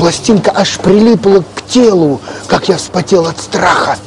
пластинка 0.00 0.50
аж 0.54 0.78
прилипла 0.78 1.44
к 1.54 1.62
телу, 1.68 2.22
как 2.46 2.70
я 2.70 2.78
вспотел 2.78 3.26
от 3.26 3.38
страха. 3.38 3.98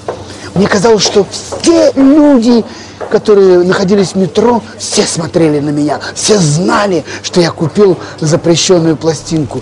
Мне 0.55 0.67
казалось, 0.67 1.03
что 1.03 1.23
все 1.31 1.91
люди, 1.95 2.65
которые 3.11 3.59
находились 3.59 4.13
в 4.13 4.15
метро, 4.15 4.63
все 4.79 5.03
смотрели 5.03 5.59
на 5.59 5.69
меня, 5.69 5.99
все 6.15 6.39
знали, 6.39 7.05
что 7.21 7.41
я 7.41 7.51
купил 7.51 7.99
запрещенную 8.19 8.97
пластинку. 8.97 9.61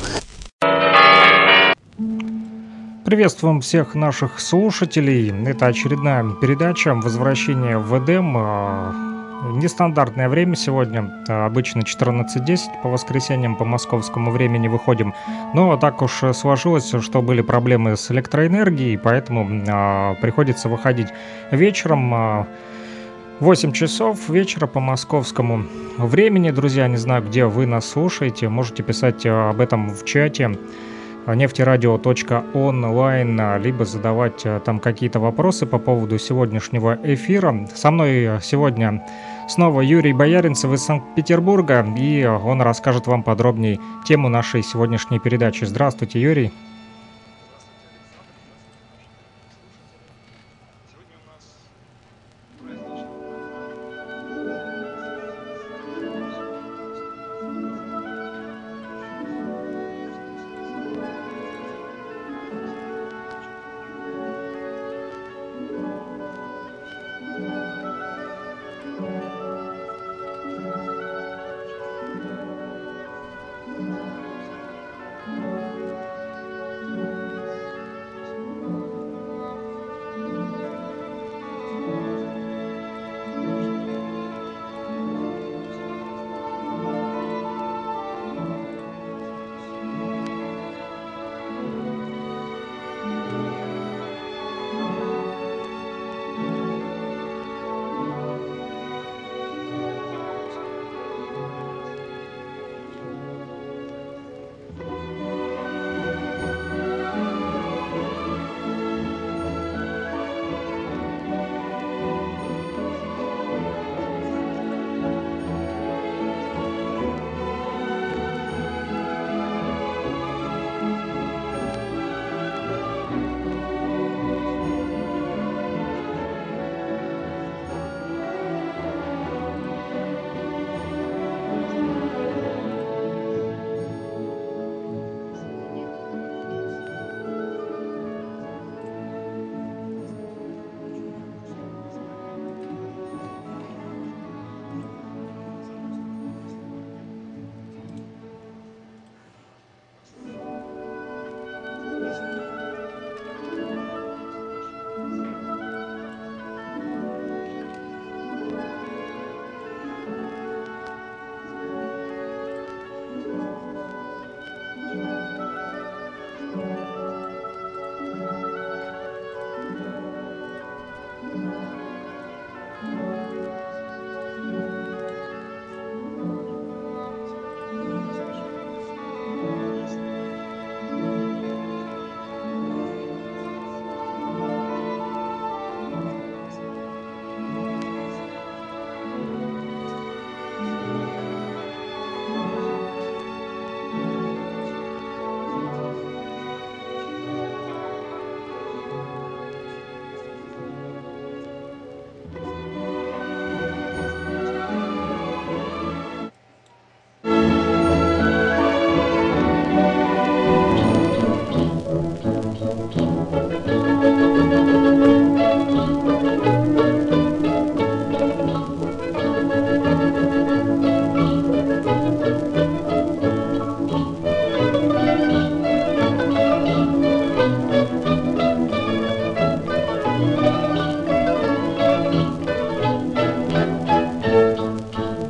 Приветствуем 3.04 3.60
всех 3.60 3.94
наших 3.94 4.40
слушателей. 4.40 5.34
Это 5.46 5.66
очередная 5.66 6.24
передача 6.42 6.94
«Возвращение 6.94 7.78
в 7.78 7.98
Эдем». 8.00 9.11
Нестандартное 9.44 10.30
время 10.30 10.56
сегодня, 10.56 11.12
а, 11.28 11.46
обычно 11.46 11.82
14.10 11.82 12.82
по 12.84 12.90
воскресеньям 12.90 13.56
по 13.56 13.66
московскому 13.66 14.32
времени 14.32 14.68
выходим. 14.68 15.14
Но 15.54 15.76
так 15.78 16.02
уж 16.02 16.24
сложилось, 16.34 16.94
что 17.02 17.22
были 17.22 17.42
проблемы 17.42 17.98
с 17.98 18.12
электроэнергией, 18.12 18.98
поэтому 18.98 19.64
а, 19.68 20.16
приходится 20.22 20.70
выходить 20.70 21.08
вечером. 21.52 22.14
А, 22.14 22.48
8 23.42 23.72
часов 23.72 24.30
вечера 24.30 24.68
по 24.68 24.80
московскому 24.80 25.66
времени. 25.98 26.52
Друзья, 26.52 26.88
не 26.88 26.98
знаю, 26.98 27.24
где 27.24 27.46
вы 27.46 27.66
нас 27.66 27.90
слушаете. 27.90 28.50
Можете 28.50 28.84
писать 28.84 29.26
а, 29.26 29.50
об 29.50 29.62
этом 29.62 29.90
в 29.90 30.06
чате 30.06 30.60
нефтерадио.онлайн, 31.26 33.62
либо 33.64 33.86
задавать 33.86 34.46
а, 34.46 34.60
там 34.60 34.80
какие-то 34.80 35.20
вопросы 35.20 35.66
по 35.66 35.80
поводу 35.80 36.20
сегодняшнего 36.20 37.00
эфира. 37.04 37.68
Со 37.74 37.90
мной 37.90 38.40
сегодня 38.44 39.04
Снова 39.52 39.82
Юрий 39.82 40.14
Бояринцев 40.14 40.72
из 40.72 40.82
Санкт-Петербурга, 40.86 41.86
и 41.98 42.24
он 42.24 42.62
расскажет 42.62 43.08
вам 43.08 43.22
подробнее 43.22 43.82
тему 44.06 44.30
нашей 44.30 44.64
сегодняшней 44.64 45.20
передачи. 45.20 45.66
Здравствуйте, 45.66 46.22
Юрий. 46.22 46.54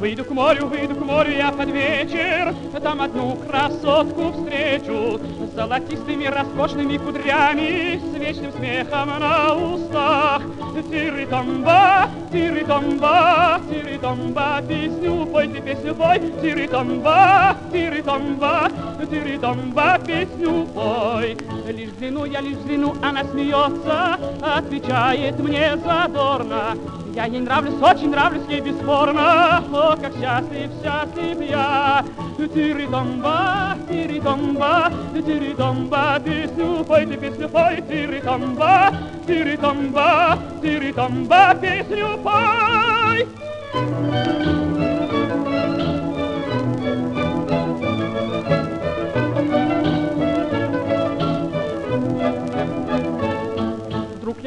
Морю 0.02 1.32
я 1.32 1.52
под 1.52 1.70
вечер, 1.70 2.56
там 2.82 3.02
одну 3.02 3.36
красотку 3.36 4.32
встречу 4.32 5.20
с 5.46 5.56
золотистыми 5.56 6.26
роскошными 6.26 6.98
кудрями, 6.98 8.00
с 8.00 8.20
вечным 8.20 8.52
смехом 8.52 9.10
на 9.20 9.54
устах. 9.54 10.42
Тиры-томба, 10.90 12.10
тиры-томба, 12.32 13.62
тиры-томба, 13.70 14.64
песню 14.68 15.28
пой, 15.28 15.48
ты 15.50 15.62
песню 15.62 15.94
пой, 15.94 16.20
тиры-томба, 16.42 17.56
тиры-томба, 17.72 18.72
тиры-томба, 19.08 20.00
песню 20.04 20.66
пой. 20.74 21.38
Лишь 21.68 21.90
взгляну, 21.92 22.26
я 22.26 22.42
лишь 22.42 22.58
взгляну, 22.58 22.96
она 23.04 23.24
смеется, 23.26 24.18
отвечает 24.42 25.40
мне 25.40 25.78
задорно. 25.78 26.76
Я 27.14 27.26
ей 27.26 27.42
нравлюсь, 27.42 27.82
очень 27.82 28.10
нравлюсь 28.10 28.44
ей 28.48 28.62
бесспорно, 28.62 29.62
О, 29.74 29.98
как 29.98 30.14
счастлив, 30.16 30.72
счастлив 30.82 31.42
я. 31.42 32.06
Тири-томба, 32.38 33.76
тири-томба, 33.90 34.92
тири-томба, 35.14 36.22
песню 36.24 36.86
пой, 36.86 37.06
ты 37.06 37.18
песню 37.18 37.50
пой, 37.50 37.84
тири-томба, 37.88 38.94
тири-томба, 39.28 40.40
тири-томба, 40.62 41.56
песню 41.62 42.18
пой. 42.24 44.51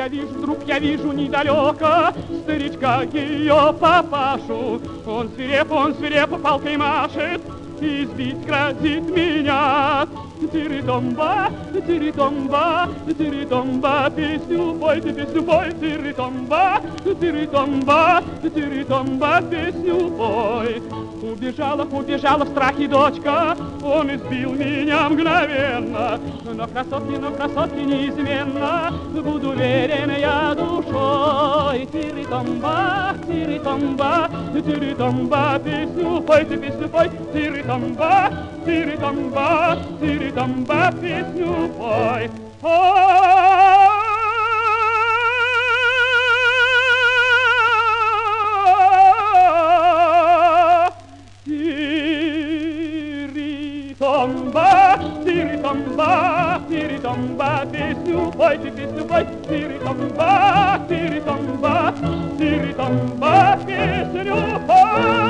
Я 0.04 0.08
вижу, 0.08 0.34
вдруг 0.34 0.58
я 0.66 0.78
вижу 0.78 1.12
недалeko 1.12 2.12
старичка 2.42 3.02
ее 3.04 3.74
папашу. 3.80 4.80
Он 5.06 5.30
свиреп, 5.34 5.72
он 5.72 5.94
свиреп 5.94 6.42
палкой 6.42 6.76
машет, 6.76 7.40
и 7.80 8.04
сбить 8.04 8.44
грозит 8.44 9.02
меня. 9.02 10.06
Тири-томба, 10.52 11.50
тири-томба, 11.86 12.88
тири-томба, 13.18 14.10
песню 14.14 14.74
пой, 14.74 15.00
ты 15.00 15.12
песню 15.12 15.42
пой, 15.42 15.72
тири-томба, 15.80 16.80
тири-томба, 17.04 18.22
тири-томба, 18.42 19.42
песню 19.50 20.10
пой. 20.10 20.82
Убежала, 21.22 21.84
убежала 21.84 22.44
в 22.44 22.48
страхе 22.48 22.86
дочка, 22.86 23.56
он 23.82 24.14
избил 24.14 24.52
меня 24.52 25.08
мгновенно. 25.08 26.20
Но 26.54 26.66
красотки, 26.66 27.16
но 27.18 27.30
красотки 27.30 27.80
неизменно, 27.80 28.92
буду 29.14 29.52
верен 29.52 30.10
я 30.18 30.54
душой. 30.54 31.86
Тири-томба, 31.86 33.14
тири-томба, 33.26 34.30
тири-томба, 34.52 35.60
песню 35.64 36.20
пой, 36.20 36.44
ты 36.44 36.56
песню 36.58 36.88
пой, 36.88 37.10
тири-томба, 37.32 38.30
тири-томба, 40.34 40.90
тири-томба, 40.90 40.92
песню 41.00 41.68
пой. 41.78 42.30
Тири-томба, 53.94 54.98
тири-томба, 55.24 56.60
тири-томба, 56.68 57.66
песню 57.72 58.32
пой, 58.32 58.58
ты 58.58 58.70
песню 58.70 59.04
пой, 59.04 59.26
тири-томба, 59.48 60.80
тири-томба, 60.88 61.94
тири-томба, 62.38 63.58
песню 63.66 64.36
пой. 64.66 65.24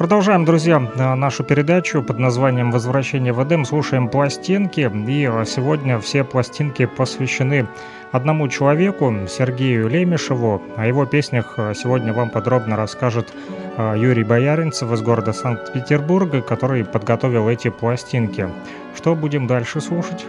Продолжаем, 0.00 0.46
друзья, 0.46 0.80
э, 0.96 1.14
нашу 1.14 1.44
передачу 1.44 2.02
под 2.02 2.18
названием 2.18 2.70
«Возвращение 2.70 3.34
в 3.34 3.44
Эдем». 3.44 3.66
Слушаем 3.66 4.08
пластинки, 4.08 4.80
и 4.80 5.28
э, 5.30 5.44
сегодня 5.44 5.98
все 5.98 6.24
пластинки 6.24 6.86
посвящены 6.86 7.68
одному 8.10 8.48
человеку, 8.48 9.14
Сергею 9.28 9.88
Лемешеву. 9.88 10.62
О 10.78 10.86
его 10.86 11.04
песнях 11.04 11.52
э, 11.58 11.74
сегодня 11.74 12.14
вам 12.14 12.30
подробно 12.30 12.76
расскажет 12.76 13.30
Юрий 13.76 14.24
Бояринцев 14.24 14.90
из 14.90 15.02
города 15.02 15.34
Санкт-Петербурга, 15.34 16.40
который 16.40 16.82
подготовил 16.82 17.50
эти 17.50 17.68
пластинки. 17.68 18.48
Что 18.96 19.14
будем 19.14 19.46
дальше 19.46 19.82
слушать? 19.82 20.24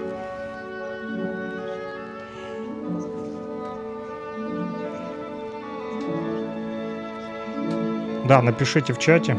Да, 8.28 8.42
напишите 8.42 8.92
в 8.92 9.00
чате. 9.00 9.38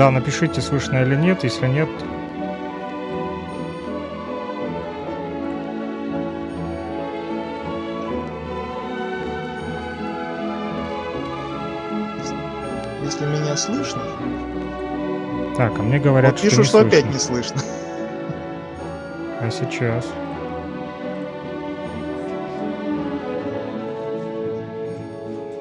Да, 0.00 0.10
напишите, 0.10 0.62
слышно 0.62 1.02
или 1.02 1.14
нет. 1.14 1.44
Если 1.44 1.66
нет, 1.66 1.86
Если 13.02 13.26
меня 13.26 13.54
слышно, 13.58 14.00
так, 15.58 15.78
а 15.78 15.82
мне 15.82 15.98
говорят, 15.98 16.32
вот 16.32 16.40
пишут, 16.40 16.64
что, 16.64 16.78
что 16.78 16.82
не 16.82 16.88
опять 16.88 17.04
слышно. 17.04 17.12
не 17.12 17.18
слышно. 17.18 17.62
А 19.38 19.50
сейчас? 19.50 20.06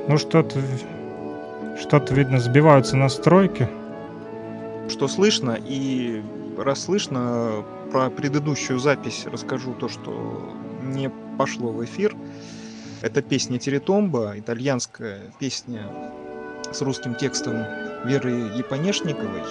Ну 0.08 0.17
что-то, 0.17 0.62
что-то 1.77 2.13
видно, 2.13 2.39
сбиваются 2.39 2.96
настройки. 2.96 3.67
Что 5.00 5.08
слышно, 5.08 5.58
и 5.58 6.22
раз 6.58 6.84
слышно, 6.84 7.63
про 7.89 8.10
предыдущую 8.10 8.79
запись 8.79 9.25
расскажу 9.32 9.74
то, 9.74 9.88
что 9.88 10.53
не 10.84 11.10
пошло 11.38 11.72
в 11.72 11.86
эфир. 11.86 12.13
Это 13.01 13.22
песня 13.22 13.60
Теретомба, 13.60 14.34
итальянская 14.36 15.22
песня 15.39 15.89
с 16.74 16.82
русским 16.82 17.15
текстом 17.15 17.63
Веры 18.03 18.51
Японешниковой. 18.58 19.41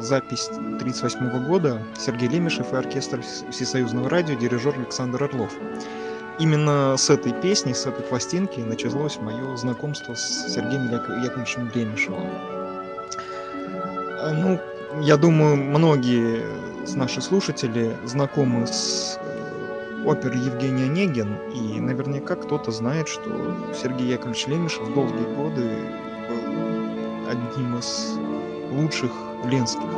Запись 0.00 0.48
1938 0.48 1.48
года. 1.48 1.82
Сергей 1.98 2.30
Лемешев 2.30 2.72
и 2.72 2.76
оркестр 2.76 3.20
Всесоюзного 3.50 4.08
радио, 4.08 4.36
дирижер 4.36 4.74
Александр 4.74 5.24
Орлов. 5.24 5.52
Именно 6.38 6.96
с 6.96 7.10
этой 7.10 7.34
песни, 7.42 7.74
с 7.74 7.84
этой 7.84 8.06
пластинки 8.06 8.60
началось 8.60 9.18
мое 9.18 9.54
знакомство 9.58 10.14
с 10.14 10.46
Сергеем 10.48 10.88
Яко- 10.88 11.22
Яковлевичем 11.22 11.70
Лемешевым. 11.74 12.26
Ну, 14.32 14.58
я 15.00 15.16
думаю, 15.16 15.56
многие 15.56 16.44
с 16.86 16.94
наших 16.94 17.24
слушателей 17.24 17.92
знакомы 18.04 18.66
с 18.66 19.18
э, 19.20 20.04
оперой 20.04 20.38
Евгений 20.38 20.84
Онегин, 20.84 21.36
и 21.54 21.80
наверняка 21.80 22.36
кто-то 22.36 22.70
знает, 22.70 23.08
что 23.08 23.56
Сергей 23.74 24.08
Яковлевич 24.08 24.46
Лемешев 24.46 24.92
долгие 24.94 25.34
годы 25.34 25.68
был 26.28 27.30
одним 27.30 27.78
из 27.78 28.18
лучших 28.70 29.10
ленских. 29.44 29.88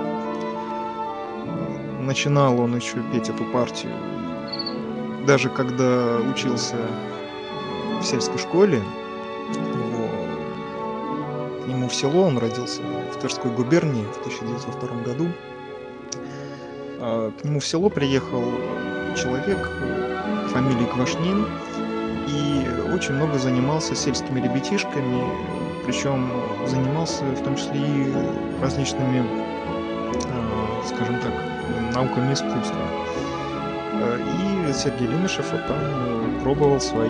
Начинал 2.00 2.60
он 2.60 2.76
еще 2.76 3.02
петь 3.12 3.28
эту 3.28 3.44
партию, 3.44 3.92
даже 5.26 5.48
когда 5.48 6.18
учился 6.18 6.76
в 8.00 8.04
сельской 8.04 8.38
школе, 8.38 8.80
в 11.88 11.94
село, 11.94 12.22
он 12.22 12.38
родился 12.38 12.82
в 12.82 13.18
Тверской 13.18 13.50
губернии 13.50 14.04
в 14.04 14.18
1902 14.20 15.02
году. 15.02 15.28
А, 17.00 17.30
К 17.30 17.44
нему 17.44 17.60
в 17.60 17.66
село 17.66 17.88
приехал 17.90 18.42
человек 19.16 19.70
фамилии 20.50 20.86
Квашнин 20.86 21.46
и 22.28 22.92
очень 22.94 23.14
много 23.14 23.38
занимался 23.38 23.94
сельскими 23.94 24.40
ребятишками, 24.40 25.24
причем 25.84 26.30
занимался 26.66 27.24
в 27.24 27.42
том 27.42 27.56
числе 27.56 27.80
и 27.80 28.14
различными, 28.60 29.24
а, 30.30 30.82
скажем 30.86 31.20
так, 31.20 31.32
науками 31.94 32.32
искусства. 32.32 32.76
Э, 34.00 34.18
И 34.18 34.72
Сергей 34.72 35.06
Лемешев 35.08 35.48
там 35.50 35.78
э, 35.80 36.40
пробовал 36.42 36.80
свои 36.80 37.08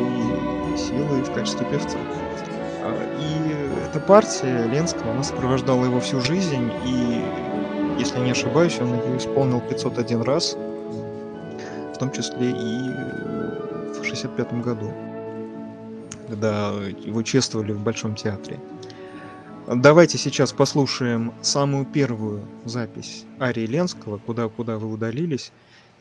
силы 0.76 1.22
в 1.22 1.32
качестве 1.32 1.66
певца. 1.66 1.98
Эта 3.96 4.04
партия 4.04 4.66
Ленского, 4.66 5.12
она 5.12 5.22
сопровождала 5.22 5.86
его 5.86 6.00
всю 6.00 6.20
жизнь, 6.20 6.70
и 6.84 7.24
если 7.98 8.18
не 8.18 8.32
ошибаюсь, 8.32 8.78
он 8.78 8.92
ее 8.92 9.16
исполнил 9.16 9.62
501 9.62 10.20
раз, 10.20 10.52
в 10.52 11.98
том 11.98 12.12
числе 12.12 12.50
и 12.50 12.90
в 13.98 14.04
65 14.04 14.52
году, 14.60 14.92
когда 16.28 16.72
его 17.06 17.22
чествовали 17.22 17.72
в 17.72 17.80
Большом 17.80 18.16
театре. 18.16 18.60
Давайте 19.66 20.18
сейчас 20.18 20.52
послушаем 20.52 21.32
самую 21.40 21.86
первую 21.86 22.42
запись 22.66 23.24
Арии 23.40 23.64
Ленского 23.64 24.18
«Куда, 24.18 24.50
куда 24.50 24.76
вы 24.76 24.92
удалились». 24.92 25.52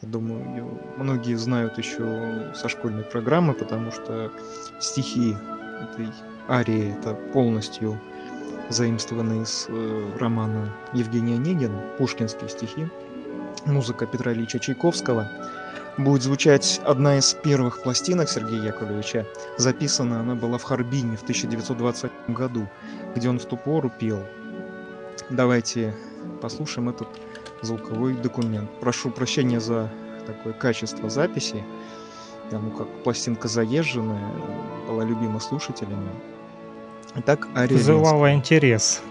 Я 0.02 0.10
думаю, 0.10 0.44
ее 0.50 0.68
многие 0.98 1.36
знают 1.36 1.78
еще 1.78 2.52
со 2.56 2.68
школьной 2.68 3.04
программы, 3.04 3.54
потому 3.54 3.94
что 3.94 4.34
стихи 4.82 5.34
этой 5.94 6.10
арии 6.50 6.96
это 6.98 7.14
полностью 7.14 8.00
заимствованы 8.70 9.44
из 9.44 9.66
э, 9.70 10.12
романа 10.20 10.74
Евгения 10.94 11.36
Онегин, 11.36 11.74
пушкинские 11.98 12.50
стихи, 12.50 12.88
музыка 13.66 14.06
Петра 14.06 14.34
Ильича 14.34 14.60
Чайковского. 14.60 15.30
Будет 15.98 16.24
звучать 16.24 16.82
одна 16.84 17.18
из 17.18 17.34
первых 17.34 17.82
пластинок 17.82 18.28
Сергея 18.28 18.64
Яковлевича. 18.64 19.26
Записана 19.58 20.20
она 20.20 20.36
была 20.36 20.58
в 20.58 20.64
Харбине 20.64 21.16
в 21.16 21.24
1920 21.24 22.12
году, 22.30 22.68
где 23.16 23.30
он 23.30 23.40
в 23.40 23.46
ту 23.46 23.56
пору 23.56 23.90
пел. 23.98 24.20
Давайте 25.30 25.96
послушаем 26.42 26.90
этот 26.90 27.08
звуковой 27.62 28.14
документ. 28.16 28.70
Прошу 28.82 29.10
прощения 29.10 29.62
за 29.62 29.90
такое 30.26 30.54
качество 30.54 31.10
записи. 31.10 31.64
Ну, 32.52 32.72
как 32.72 32.88
пластинка 33.04 33.48
заезженная, 33.48 34.32
была 34.88 35.04
любима 35.04 35.40
слушателями. 35.40 36.12
Итак, 37.18 37.48
Ария 37.56 37.78
Вызывала 37.78 38.34
интерес. 38.34 39.02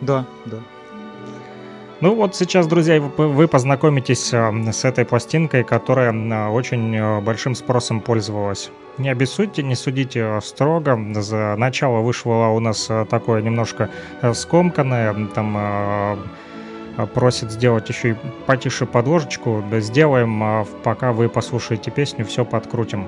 Да, 0.00 0.26
да. 0.44 0.58
Ну 2.00 2.14
вот 2.14 2.36
сейчас, 2.36 2.68
друзья, 2.68 3.00
вы 3.00 3.48
познакомитесь 3.48 4.32
а, 4.32 4.52
с 4.72 4.84
этой 4.84 5.04
пластинкой, 5.04 5.64
которая 5.64 6.12
а, 6.12 6.50
очень 6.50 6.96
а, 6.96 7.20
большим 7.20 7.56
спросом 7.56 8.00
пользовалась. 8.00 8.70
Не 8.98 9.08
обессудьте, 9.08 9.64
не 9.64 9.74
судите 9.74 10.40
строго. 10.42 10.96
За 11.14 11.56
начало 11.56 12.00
вышло 12.00 12.48
у 12.48 12.60
нас 12.60 12.88
такое 13.10 13.42
немножко 13.42 13.90
скомканное, 14.32 15.14
там 15.34 16.18
просит 17.14 17.52
сделать 17.52 17.88
еще 17.88 18.10
и 18.10 18.16
потише 18.46 18.86
подложечку. 18.86 19.62
Сделаем, 19.78 20.66
пока 20.82 21.12
вы 21.12 21.28
послушаете 21.28 21.92
песню, 21.92 22.24
все 22.24 22.44
подкрутим. 22.44 23.06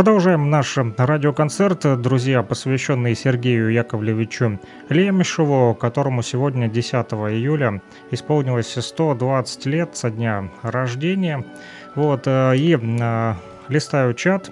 Продолжаем 0.00 0.48
наш 0.48 0.78
радиоконцерт, 0.96 2.00
друзья, 2.00 2.42
посвященный 2.42 3.14
Сергею 3.14 3.70
Яковлевичу 3.70 4.58
Лемешеву, 4.88 5.74
которому 5.74 6.22
сегодня, 6.22 6.68
10 6.68 6.94
июля, 6.94 7.82
исполнилось 8.10 8.72
120 8.72 9.66
лет 9.66 9.94
со 9.98 10.08
дня 10.08 10.48
рождения. 10.62 11.44
Вот, 11.96 12.22
э, 12.24 12.56
и 12.56 12.78
э, 12.80 13.34
листаю 13.68 14.14
чат, 14.14 14.50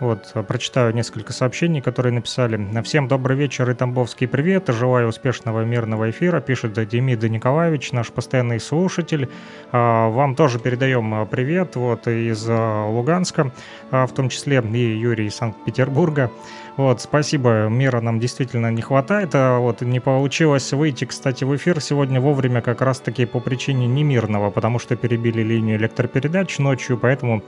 вот, 0.00 0.30
э, 0.34 0.42
прочитаю 0.42 0.94
несколько 0.94 1.32
сообщений, 1.32 1.80
которые 1.80 2.12
написали. 2.12 2.82
Всем 2.82 3.08
добрый 3.08 3.36
вечер 3.36 3.68
и 3.70 3.74
Тамбовский 3.74 4.28
привет. 4.28 4.68
Желаю 4.68 5.08
успешного 5.08 5.64
мирного 5.64 6.10
эфира, 6.10 6.40
пишет 6.40 6.72
Демида 6.88 7.28
Николаевич, 7.28 7.92
наш 7.92 8.10
постоянный 8.10 8.60
слушатель. 8.60 9.28
А, 9.72 10.08
Вам 10.08 10.34
тоже 10.34 10.58
передаем 10.58 11.14
а, 11.14 11.26
привет 11.26 11.76
вот 11.76 12.06
из 12.06 12.46
а, 12.48 12.86
Луганска, 12.86 13.52
в 13.90 14.08
том 14.08 14.28
числе 14.28 14.62
и 14.72 14.98
Юрий 14.98 15.26
из 15.26 15.36
Санкт-Петербурга. 15.36 16.30
Вот, 16.76 17.00
спасибо, 17.00 17.68
мира 17.68 18.00
нам 18.00 18.20
действительно 18.20 18.70
не 18.70 18.82
хватает. 18.82 19.30
А 19.34 19.58
Вот, 19.58 19.80
не 19.80 20.00
получилось 20.00 20.72
выйти, 20.72 21.06
кстати, 21.06 21.44
в 21.44 21.56
эфир 21.56 21.80
сегодня 21.80 22.20
вовремя 22.20 22.60
как 22.60 22.82
раз-таки 22.82 23.24
по 23.24 23.40
причине 23.40 23.86
немирного, 23.86 24.50
потому 24.50 24.78
что 24.78 24.94
перебили 24.96 25.42
линию 25.42 25.78
электропередач 25.78 26.58
ночью, 26.58 26.98
поэтому 26.98 27.42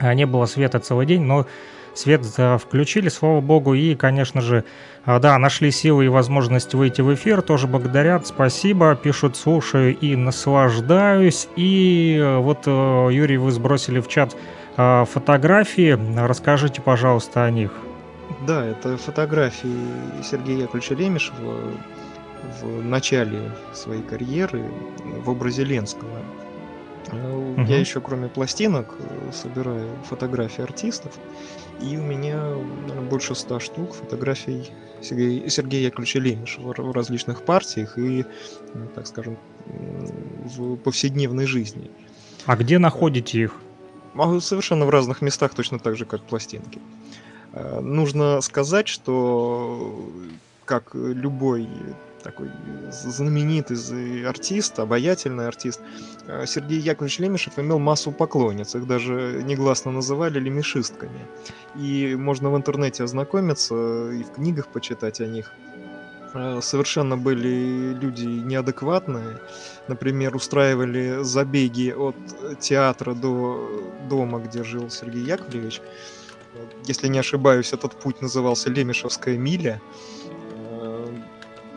не 0.00 0.26
было 0.26 0.46
света 0.46 0.80
целый 0.80 1.06
день, 1.06 1.22
но 1.22 1.46
свет 1.94 2.22
а, 2.38 2.58
включили, 2.58 3.08
слава 3.08 3.40
богу, 3.40 3.74
и, 3.74 3.94
конечно 3.94 4.40
же, 4.40 4.64
а, 5.04 5.18
да, 5.18 5.38
нашли 5.38 5.70
силы 5.70 6.06
и 6.06 6.08
возможность 6.08 6.74
выйти 6.74 7.00
в 7.00 7.14
эфир, 7.14 7.42
тоже 7.42 7.66
благодарят, 7.66 8.26
спасибо, 8.26 8.94
пишут, 8.96 9.36
слушаю 9.36 9.96
и 9.96 10.16
наслаждаюсь, 10.16 11.48
и 11.56 12.20
вот, 12.38 12.66
Юрий, 12.66 13.36
вы 13.36 13.50
сбросили 13.52 14.00
в 14.00 14.08
чат 14.08 14.36
а, 14.76 15.04
фотографии, 15.04 15.98
расскажите, 16.18 16.82
пожалуйста, 16.82 17.44
о 17.44 17.50
них. 17.50 17.70
Да, 18.46 18.64
это 18.64 18.96
фотографии 18.96 20.22
Сергея 20.22 20.62
Яковлевича 20.62 20.94
Лемешева 20.94 21.72
в 22.60 22.84
начале 22.84 23.50
своей 23.72 24.02
карьеры 24.02 24.64
в 25.24 25.30
образе 25.30 25.64
Ленского. 25.64 26.18
Э, 27.12 27.16
Мгм. 27.56 27.66
Я 27.66 27.78
еще, 27.78 28.00
кроме 28.00 28.28
пластинок, 28.28 28.94
э, 28.98 29.30
собираю 29.32 29.88
фотографии 30.04 30.62
артистов, 30.62 31.12
и 31.80 31.96
у 31.96 32.02
меня, 32.02 32.36
наверное, 32.86 33.08
больше 33.08 33.34
ста 33.34 33.60
штук 33.60 33.94
фотографий 33.94 34.70
Сергея, 35.02 35.48
Сергея 35.50 35.90
в 36.82 36.92
различных 36.92 37.42
партиях 37.42 37.98
и, 37.98 38.24
м, 38.74 38.88
так 38.94 39.06
скажем, 39.06 39.36
в 39.66 40.76
повседневной 40.76 41.46
жизни. 41.46 41.90
А 42.46 42.56
где 42.56 42.78
находите 42.78 43.38
их? 43.40 43.54
А 44.16 44.40
Совершенно 44.40 44.86
в 44.86 44.90
разных 44.90 45.22
местах, 45.22 45.54
точно 45.54 45.78
так 45.78 45.96
же, 45.96 46.04
как 46.04 46.22
пластинки. 46.22 46.80
Э, 47.52 47.80
Нужно 47.80 48.40
сказать, 48.40 48.88
что 48.88 49.94
как 50.64 50.94
любой 50.94 51.68
такой 52.24 52.50
знаменитый 52.90 53.76
з- 53.76 54.24
артист, 54.26 54.78
обаятельный 54.78 55.46
артист, 55.46 55.80
э, 56.26 56.46
Сергей 56.46 56.80
Яковлевич 56.80 57.18
Лемешев 57.20 57.58
имел 57.58 57.78
массу 57.78 58.10
поклонниц, 58.12 58.74
их 58.74 58.86
даже 58.86 59.42
негласно 59.44 59.92
называли 59.92 60.40
лемешистками. 60.40 61.20
И 61.76 62.16
можно 62.18 62.50
в 62.50 62.56
интернете 62.56 63.04
ознакомиться 63.04 63.74
и 64.10 64.22
в 64.24 64.30
книгах 64.32 64.66
почитать 64.68 65.20
о 65.20 65.26
них. 65.26 65.52
Э, 66.34 66.60
Совершенно 66.62 67.16
были 67.16 67.94
люди 68.02 68.24
неадекватные, 68.26 69.38
например, 69.88 70.34
устраивали 70.34 71.18
забеги 71.22 71.90
от 71.96 72.16
театра 72.60 73.14
до 73.14 73.82
дома, 74.08 74.38
где 74.38 74.64
жил 74.64 74.88
Сергей 74.90 75.24
Яковлевич. 75.24 75.80
Э, 76.54 76.64
Если 76.86 77.08
не 77.08 77.18
ошибаюсь, 77.20 77.72
этот 77.74 77.92
путь 78.00 78.22
назывался 78.22 78.70
Лемешевская 78.70 79.36
миля. 79.38 79.80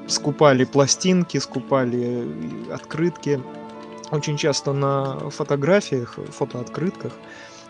Скупали 0.08 0.64
пластинки, 0.64 1.38
скупали 1.38 2.26
э, 2.70 2.74
открытки. 2.74 3.42
Очень 4.12 4.38
часто 4.38 4.74
на 4.74 5.30
фотографиях, 5.30 6.18
фотооткрытках 6.32 7.12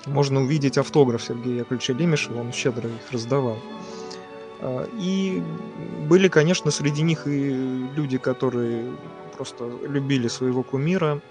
можно 0.07 0.41
увидеть 0.41 0.77
автограф 0.77 1.23
Сергея 1.23 1.59
Яковлевича 1.59 1.93
Лемешева, 1.93 2.39
он 2.39 2.51
щедро 2.53 2.89
их 2.89 3.11
раздавал. 3.11 3.57
А, 4.59 4.87
И 4.99 5.43
были, 6.07 6.27
конечно, 6.27 6.71
среди 6.71 7.01
них 7.01 7.27
и 7.27 7.49
люди, 7.95 8.17
которые 8.17 8.93
просто 9.35 9.69
любили 9.87 10.27
своего 10.27 10.63
кумира, 10.63 11.21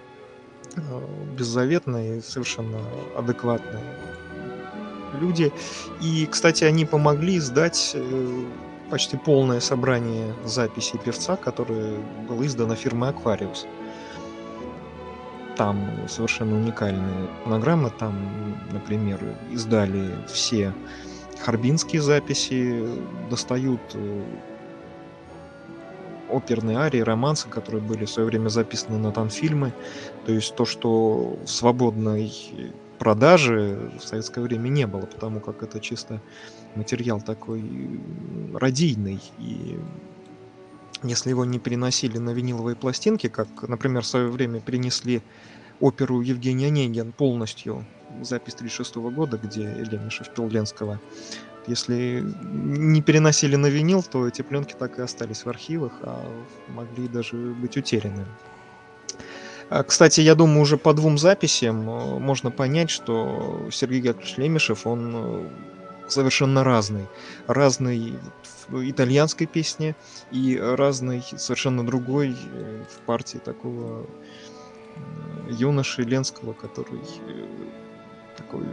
а, 0.77 1.03
беззаветные, 1.37 2.23
совершенно 2.23 2.81
адекватные 3.17 3.83
люди. 5.21 5.53
И, 6.03 6.27
кстати, 6.31 6.65
они 6.65 6.85
помогли 6.85 7.39
издать 7.39 7.93
э, 7.95 8.45
почти 8.91 9.17
полное 9.17 9.61
собрание 9.61 10.35
записей 10.45 10.99
певца, 10.99 11.37
которое 11.37 11.99
было 12.29 12.47
издано 12.47 12.75
фирмой 12.75 13.11
Aquarius. 13.11 13.67
Там 15.57 16.09
совершенно 16.09 16.57
уникальные 16.57 17.29
фонограммы. 17.45 17.91
Там, 17.91 18.59
например, 18.73 19.21
издали 19.51 20.15
все 20.29 20.73
харбинские 21.41 22.03
записи, 22.03 22.87
достают 23.31 23.81
э, 23.95 24.23
оперные 26.31 26.79
арии, 26.79 27.01
романсы, 27.01 27.49
которые 27.49 27.83
были 27.83 28.05
в 28.05 28.11
свое 28.11 28.29
время 28.29 28.49
записаны 28.49 28.99
на 28.99 29.13
танфильмы. 29.13 29.73
То 30.27 30.33
есть 30.33 30.55
то, 30.55 30.65
что 30.65 31.39
в 31.45 31.49
свободной 31.49 32.33
продаже 32.99 33.91
в 34.01 34.05
советское 34.05 34.41
время 34.41 34.69
не 34.69 34.87
было, 34.87 35.03
потому 35.07 35.41
как 35.41 35.63
это 35.63 35.81
чисто 35.81 36.21
материал 36.77 37.21
такой 37.21 37.65
радийный. 38.55 39.21
И 39.39 39.79
если 41.03 41.31
его 41.31 41.45
не 41.45 41.59
переносили 41.59 42.19
на 42.19 42.31
виниловые 42.31 42.77
пластинки, 42.77 43.29
как, 43.29 43.49
например, 43.69 44.03
в 44.03 44.07
свое 44.07 44.29
время 44.29 44.61
перенесли 44.61 45.23
оперу 45.81 46.21
Евгения 46.21 46.69
Онегин 46.69 47.13
полностью, 47.13 47.85
запись 48.23 48.55
36 48.55 48.97
года, 48.97 49.39
где 49.43 49.63
Лемешев 49.63 50.31
пел 50.31 50.49
Ленского, 50.49 51.01
если 51.67 52.25
не 52.43 53.03
переносили 53.03 53.57
на 53.57 53.67
винил, 53.67 54.03
то 54.03 54.29
эти 54.29 54.43
пленки 54.43 54.75
так 54.79 54.99
и 54.99 55.03
остались 55.03 55.45
в 55.45 55.49
архивах, 55.49 55.93
а 56.03 56.25
могли 56.69 57.09
даже 57.09 57.37
быть 57.37 57.77
утеряны. 57.77 58.25
А, 59.69 59.83
кстати, 59.83 60.21
я 60.21 60.37
думаю, 60.37 60.61
уже 60.61 60.77
по 60.77 60.95
двум 60.95 61.19
записям 61.19 61.91
э, 61.91 62.19
можно 62.21 62.53
понять, 62.53 62.89
что 62.89 63.69
Сергей 63.73 64.01
Яковлевич 64.01 64.37
Лемешев, 64.37 64.87
он 64.87 65.13
э, 65.17 65.49
совершенно 66.09 66.65
разный. 66.65 67.07
Разный 67.47 68.15
в 68.69 68.89
итальянской 68.89 69.47
песне 69.47 69.95
и 70.31 70.59
разный 70.59 71.23
совершенно 71.23 71.87
другой 71.87 72.37
э, 72.53 72.85
в 72.91 73.07
партии 73.07 73.39
такого 73.39 74.07
юноши 75.49 76.03
Ленского, 76.03 76.53
который 76.53 77.01
такой 78.37 78.65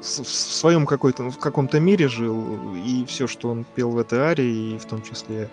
в 0.00 0.04
своем 0.04 0.84
какой-то 0.84 1.30
в 1.30 1.38
каком-то 1.38 1.78
мире 1.78 2.08
жил, 2.08 2.74
и 2.74 3.04
все, 3.06 3.28
что 3.28 3.50
он 3.50 3.64
пел 3.64 3.90
в 3.90 3.98
этой 3.98 4.18
арии, 4.18 4.74
и 4.74 4.78
в 4.78 4.84
том 4.84 5.00
числе 5.02 5.48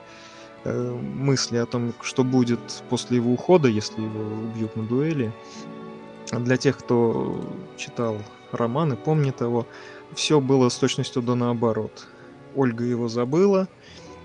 э, 0.63 0.91
мысли 0.91 1.57
о 1.57 1.67
том, 1.67 1.93
что 2.01 2.23
будет 2.23 2.59
после 2.89 3.17
его 3.17 3.31
ухода, 3.31 3.67
если 3.67 4.01
его 4.01 4.23
убьют 4.45 4.75
на 4.75 4.83
дуэли. 4.83 5.31
Для 6.31 6.57
тех, 6.57 6.77
кто 6.77 7.39
читал 7.77 8.17
романы, 8.51 8.95
помнит 8.95 9.41
его, 9.41 9.67
все 10.15 10.39
было 10.39 10.69
с 10.69 10.75
точностью 10.75 11.21
до 11.21 11.35
наоборот. 11.35 12.07
Ольга 12.55 12.83
его 12.83 13.07
забыла, 13.07 13.67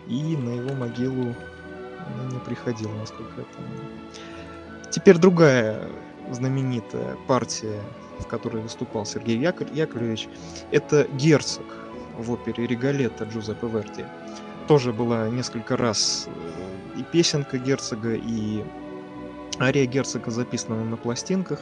и 0.06 0.36
на 0.36 0.50
его 0.50 0.74
могилу 0.74 1.34
не 2.30 2.38
приходила, 2.44 2.92
насколько 2.94 3.32
я 3.40 3.44
помню. 3.56 3.80
Теперь 4.90 5.18
другая 5.18 5.88
знаменитая 6.30 7.16
партия 7.26 7.80
в 8.18 8.26
которой 8.26 8.62
выступал 8.62 9.06
Сергей 9.06 9.38
Яков... 9.38 9.72
Яковлевич, 9.74 10.28
это 10.70 11.06
«Герцог» 11.14 11.64
в 12.18 12.30
опере 12.32 12.66
«Регалетта» 12.66 13.24
Джузеппе 13.24 13.66
Верди. 13.66 14.04
Тоже 14.68 14.92
была 14.92 15.28
несколько 15.28 15.76
раз 15.76 16.26
э, 16.26 17.00
и 17.00 17.02
песенка 17.02 17.58
герцога, 17.58 18.14
и 18.14 18.64
ария 19.60 19.86
герцога 19.86 20.30
записана 20.30 20.84
на 20.84 20.96
пластинках. 20.96 21.60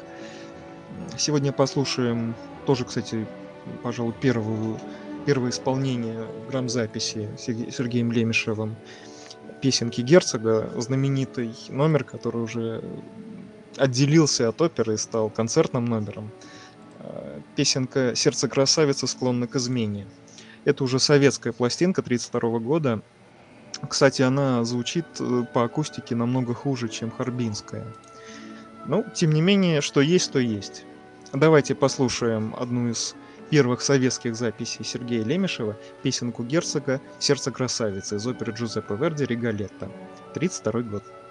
Сегодня 1.17 1.53
послушаем 1.53 2.35
тоже, 2.65 2.85
кстати, 2.85 3.27
пожалуй, 3.83 4.14
первую, 4.20 4.79
первое 5.27 5.51
исполнение 5.51 6.27
грамзаписи 6.48 7.31
Сергеем 7.38 8.12
Лемешевым 8.12 8.77
песенки 9.61 10.01
герцога, 10.01 10.70
знаменитый 10.77 11.55
номер, 11.68 12.05
который 12.05 12.42
уже 12.42 12.83
отделился 13.77 14.48
от 14.48 14.61
оперы 14.61 14.94
и 14.94 14.98
стал 14.98 15.31
концертным 15.31 15.85
номером. 15.85 16.31
Э, 16.98 17.40
песенка 17.57 18.14
«Сердце 18.14 18.48
красавицы 18.48 19.07
склонно 19.07 19.46
к 19.46 19.57
измене». 19.57 20.07
Это 20.64 20.85
уже 20.85 20.98
советская 20.98 21.53
пластинка 21.53 22.03
1932 22.03 22.59
года. 22.59 23.03
Кстати, 23.88 24.22
она 24.22 24.64
звучит 24.64 25.07
э, 25.20 25.44
по 25.55 25.64
акустике 25.64 26.14
намного 26.14 26.55
хуже, 26.55 26.88
чем 26.88 27.11
харбинская. 27.11 27.87
Ну, 28.87 29.05
тем 29.14 29.33
не 29.33 29.40
менее, 29.40 29.81
что 29.81 30.01
есть, 30.01 30.33
то 30.33 30.38
есть. 30.38 30.85
Давайте 31.33 31.75
послушаем 31.75 32.55
одну 32.59 32.90
из 32.90 33.14
первых 33.53 33.83
советских 33.83 34.35
записей 34.35 34.83
Сергея 34.83 35.23
Лемешева, 35.25 35.77
песенку 36.03 36.43
герцога 36.43 37.03
«Сердце 37.19 37.51
красавицы» 37.51 38.17
из 38.17 38.27
оперы 38.27 38.53
Джузеппе 38.53 38.95
Верди 38.95 39.27
«Ригалетто», 39.27 39.93
1932 40.35 40.81
год. 40.81 41.22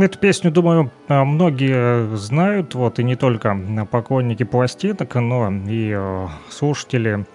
Эту 0.00 0.18
песню, 0.20 0.52
думаю, 0.52 0.92
а, 1.08 1.24
многие 1.24 2.14
знают, 2.14 2.74
вот, 2.76 3.00
и 3.00 3.02
не 3.02 3.16
только 3.16 3.58
поклонники 3.90 4.44
пластинок, 4.44 5.12
но 5.16 5.50
и 5.50 5.92
э, 5.92 6.28
слушатели 6.50 7.26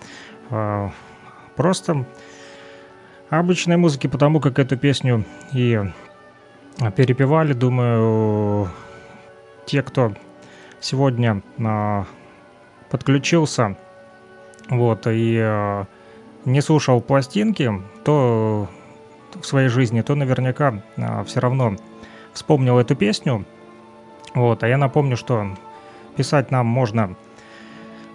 э, 0.50 0.90
просто 1.58 2.06
обычной 3.30 3.76
музыки, 3.76 4.08
потому 4.08 4.40
как 4.40 4.60
эту 4.60 4.78
песню 4.78 5.26
и 5.52 5.82
перепевали, 6.96 7.52
думаю, 7.52 8.70
те, 9.66 9.82
кто 9.82 10.14
сегодня 10.80 11.42
э, 11.58 12.04
подключился, 12.90 13.76
вот, 14.70 15.06
и 15.08 15.38
э, 15.38 15.86
не 16.46 16.62
слушал 16.62 17.02
пластинки, 17.02 17.70
то 18.06 18.70
в 19.34 19.46
своей 19.46 19.68
жизни, 19.68 20.02
то 20.02 20.16
наверняка 20.16 20.82
все 21.26 21.40
равно 21.42 21.76
вспомнил 22.34 22.80
эту 22.80 22.96
песню. 22.96 23.46
Вот, 24.34 24.64
а 24.64 24.68
я 24.68 24.78
напомню, 24.78 25.18
что 25.18 25.48
писать 26.16 26.52
нам 26.52 26.66
можно 26.66 27.16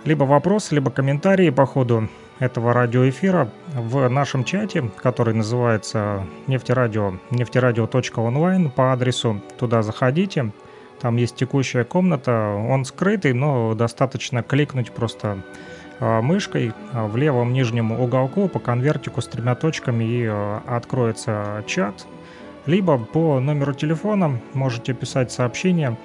либо 0.05 0.25
вопросы, 0.25 0.75
либо 0.75 0.91
комментарии 0.91 1.51
по 1.51 1.67
ходу 1.67 2.09
этого 2.39 2.73
радиоэфира 2.73 3.51
в 3.75 4.09
нашем 4.09 4.45
чате, 4.45 4.91
который 4.97 5.35
называется 5.35 6.25
нефтерадио, 6.47 7.15
нефтерадио.онлайн 7.31 8.71
по 8.71 8.93
адресу. 8.93 9.41
Туда 9.59 9.83
заходите, 9.83 10.53
там 11.01 11.17
есть 11.17 11.37
текущая 11.37 11.85
комната, 11.85 12.55
он 12.55 12.85
скрытый, 12.85 13.33
но 13.33 13.75
достаточно 13.75 14.43
кликнуть 14.43 14.93
просто 14.93 15.39
а, 16.01 16.23
мышкой 16.23 16.73
а, 16.93 17.07
в 17.07 17.17
левом 17.17 17.53
нижнем 17.53 17.93
уголку 17.93 18.49
по 18.49 18.61
конвертику 18.61 19.21
с 19.21 19.27
тремя 19.27 19.55
точками 19.55 20.05
и 20.05 20.27
а, 20.27 20.63
откроется 20.67 21.65
чат, 21.67 22.07
либо 22.69 22.99
по 22.99 23.41
номеру 23.41 23.73
телефона 23.73 24.41
можете 24.53 24.93
писать 24.93 25.33
сообщение. 25.33 25.97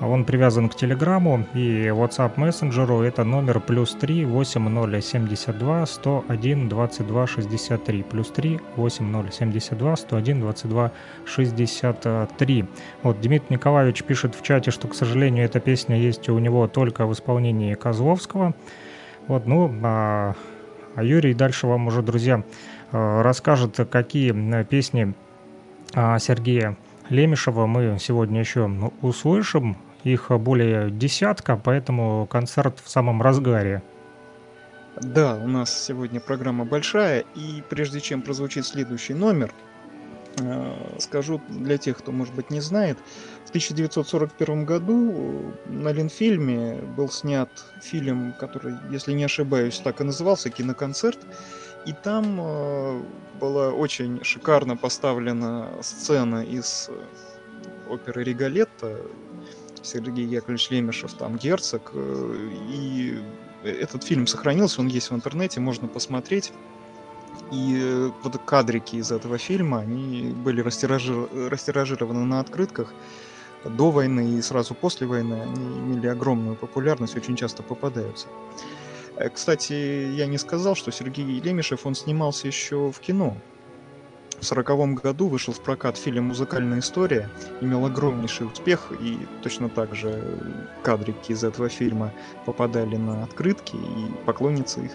Он 0.00 0.24
привязан 0.24 0.68
к 0.68 0.74
Телеграму 0.74 1.44
и 1.54 1.86
WhatsApp 1.86 2.32
мессенджеру. 2.36 3.02
Это 3.02 3.24
номер 3.24 3.60
плюс 3.60 3.94
3 3.94 4.24
8072 4.24 5.86
101 5.86 6.68
22 6.68 7.26
63. 7.26 8.02
Плюс 8.02 8.30
3 8.30 8.60
8072 8.76 9.96
101 9.96 10.40
22 10.40 10.92
63. 11.24 12.64
Вот 13.02 13.20
Дмитрий 13.20 13.56
Николаевич 13.56 14.02
пишет 14.04 14.34
в 14.36 14.42
чате, 14.42 14.70
что, 14.70 14.88
к 14.88 14.94
сожалению, 14.94 15.44
эта 15.44 15.58
песня 15.58 15.96
есть 15.96 16.28
у 16.28 16.38
него 16.38 16.68
только 16.68 17.06
в 17.06 17.12
исполнении 17.12 17.74
Козловского. 17.74 18.54
Вот, 19.26 19.46
ну, 19.46 19.72
а, 19.82 20.34
а 20.94 21.04
Юрий 21.04 21.34
дальше 21.34 21.66
вам 21.66 21.86
уже, 21.86 22.02
друзья, 22.02 22.44
расскажет, 22.92 23.80
какие 23.90 24.62
песни 24.64 25.02
а 25.02 25.23
Сергея 25.94 26.76
Лемешева 27.08 27.66
мы 27.66 27.98
сегодня 28.00 28.40
еще 28.40 28.70
услышим. 29.02 29.76
Их 30.02 30.30
более 30.30 30.90
десятка, 30.90 31.56
поэтому 31.56 32.26
концерт 32.26 32.78
в 32.82 32.90
самом 32.90 33.22
разгаре. 33.22 33.82
Да, 35.00 35.36
у 35.36 35.48
нас 35.48 35.86
сегодня 35.86 36.20
программа 36.20 36.64
большая, 36.64 37.24
и 37.34 37.62
прежде 37.68 38.00
чем 38.00 38.22
прозвучит 38.22 38.64
следующий 38.64 39.14
номер, 39.14 39.52
э, 40.38 40.96
скажу 40.98 41.40
для 41.48 41.78
тех, 41.78 41.98
кто, 41.98 42.12
может 42.12 42.34
быть, 42.34 42.50
не 42.50 42.60
знает, 42.60 42.98
в 43.44 43.48
1941 43.48 44.64
году 44.64 45.52
на 45.66 45.90
Ленфильме 45.90 46.76
был 46.96 47.08
снят 47.08 47.48
фильм, 47.82 48.34
который, 48.38 48.74
если 48.90 49.12
не 49.12 49.24
ошибаюсь, 49.24 49.80
так 49.80 50.00
и 50.00 50.04
назывался 50.04 50.50
«Киноконцерт», 50.50 51.18
и 51.86 51.92
там 51.92 52.38
э, 52.40 53.02
была 53.44 53.70
очень 53.70 54.24
шикарно 54.24 54.74
поставлена 54.74 55.68
сцена 55.82 56.42
из 56.42 56.88
э, 56.88 57.90
оперы 57.90 58.24
«Риголетто». 58.24 59.02
Сергей 59.82 60.24
Яковлевич 60.24 60.70
Лемешев, 60.70 61.12
там 61.12 61.36
герцог. 61.36 61.90
Э, 61.92 62.50
и 62.72 63.18
этот 63.62 64.02
фильм 64.02 64.26
сохранился, 64.26 64.80
он 64.80 64.86
есть 64.86 65.10
в 65.10 65.14
интернете, 65.14 65.60
можно 65.60 65.88
посмотреть. 65.88 66.52
И 67.52 67.78
э, 67.82 68.10
вот 68.22 68.40
кадрики 68.46 68.96
из 68.96 69.12
этого 69.12 69.36
фильма, 69.36 69.80
они 69.80 70.32
были 70.44 70.62
растиражи... 70.62 71.28
растиражированы 71.50 72.24
на 72.24 72.40
открытках 72.40 72.94
до 73.64 73.90
войны 73.90 74.38
и 74.38 74.42
сразу 74.42 74.74
после 74.74 75.06
войны. 75.06 75.42
Они 75.42 75.78
имели 75.80 76.06
огромную 76.06 76.56
популярность, 76.56 77.16
очень 77.16 77.36
часто 77.36 77.62
попадаются. 77.62 78.26
Э, 79.16 79.28
кстати, 79.28 79.72
я 79.72 80.26
не 80.26 80.38
сказал, 80.38 80.74
что 80.74 80.90
Сергей 80.90 81.40
Лемешев, 81.40 81.86
он 81.86 81.94
снимался 81.94 82.46
еще 82.46 82.90
в 82.90 82.98
кино. 83.00 83.36
В 84.40 84.44
сороковом 84.44 84.94
году 84.96 85.28
вышел 85.28 85.54
в 85.54 85.60
прокат 85.60 85.96
фильм 85.96 86.24
«Музыкальная 86.24 86.80
история», 86.80 87.30
имел 87.60 87.86
огромнейший 87.86 88.46
успех, 88.46 88.92
и 89.00 89.18
точно 89.42 89.68
так 89.68 89.94
же 89.94 90.38
кадрики 90.82 91.32
из 91.32 91.44
этого 91.44 91.68
фильма 91.68 92.12
попадали 92.44 92.96
на 92.96 93.22
открытки, 93.22 93.76
и 93.76 94.24
поклонницы 94.26 94.86
их 94.86 94.92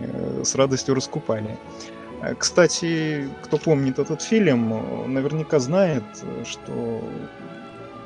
э, 0.00 0.42
с 0.44 0.54
радостью 0.54 0.94
раскупали. 0.94 1.58
Э, 2.22 2.34
кстати, 2.34 3.28
кто 3.44 3.58
помнит 3.58 3.98
этот 3.98 4.22
фильм, 4.22 5.12
наверняка 5.12 5.58
знает, 5.58 6.04
что 6.44 7.00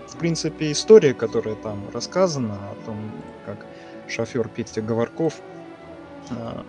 в 0.09 0.17
принципе 0.19 0.71
история, 0.71 1.15
которая 1.15 1.55
там 1.55 1.85
рассказана 1.93 2.55
о 2.55 2.75
том, 2.85 2.97
как 3.47 3.65
шофер 4.09 4.49
Петя 4.49 4.83
Говорков. 4.83 5.41
А, 6.31 6.65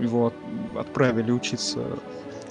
его 0.00 0.32
отправили 0.76 1.30
учиться 1.30 1.80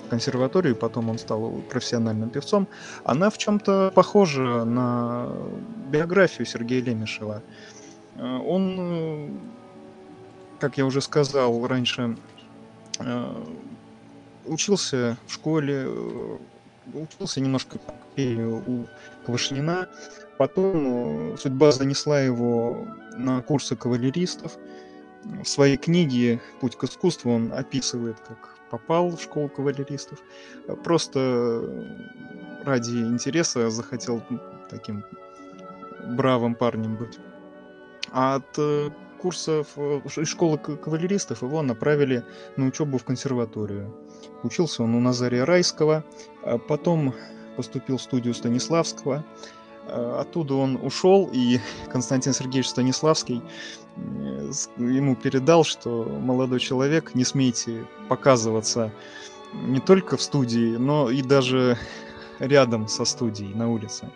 в 0.05 0.09
консерваторию, 0.09 0.75
потом 0.75 1.09
он 1.09 1.17
стал 1.17 1.51
профессиональным 1.69 2.29
певцом. 2.29 2.67
Она 3.03 3.29
в 3.29 3.37
чем-то 3.37 3.91
похожа 3.95 4.65
на 4.65 5.29
биографию 5.89 6.45
Сергея 6.45 6.81
Лемешева. 6.81 7.41
А, 8.17 8.39
он, 8.39 9.39
как 10.59 10.77
я 10.77 10.85
уже 10.85 11.01
сказал 11.01 11.65
раньше, 11.67 12.17
а, 12.99 13.43
учился 14.45 15.17
в 15.27 15.33
школе, 15.33 15.87
учился 16.93 17.39
немножко 17.39 17.77
у 18.17 18.85
Квашнина, 19.25 19.87
потом 20.37 21.37
судьба 21.37 21.71
занесла 21.71 22.19
его 22.19 22.85
на 23.19 23.41
курсы 23.41 23.75
кавалеристов. 23.75 24.57
В 25.23 25.47
своей 25.47 25.77
книге 25.77 26.41
«Путь 26.61 26.77
к 26.77 26.83
искусству» 26.85 27.33
он 27.33 27.51
описывает, 27.53 28.17
как 28.21 28.55
попал 28.69 29.09
в 29.11 29.21
школу 29.21 29.49
кавалеристов. 29.49 30.19
Просто 30.83 31.61
ради 32.63 32.97
интереса 32.97 33.69
захотел 33.69 34.23
таким 34.69 35.03
бравым 36.07 36.55
парнем 36.55 36.95
быть. 36.95 37.19
А 38.11 38.35
от 38.35 38.57
э, 38.57 38.89
курсов 39.19 39.67
э, 39.75 40.01
из 40.17 40.27
школы 40.27 40.57
кавалеристов 40.57 41.43
его 41.43 41.61
направили 41.61 42.23
на 42.55 42.67
учебу 42.67 42.97
в 42.97 43.03
консерваторию. 43.03 43.93
Учился 44.43 44.83
он 44.83 44.95
у 44.95 44.99
Назария 44.99 45.45
Райского, 45.45 46.03
а 46.43 46.57
потом 46.57 47.13
поступил 47.55 47.97
в 47.97 48.01
студию 48.01 48.33
Станиславского, 48.33 49.25
оттуда 49.89 50.55
он 50.55 50.79
ушел, 50.81 51.29
и 51.31 51.59
Константин 51.91 52.33
Сергеевич 52.33 52.69
Станиславский 52.69 53.41
ему 54.77 55.15
передал, 55.15 55.63
что 55.63 56.03
молодой 56.03 56.59
человек, 56.59 57.15
не 57.15 57.25
смейте 57.25 57.85
показываться 58.07 58.93
не 59.53 59.79
только 59.79 60.15
в 60.17 60.21
студии, 60.21 60.77
но 60.77 61.09
и 61.09 61.21
даже 61.21 61.77
рядом 62.39 62.87
со 62.87 63.05
студией 63.05 63.53
на 63.53 63.69
улице. 63.69 64.09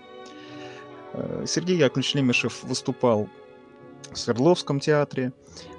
Э, 1.14 1.46
Сергей 1.48 1.78
Яковлевич 1.78 2.16
Лемешев 2.16 2.64
выступал 2.64 3.30
в 4.12 4.18
Свердловском 4.18 4.80
театре, 4.80 5.34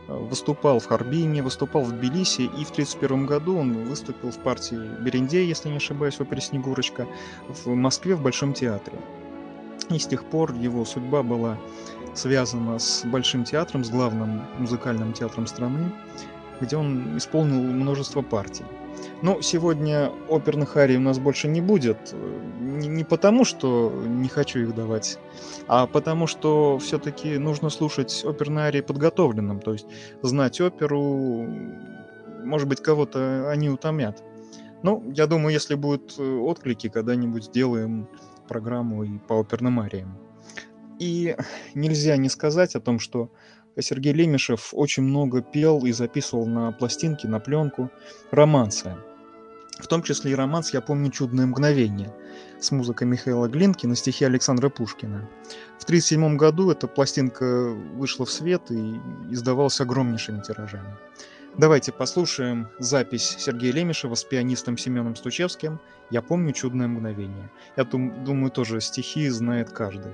э, 0.09 0.12
выступал 0.12 0.78
в 0.80 0.87
Харбине, 0.87 1.42
выступал 1.42 1.83
в 1.83 1.92
Тбилиси, 1.92 2.42
и 2.42 2.64
в 2.64 2.70
1931 2.70 3.26
году 3.26 3.59
он 3.59 3.85
выступил 3.85 4.30
в 4.30 4.38
партии 4.38 4.78
Берендей, 5.00 5.46
если 5.46 5.68
не 5.68 5.76
ошибаюсь, 5.76 6.16
в 6.16 6.20
опере 6.20 6.40
«Снегурочка», 6.40 7.07
в 7.48 7.68
Москве 7.68 8.14
в 8.14 8.22
Большом 8.22 8.52
театре. 8.54 8.98
И 9.90 9.99
с 9.99 10.07
тех 10.07 10.25
пор 10.25 10.53
его 10.55 10.85
судьба 10.85 11.23
была 11.23 11.59
связана 12.14 12.79
с 12.79 13.05
Большим 13.05 13.44
театром, 13.44 13.85
с 13.85 13.90
главным 13.90 14.42
музыкальным 14.59 15.12
театром 15.12 15.47
страны, 15.47 15.92
где 16.61 16.77
он 16.77 17.18
исполнил 17.18 17.61
множество 17.61 18.23
партий. 18.23 18.64
Но 19.23 19.40
сегодня 19.40 20.12
оперных 20.29 20.77
арий 20.77 20.97
у 20.97 21.01
нас 21.01 21.18
больше 21.18 21.49
не 21.49 21.61
будет. 21.61 22.14
Не, 22.61 23.05
потому, 23.05 23.44
что 23.44 23.90
не 24.07 24.29
хочу 24.29 24.61
их 24.61 24.75
давать, 24.75 25.18
а 25.66 25.87
потому, 25.87 26.27
что 26.27 26.79
все-таки 26.79 27.38
нужно 27.38 27.70
слушать 27.70 28.25
оперные 28.25 28.66
арии 28.66 28.81
подготовленным. 28.81 29.61
То 29.61 29.73
есть 29.73 29.87
знать 30.23 30.61
оперу, 30.61 31.47
может 32.44 32.68
быть, 32.68 32.81
кого-то 32.83 33.51
они 33.51 33.68
утомят. 33.70 34.23
Ну, 34.83 35.03
я 35.14 35.27
думаю, 35.27 35.53
если 35.53 35.75
будут 35.75 36.18
отклики, 36.18 36.88
когда-нибудь 36.88 37.44
сделаем 37.44 38.09
программу 38.46 39.04
и 39.04 39.18
по 39.18 39.35
оперным 39.35 39.80
ариям. 39.80 40.18
И 40.98 41.37
нельзя 41.74 42.16
не 42.16 42.28
сказать 42.28 42.76
о 42.76 42.80
том, 42.80 42.98
что 42.98 43.30
Сергей 43.80 44.12
Лемешев 44.12 44.70
очень 44.72 45.02
много 45.02 45.42
пел 45.42 45.85
и 45.85 45.92
записывал 45.92 46.46
на 46.46 46.72
пластинки, 46.72 47.26
на 47.26 47.40
пленку 47.40 47.90
романсы. 48.30 48.96
в 49.80 49.88
том 49.88 50.04
числе 50.04 50.30
и 50.30 50.35
романс 50.37 50.72
«Я 50.72 50.80
помню 50.80 51.11
чудное 51.11 51.46
мгновение» 51.46 52.14
с 52.61 52.70
музыкой 52.70 53.09
Михаила 53.09 53.48
Глинки 53.48 53.87
на 53.87 53.96
стихи 53.96 54.24
Александра 54.24 54.68
Пушкина. 54.68 55.28
В 55.80 55.85
1937 55.85 56.37
году 56.37 56.70
эта 56.70 56.87
пластинка 56.87 57.70
вышла 57.96 58.24
в 58.24 58.30
свет 58.30 58.70
и 58.70 59.00
издавалась 59.30 59.80
огромнейшими 59.80 60.40
тиражами. 60.42 60.96
Давайте 61.59 61.92
послушаем 61.92 62.68
запись 62.78 63.37
Сергея 63.38 63.72
Лемешева 63.72 64.14
с 64.14 64.24
пианистом 64.24 64.78
Семеном 64.78 65.16
Стучевским 65.16 65.80
«Я 66.10 66.22
помню 66.22 66.52
чудное 66.52 66.86
мгновение». 66.88 67.50
Я 67.76 67.84
думаю, 67.84 68.50
тоже 68.50 68.80
стихи 68.80 69.28
знает 69.28 69.70
каждый. 69.70 70.12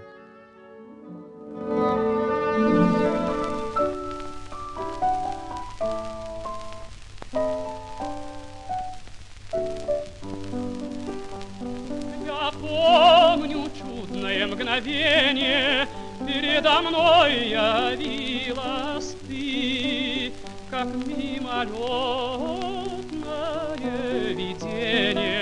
Я 12.24 12.50
помню 12.60 13.70
чудное 13.78 14.46
мгновение, 14.46 15.88
Передо 16.26 16.82
мной 16.82 17.48
явилась 17.48 19.16
ты, 19.26 20.32
Как 20.70 20.86
мимолетное 20.94 21.64
видение, 24.34 25.39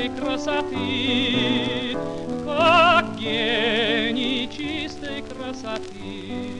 чистой 0.00 0.08
красоты, 0.18 1.96
Как 2.46 3.16
гений 3.16 4.48
чистой 4.48 5.22
красоты. 5.22 6.52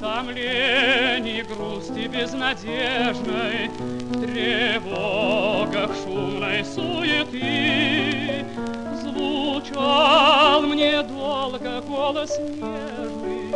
Томлений, 0.00 1.42
грусти 1.42 2.06
безнадежной, 2.06 3.70
В 3.70 4.20
тревогах 4.20 5.90
шумной 6.04 6.64
суеты 6.64 8.44
Звучал 9.02 10.62
мне 10.62 11.02
долго 11.02 11.80
голос 11.80 12.38
нежный, 12.38 13.50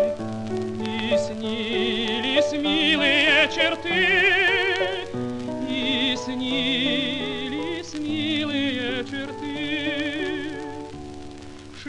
И 0.81 1.19
снились 1.19 2.53
милые 2.53 3.49
черты, 3.55 5.07
И 5.69 6.17
снились 6.17 6.92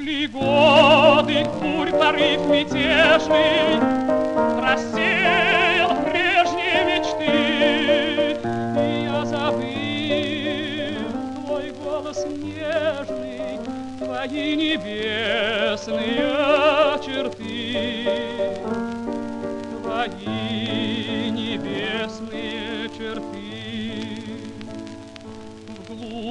Шли 0.03 0.27
годы, 0.27 1.45
бурь 1.61 1.91
порыв 1.91 2.41
мятежный, 2.47 3.79
Рассеял 4.61 5.95
прежние 6.03 6.79
мечты, 6.89 8.35
И 8.43 9.03
я 9.05 9.23
забыл 9.23 9.63
твой 11.45 11.67
голос 11.71 12.25
нежный, 12.25 13.59
Твои 13.97 14.55
небесные 14.57 16.27
черты, 17.05 18.59
Твои 19.81 21.29
небесные 21.31 22.82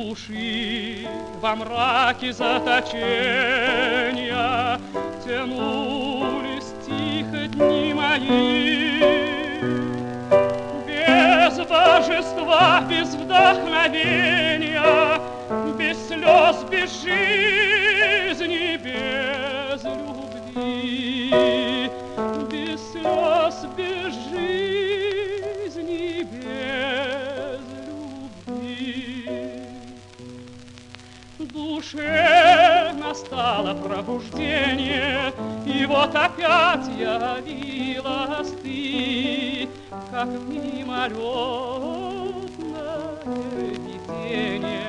в 0.03 0.05
глуши, 0.05 1.09
во 1.41 1.55
мраке 1.55 2.33
заточения 2.33 2.91
Тянулись 5.25 6.75
тихо 6.85 7.47
дни 7.49 7.95
мои. 7.95 8.99
Без 10.87 11.57
божества, 11.69 12.81
без 12.89 13.15
вдохновения, 13.15 14.83
Без 15.79 16.09
слез, 16.09 16.65
без 16.71 17.03
жизни, 17.03 18.77
без 18.77 19.85
любви, 19.85 21.31
Без 22.51 22.81
слез, 22.93 23.67
без 23.77 24.13
жизни, 24.31 24.62
Душе 31.93 32.93
настало 32.99 33.75
пробуждение, 33.75 35.33
И 35.67 35.85
вот 35.85 36.15
опять 36.15 36.87
явилась 36.89 38.53
ты, 38.63 39.69
Как 40.11 40.29
мимолетное 40.49 41.13
видение, 43.57 44.87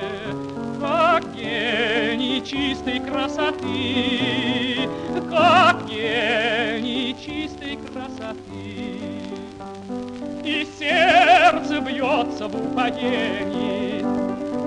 Как 0.80 1.34
гений 1.34 2.42
чистой 2.46 3.00
красоты, 3.00 4.90
Как 5.30 5.86
гений 5.86 7.16
чистой 7.20 7.78
красоты. 7.78 9.00
И 10.46 10.68
сердце 10.78 11.80
бьется 11.82 12.48
в 12.48 12.56
упоении, 12.56 14.04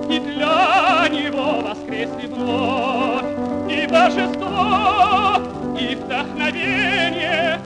И 0.09 0.19
для 0.19 1.07
него 1.09 1.59
воскресли 1.61 2.27
вновь 2.27 3.25
И 3.69 3.85
божество, 3.87 5.41
и 5.77 5.95
вдохновение, 5.95 7.59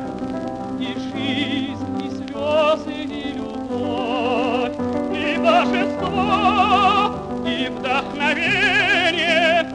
И 0.80 0.96
жизнь, 1.14 2.04
и 2.04 2.10
слезы, 2.10 3.04
и 3.04 3.34
любовь, 3.34 4.74
И 5.14 5.38
божество, 5.38 7.14
и 7.46 7.70
вдохновение, 7.70 9.70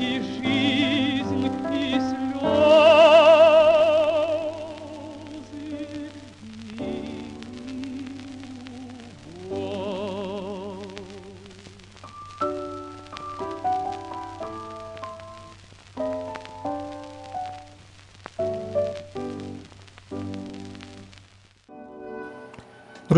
И 0.00 0.20
жизнь, 0.20 1.07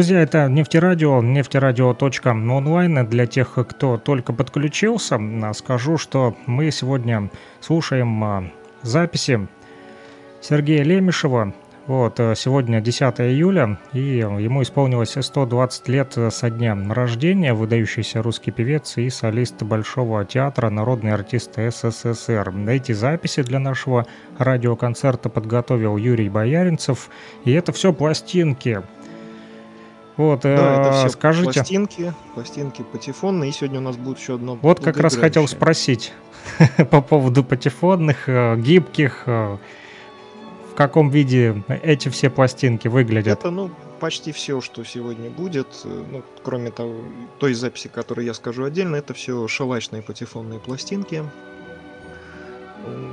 Друзья, 0.00 0.22
это 0.22 0.48
нефтерадио, 0.48 1.20
нефтерадио.онлайн. 1.20 3.06
Для 3.06 3.26
тех, 3.26 3.58
кто 3.68 3.98
только 3.98 4.32
подключился, 4.32 5.20
а, 5.20 5.52
скажу, 5.52 5.98
что 5.98 6.34
мы 6.46 6.70
сегодня 6.70 7.28
слушаем 7.60 8.24
а, 8.24 8.44
записи 8.80 9.46
Сергея 10.40 10.84
Лемешева. 10.84 11.52
Вот, 11.86 12.18
э, 12.18 12.34
сегодня 12.34 12.80
10 12.80 13.20
июля, 13.20 13.78
и 13.92 14.00
ему 14.00 14.62
исполнилось 14.62 15.16
120 15.20 15.88
лет 15.88 16.16
со 16.30 16.48
дня 16.48 16.78
рождения, 16.88 17.52
выдающийся 17.52 18.22
русский 18.22 18.52
певец 18.52 18.96
и 18.96 19.10
солист 19.10 19.62
Большого 19.62 20.24
театра, 20.24 20.70
народный 20.70 21.12
артист 21.12 21.56
СССР. 21.56 22.54
Эти 22.68 22.92
записи 22.92 23.42
для 23.42 23.58
нашего 23.58 24.06
радиоконцерта 24.38 25.28
подготовил 25.28 25.98
Юрий 25.98 26.30
Бояринцев, 26.30 27.10
и 27.44 27.52
это 27.52 27.72
все 27.72 27.92
пластинки. 27.92 28.82
Вот, 30.20 30.42
Да, 30.42 30.50
это 30.50 30.90
э, 30.90 30.92
все 30.98 31.08
скажите, 31.08 31.44
пластинки, 31.54 32.12
пластинки 32.34 32.82
патефонные. 32.82 33.48
И 33.48 33.52
сегодня 33.54 33.78
у 33.78 33.82
нас 33.82 33.96
будет 33.96 34.18
еще 34.18 34.34
одно 34.34 34.58
вот 34.60 34.78
как 34.78 34.98
раз 34.98 35.16
хотел 35.16 35.48
спросить 35.48 36.12
по 36.90 37.00
поводу 37.00 37.42
патефонных, 37.42 38.28
э, 38.28 38.56
гибких, 38.58 39.22
э, 39.24 39.56
в 40.72 40.74
каком 40.74 41.08
виде 41.08 41.62
эти 41.82 42.10
все 42.10 42.28
пластинки 42.28 42.86
выглядят. 42.86 43.38
Это, 43.38 43.50
ну, 43.50 43.70
почти 43.98 44.32
все, 44.32 44.60
что 44.60 44.84
сегодня 44.84 45.30
будет, 45.30 45.68
ну, 45.84 46.22
кроме 46.42 46.70
того, 46.70 46.96
той 47.38 47.54
записи, 47.54 47.88
которую 47.88 48.26
я 48.26 48.34
скажу 48.34 48.64
отдельно, 48.64 48.96
это 48.96 49.14
все 49.14 49.48
шелачные 49.48 50.02
патефонные 50.02 50.60
пластинки. 50.60 51.24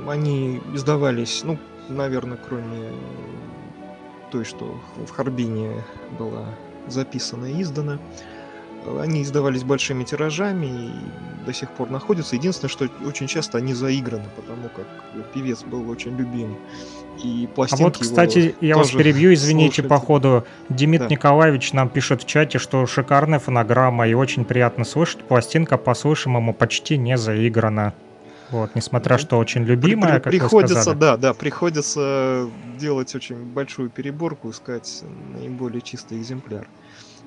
Они 0.06 0.60
издавались, 0.74 1.40
ну, 1.42 1.58
наверное, 1.88 2.36
кроме 2.36 2.90
той, 4.30 4.44
что 4.44 4.78
в 5.06 5.10
Харбине 5.10 5.72
была 6.18 6.44
записана 6.92 7.46
и 7.46 7.62
издана. 7.62 7.98
э, 8.86 9.00
Они 9.00 9.22
издавались 9.22 9.64
большими 9.64 10.04
тиражами 10.04 10.66
и 10.66 10.90
до 11.46 11.52
сих 11.52 11.70
пор 11.70 11.90
находятся. 11.90 12.36
Единственное, 12.36 12.70
что 12.70 12.88
очень 13.06 13.26
часто 13.26 13.58
они 13.58 13.74
заиграны, 13.74 14.24
потому 14.36 14.68
как 14.74 14.86
певец 15.32 15.62
был 15.62 15.88
очень 15.90 16.16
любим. 16.16 16.56
И 17.24 17.48
А 17.50 17.54
пластинки 17.54 17.82
вот, 17.82 17.96
его 17.96 18.04
кстати, 18.04 18.54
я 18.60 18.76
вас 18.76 18.92
перебью, 18.92 19.34
извините, 19.34 19.82
слушаются. 19.82 20.00
по 20.00 20.06
ходу. 20.06 20.44
Демид 20.68 21.00
Да. 21.00 21.08
Николаевич 21.08 21.72
нам 21.72 21.88
пишет 21.88 22.22
в 22.22 22.26
чате, 22.26 22.58
что 22.58 22.86
шикарная 22.86 23.40
фонограмма 23.40 24.06
и 24.06 24.14
очень 24.14 24.44
приятно 24.44 24.84
слышать. 24.84 25.24
Пластинка 25.24 25.78
по 25.78 25.94
слышимому 25.94 26.54
почти 26.54 26.96
не 26.96 27.16
заиграна. 27.18 27.92
Вот, 28.50 28.74
несмотря 28.74 29.18
что 29.18 29.38
очень 29.38 29.62
любимая, 29.64 30.14
при- 30.20 30.24
как 30.24 30.32
приходится, 30.32 30.94
да, 30.94 31.16
да, 31.16 31.34
приходится 31.34 32.50
делать 32.54 33.14
очень 33.14 33.44
большую 33.46 33.90
переборку, 33.90 34.50
искать 34.50 35.00
наиболее 35.02 35.82
чистый 35.82 36.18
экземпляр. 36.18 36.70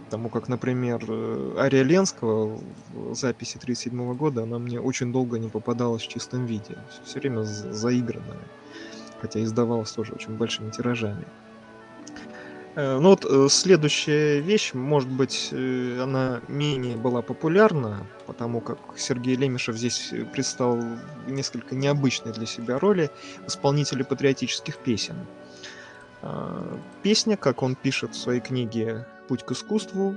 Потому 0.06 0.30
как, 0.30 0.50
например, 0.50 1.04
э, 1.10 1.56
Ария 1.58 1.84
Ленского 1.84 2.58
в 2.90 3.14
записи 3.16 3.58
1937 3.60 4.16
года, 4.16 4.44
она 4.44 4.60
мне 4.60 4.80
очень 4.82 5.12
долго 5.14 5.40
не 5.40 5.50
попадалась 5.50 6.04
в 6.04 6.08
чистом 6.08 6.46
виде. 6.46 6.86
Все 7.04 7.20
время 7.20 7.44
заигранная. 7.44 8.50
Хотя 9.18 9.44
издавалась 9.44 9.92
тоже 9.94 10.14
очень 10.14 10.36
большими 10.38 10.72
тиражами. 10.72 11.28
Э, 12.76 13.00
ну 13.00 13.10
вот 13.10 13.26
э, 13.26 13.48
следующая 13.50 14.40
вещь, 14.40 14.74
может 14.74 15.10
быть, 15.10 15.50
э, 15.52 16.00
она 16.02 16.42
менее 16.48 16.96
была 16.96 17.22
популярна, 17.22 18.08
потому 18.28 18.62
как 18.62 18.78
Сергей 18.96 19.36
Лемешев 19.36 19.76
здесь 19.76 20.14
предстал 20.32 20.80
несколько 21.28 21.76
необычной 21.76 22.32
для 22.32 22.46
себя 22.46 22.80
роли 22.80 23.10
исполнителя 23.48 24.04
патриотических 24.04 24.78
песен. 24.78 25.16
Песня, 27.02 27.36
как 27.36 27.64
он 27.64 27.74
пишет 27.76 28.14
в 28.14 28.18
своей 28.18 28.42
книге 28.42 29.08
«Путь 29.28 29.44
к 29.44 29.54
искусству», 29.54 30.16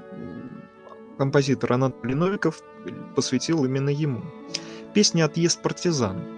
композитор 1.17 1.73
Анатолий 1.73 2.15
Новиков 2.15 2.63
посвятил 3.17 3.65
именно 3.65 3.89
ему. 3.89 4.23
Песня 4.93 5.25
«Отъезд 5.25 5.63
партизан» 5.63 6.34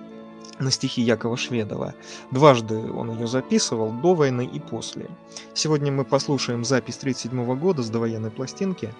на 0.59 0.71
стихи 0.71 1.03
Якова 1.03 1.37
Шведова. 1.37 1.95
Дважды 2.31 2.91
он 2.93 3.11
ее 3.11 3.27
записывал, 3.27 3.91
до 3.91 4.15
войны 4.15 4.49
и 4.51 4.61
после. 4.61 5.09
Сегодня 5.55 5.93
мы 5.93 6.05
послушаем 6.05 6.65
запись 6.65 6.97
1937 6.97 7.59
года 7.59 7.83
с 7.83 7.91
довоенной 7.91 8.31
пластинки. 8.31 8.93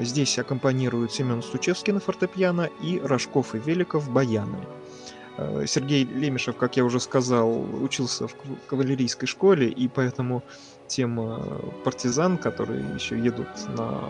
Здесь 0.00 0.38
аккомпанируют 0.38 1.12
Семен 1.12 1.42
Стучевский 1.42 1.92
на 1.92 2.00
фортепиано 2.00 2.70
и 2.82 3.00
Рожков 3.00 3.54
и 3.54 3.58
Великов 3.58 4.10
баяны. 4.10 4.58
Сергей 5.66 6.04
Лемешев, 6.04 6.56
как 6.56 6.76
я 6.76 6.84
уже 6.84 7.00
сказал, 7.00 7.60
учился 7.82 8.28
в 8.28 8.34
кавалерийской 8.68 9.26
школе, 9.26 9.68
и 9.68 9.88
поэтому 9.88 10.44
тема 10.86 11.40
партизан, 11.84 12.38
которые 12.38 12.84
еще 12.94 13.18
едут 13.18 13.48
на 13.76 14.00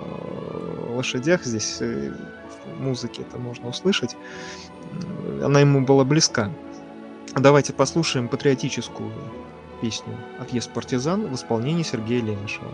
лошадях, 0.90 1.44
здесь 1.44 1.78
э, 1.80 2.12
в 2.66 2.82
музыке 2.82 3.22
это 3.22 3.38
можно 3.38 3.68
услышать, 3.68 4.16
она 5.42 5.60
ему 5.60 5.84
была 5.84 6.04
близка. 6.04 6.50
Давайте 7.34 7.72
послушаем 7.72 8.28
патриотическую 8.28 9.10
песню 9.80 10.14
«Отъезд 10.38 10.70
партизан» 10.72 11.26
в 11.26 11.34
исполнении 11.34 11.82
Сергея 11.82 12.22
Лемешева. 12.22 12.72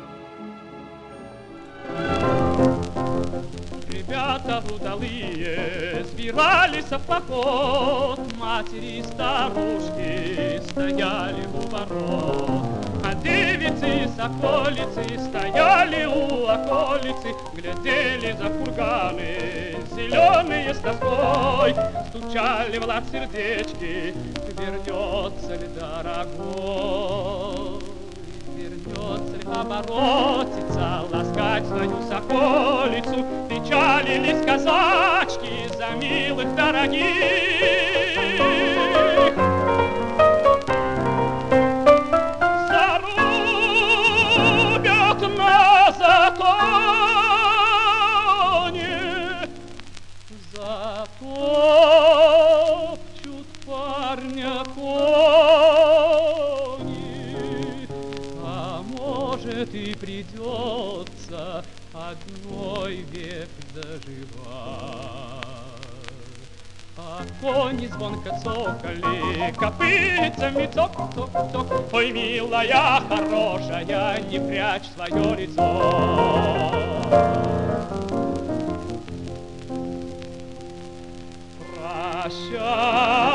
Ребята 4.61 4.74
удалые 4.74 6.04
сбирались 6.04 6.84
в 6.84 6.98
поход, 7.06 8.20
Матери 8.36 8.98
и 8.98 9.02
старушки 9.02 10.61
стояли 10.70 11.46
у 11.46 11.61
ворот. 11.68 12.50
А 13.04 13.14
девицы 13.14 14.08
с 14.08 14.18
околицы 14.18 15.18
стояли 15.28 16.04
у 16.04 16.46
околицы, 16.46 17.34
Глядели 17.54 18.32
за 18.32 18.48
курганы, 18.50 19.76
зеленые 19.94 20.74
с 20.74 20.78
тоской, 20.78 21.74
Стучали 22.08 22.78
в 22.78 22.86
лад 22.86 23.04
сердечки, 23.11 24.14
вернется 24.58 25.54
ли 25.54 25.68
дорогой 25.78 27.49
ли 29.18 29.40
оборотится, 29.52 31.02
ласкать 31.11 31.66
свою 31.66 31.96
соколицу, 32.08 33.24
печалились 33.48 34.44
казачки 34.44 35.68
за 35.76 35.96
милых 35.96 36.54
дорогих. 36.54 37.99
Одной 62.11 62.96
век 63.12 63.48
доживать. 63.74 64.00
А 66.96 67.22
кони 67.40 67.86
звонко 67.86 68.30
цокали, 68.42 69.52
копытцами 69.56 70.66
цок-цок-цок. 70.74 71.92
Ой, 71.92 72.12
милая, 72.12 73.00
хорошая, 73.08 74.20
не 74.30 74.38
прячь 74.38 74.88
свое 74.94 75.36
лицо. 75.36 76.72
Прощай, 81.74 83.30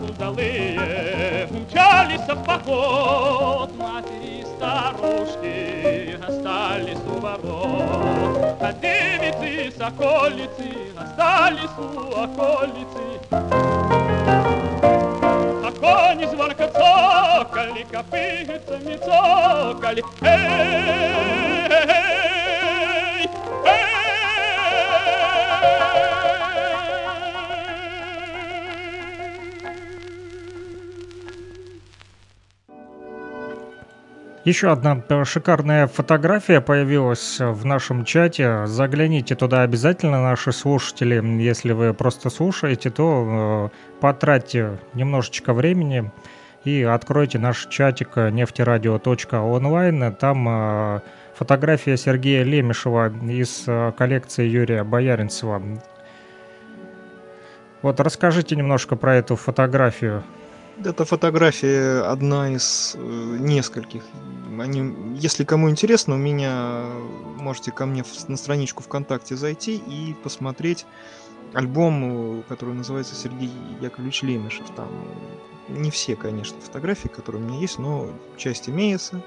удалые 0.00 1.48
умчались 1.50 2.20
в 2.28 2.44
поход, 2.44 3.70
матери 3.76 4.40
и 4.40 4.44
старушки 4.44 6.18
остались 6.26 6.98
у 7.06 7.20
ворот, 7.20 8.56
а 8.60 8.72
девицы 8.72 9.72
соколицы 9.76 10.70
остались 10.96 11.76
у 11.78 11.80
околицы. 12.22 13.04
А 15.66 15.70
кони 15.80 16.24
звонко 16.26 16.66
цокали, 16.68 17.86
копытцами 17.90 18.96
цокали, 18.96 20.02
эй, 20.22 21.24
Еще 34.44 34.70
одна 34.70 35.02
э, 35.08 35.24
шикарная 35.24 35.86
фотография 35.86 36.60
появилась 36.60 37.40
в 37.40 37.64
нашем 37.64 38.04
чате. 38.04 38.66
Загляните 38.66 39.34
туда 39.36 39.62
обязательно, 39.62 40.22
наши 40.22 40.52
слушатели. 40.52 41.14
Если 41.42 41.72
вы 41.72 41.94
просто 41.94 42.28
слушаете, 42.28 42.90
то 42.90 43.70
э, 43.72 44.00
потратьте 44.00 44.78
немножечко 44.92 45.54
времени 45.54 46.12
и 46.64 46.82
откройте 46.82 47.38
наш 47.38 47.66
чатик 47.68 48.16
нефтерадио.онлайн. 48.16 50.14
Там 50.14 50.46
э, 50.46 51.00
фотография 51.34 51.96
Сергея 51.96 52.44
Лемешева 52.44 53.10
из 53.26 53.64
коллекции 53.96 54.46
Юрия 54.46 54.84
Бояринцева. 54.84 55.62
Вот 57.80 57.98
расскажите 57.98 58.56
немножко 58.56 58.94
про 58.96 59.16
эту 59.16 59.36
фотографию. 59.36 60.22
Эта 60.82 61.04
фотография 61.04 62.02
одна 62.02 62.52
из 62.52 62.96
э, 62.96 63.36
нескольких. 63.38 64.02
Они, 64.58 65.16
если 65.16 65.44
кому 65.44 65.70
интересно, 65.70 66.14
у 66.14 66.18
меня 66.18 66.84
можете 67.38 67.70
ко 67.70 67.86
мне 67.86 68.02
в, 68.02 68.28
на 68.28 68.36
страничку 68.36 68.82
ВКонтакте 68.82 69.36
зайти 69.36 69.76
и 69.76 70.14
посмотреть 70.22 70.84
альбом, 71.52 72.42
который 72.48 72.74
называется 72.74 73.14
Сергей 73.14 73.50
Яковлевич 73.80 74.22
Лемешев. 74.22 74.68
Там 74.70 74.88
не 75.68 75.90
все, 75.90 76.16
конечно, 76.16 76.60
фотографии, 76.60 77.08
которые 77.08 77.42
у 77.42 77.46
меня 77.46 77.60
есть, 77.60 77.78
но 77.78 78.10
часть 78.36 78.68
имеется. 78.68 79.22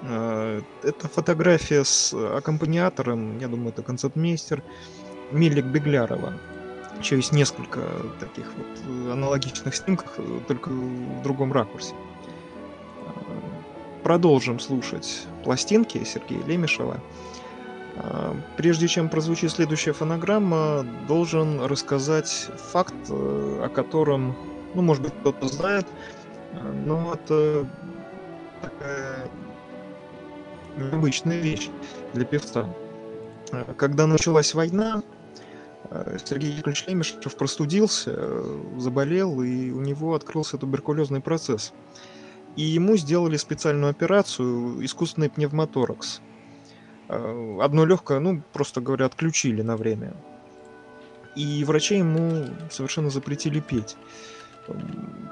Э, 0.00 0.62
это 0.82 1.08
фотография 1.08 1.84
с 1.84 2.14
аккомпаниатором, 2.14 3.38
я 3.38 3.48
думаю, 3.48 3.70
это 3.70 3.82
концертмейстер 3.82 4.62
Милик 5.32 5.66
Беглярова. 5.66 6.34
Еще 7.02 7.16
есть 7.16 7.32
несколько 7.32 7.80
таких 8.20 8.46
вот 8.56 9.12
аналогичных 9.12 9.74
снимков, 9.74 10.20
только 10.46 10.68
в 10.68 11.22
другом 11.24 11.52
ракурсе. 11.52 11.94
Продолжим 14.04 14.60
слушать 14.60 15.26
пластинки 15.42 16.04
Сергея 16.04 16.44
Лемешева. 16.44 17.00
Прежде 18.56 18.86
чем 18.86 19.08
прозвучит 19.08 19.50
следующая 19.50 19.92
фонограмма, 19.92 20.86
должен 21.08 21.62
рассказать 21.62 22.48
факт, 22.70 22.94
о 23.08 23.68
котором, 23.74 24.36
ну, 24.74 24.82
может 24.82 25.02
быть, 25.02 25.12
кто-то 25.22 25.48
знает, 25.48 25.88
но 26.86 27.14
это 27.14 27.68
такая 28.62 29.28
необычная 30.76 31.40
вещь 31.40 31.68
для 32.14 32.24
певца. 32.24 32.64
Когда 33.76 34.06
началась 34.06 34.54
война, 34.54 35.02
Сергей 36.24 36.52
Яковлевич 36.52 36.86
Лемешев 36.86 37.36
простудился, 37.36 38.44
заболел, 38.78 39.42
и 39.42 39.70
у 39.70 39.80
него 39.80 40.14
открылся 40.14 40.58
туберкулезный 40.58 41.20
процесс. 41.20 41.72
И 42.56 42.62
ему 42.62 42.96
сделали 42.96 43.36
специальную 43.36 43.90
операцию, 43.90 44.84
искусственный 44.84 45.30
пневмоторакс. 45.30 46.20
Одно 47.08 47.84
легкое, 47.84 48.20
ну, 48.20 48.42
просто 48.52 48.80
говоря, 48.80 49.06
отключили 49.06 49.62
на 49.62 49.76
время. 49.76 50.14
И 51.34 51.64
врачи 51.64 51.96
ему 51.96 52.46
совершенно 52.70 53.10
запретили 53.10 53.60
петь. 53.60 53.96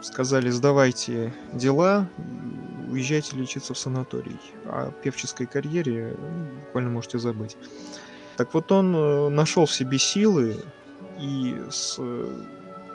Сказали, 0.03 0.51
сдавайте 0.51 1.33
дела, 1.53 2.09
уезжайте 2.91 3.37
лечиться 3.37 3.75
в 3.75 3.79
санаторий. 3.79 4.41
О 4.65 4.91
певческой 4.91 5.47
карьере 5.47 6.17
ну, 6.19 6.47
буквально 6.65 6.91
можете 6.91 7.19
забыть. 7.19 7.57
Так 8.41 8.55
вот 8.55 8.73
он 8.73 8.97
э, 8.97 9.29
нашел 9.29 9.67
в 9.67 9.71
себе 9.71 9.99
силы 9.99 10.57
и 11.19 11.63
с 11.71 11.97
э, 11.99 12.43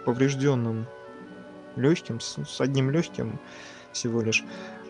поврежденным 0.03 0.87
легким, 1.75 2.19
с, 2.19 2.59
одним 2.59 2.89
легким 2.89 3.39
всего 3.91 4.23
лишь, 4.23 4.43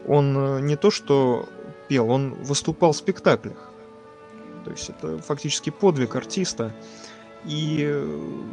он 0.08 0.34
э, 0.38 0.62
не 0.62 0.78
то 0.78 0.92
что 0.92 1.50
пел, 1.90 2.10
он 2.10 2.36
выступал 2.36 2.94
в 2.94 2.96
спектаклях. 2.96 3.70
То 4.64 4.72
есть 4.72 4.92
это 4.92 5.18
фактически 5.18 5.72
подвиг 5.72 6.16
артиста. 6.16 6.74
И 7.44 7.94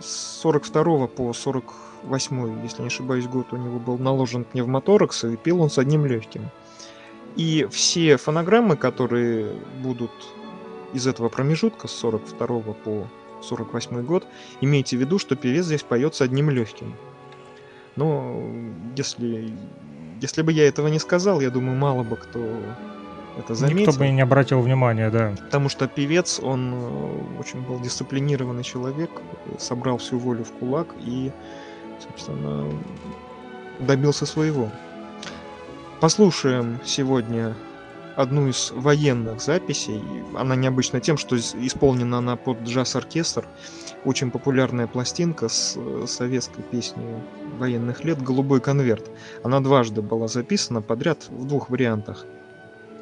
с 0.01 0.41
42 0.41 1.07
по 1.07 1.33
48, 1.33 2.65
если 2.65 2.83
не 2.83 2.89
ошибаюсь, 2.89 3.29
год 3.29 3.53
у 3.53 3.57
него 3.57 3.79
был 3.79 3.97
наложен 3.97 4.43
пневмоторакс, 4.43 5.23
и 5.23 5.37
пел 5.37 5.63
он 5.63 5.71
с 5.71 5.79
одним 5.79 6.05
легким. 6.05 6.51
И 7.37 7.69
все 7.71 8.17
фонограммы, 8.17 8.77
которые 8.77 9.53
будут 9.81 10.11
из 10.93 11.07
этого 11.07 11.29
промежутка 11.29 11.89
с 11.89 11.93
42 11.93 12.47
по 12.47 13.07
48 13.43 14.03
год, 14.03 14.27
имейте 14.61 14.97
в 14.97 15.01
виду, 15.01 15.19
что 15.19 15.37
певец 15.37 15.67
здесь 15.67 15.83
поет 15.83 16.15
с 16.15 16.21
одним 16.21 16.51
легким. 16.51 16.95
Но 17.97 18.43
если, 18.97 19.53
если 20.21 20.43
бы 20.43 20.53
я 20.53 20.67
этого 20.67 20.89
не 20.89 20.99
сказал, 20.99 21.41
я 21.41 21.51
думаю, 21.51 21.77
мало 21.77 22.03
бы 22.03 22.17
кто 22.17 22.41
это 23.39 23.55
заметил. 23.55 23.79
Никто 23.81 23.99
бы 23.99 24.09
не 24.09 24.21
обратил 24.21 24.61
внимания, 24.61 25.11
да. 25.11 25.35
Потому 25.45 25.69
что 25.69 25.89
певец, 25.89 26.41
он 26.41 26.75
э, 26.75 27.39
очень 27.41 27.63
был 27.63 27.81
дисциплинированный 27.81 28.63
человек, 28.63 29.11
собрал 29.59 29.99
всю 29.99 30.19
волю 30.19 30.45
в 30.45 30.53
кулак 30.53 30.89
и, 31.01 31.31
собственно, 32.01 32.67
добился 33.81 34.27
своего. 34.27 34.71
Послушаем 36.01 36.81
сегодня 36.85 37.55
одну 38.17 38.49
из 38.49 38.71
военных 38.73 39.41
записей. 39.41 40.03
Она 40.35 40.57
необычна 40.57 41.01
тем, 41.01 41.17
что 41.17 41.37
исполнена 41.37 42.19
она 42.19 42.37
под 42.37 42.63
джаз-оркестр. 42.63 43.47
Очень 44.05 44.31
популярная 44.31 44.87
пластинка 44.87 45.49
с 45.49 45.75
э, 45.77 46.05
советской 46.07 46.63
песней 46.63 47.07
военных 47.59 48.05
лет 48.05 48.21
«Голубой 48.21 48.61
конверт». 48.61 49.11
Она 49.45 49.61
дважды 49.61 50.03
была 50.03 50.29
записана 50.29 50.83
подряд 50.83 51.29
в 51.29 51.47
двух 51.47 51.71
вариантах. 51.71 52.27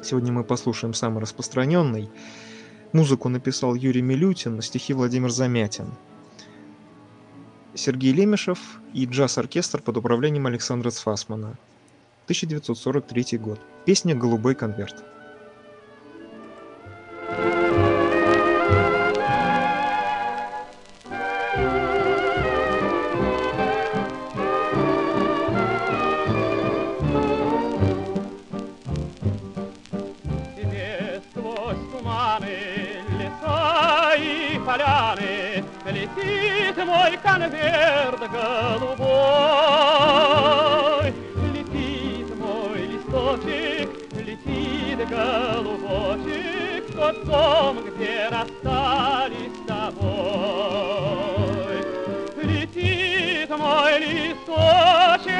Сегодня 0.03 0.31
мы 0.31 0.43
послушаем 0.43 0.93
самый 0.93 1.21
распространенный. 1.21 2.09
Музыку 2.93 3.29
написал 3.29 3.75
Юрий 3.75 4.01
Милютин, 4.01 4.61
стихи 4.61 4.93
Владимир 4.93 5.31
Замятин. 5.31 5.93
Сергей 7.73 8.11
Лемешев 8.11 8.59
и 8.93 9.05
джаз-оркестр 9.05 9.81
под 9.81 9.97
управлением 9.97 10.47
Александра 10.47 10.89
Цфасмана. 10.89 11.57
1943 12.31 13.37
год. 13.37 13.59
Песня 13.85 14.15
«Голубой 14.15 14.55
конверт». 14.55 15.03
поляны 34.65 35.63
летит 35.85 36.77
мой 36.85 37.17
конверт 37.17 38.19
голубой. 38.31 39.11
Голубочек, 45.11 46.95
тот 46.95 47.25
дом, 47.25 47.83
где 47.83 48.29
расстались 48.29 49.51
с 49.53 49.67
тобой. 49.67 51.41
Летит 52.41 53.49
мой 53.49 53.99
листочек, 53.99 55.33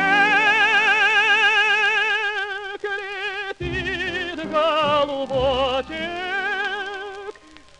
летит 3.59 4.51
голубочек, 4.51 5.95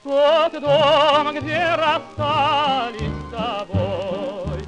тот 0.04 0.54
дом, 0.62 1.36
где 1.36 1.76
расстались 1.76 3.18
с 3.20 3.32
тобой. 3.36 4.62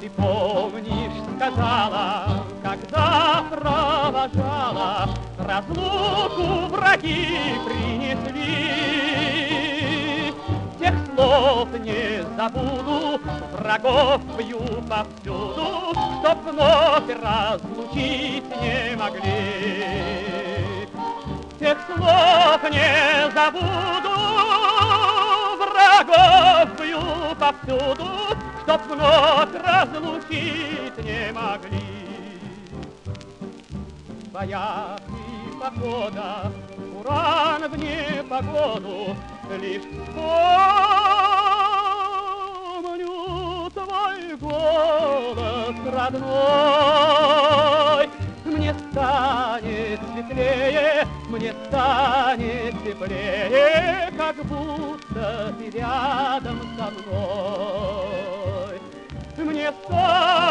Ты 0.00 0.06
помнишь, 0.10 1.18
сказала, 1.36 2.44
когда 2.62 3.44
провожала 3.50 5.08
разлуку 5.38 6.66
враги 6.68 7.58
принесли. 7.64 8.72
Тех 10.78 10.94
слов 11.14 11.68
не 11.80 12.24
забуду, 12.36 13.20
врагов 13.52 14.20
бью 14.36 14.60
повсюду, 14.88 15.94
Чтоб 16.20 16.38
вновь 16.44 17.10
разлучить 17.22 18.44
не 18.60 18.96
могли. 18.96 20.88
Тех 21.58 21.78
слов 21.86 22.60
не 22.70 23.30
забуду, 23.32 24.14
врагов 25.58 26.68
бью 26.80 27.02
повсюду, 27.38 28.08
Чтоб 28.62 28.80
вновь 28.88 29.54
разлучить 29.64 30.98
не 31.04 31.32
могли. 31.32 32.01
Боясь 34.32 35.00
похода, 35.60 36.50
уран 36.98 37.68
в 37.70 37.76
непогоду, 37.76 39.14
лишь 39.60 39.82
вспомню 39.82 40.32
твой 43.74 44.36
голос 44.40 45.76
родной. 45.84 47.22
Мне 48.46 48.74
станет 48.90 50.00
светлее, 50.14 51.06
мне 51.28 51.52
станет 51.66 52.74
теплее, 52.84 54.10
как 54.16 54.36
будто 54.46 55.54
ты 55.58 55.70
рядом 55.78 56.58
со 56.78 56.90
мной. 56.90 58.80
Мне 59.36 59.72
станет 59.84 60.41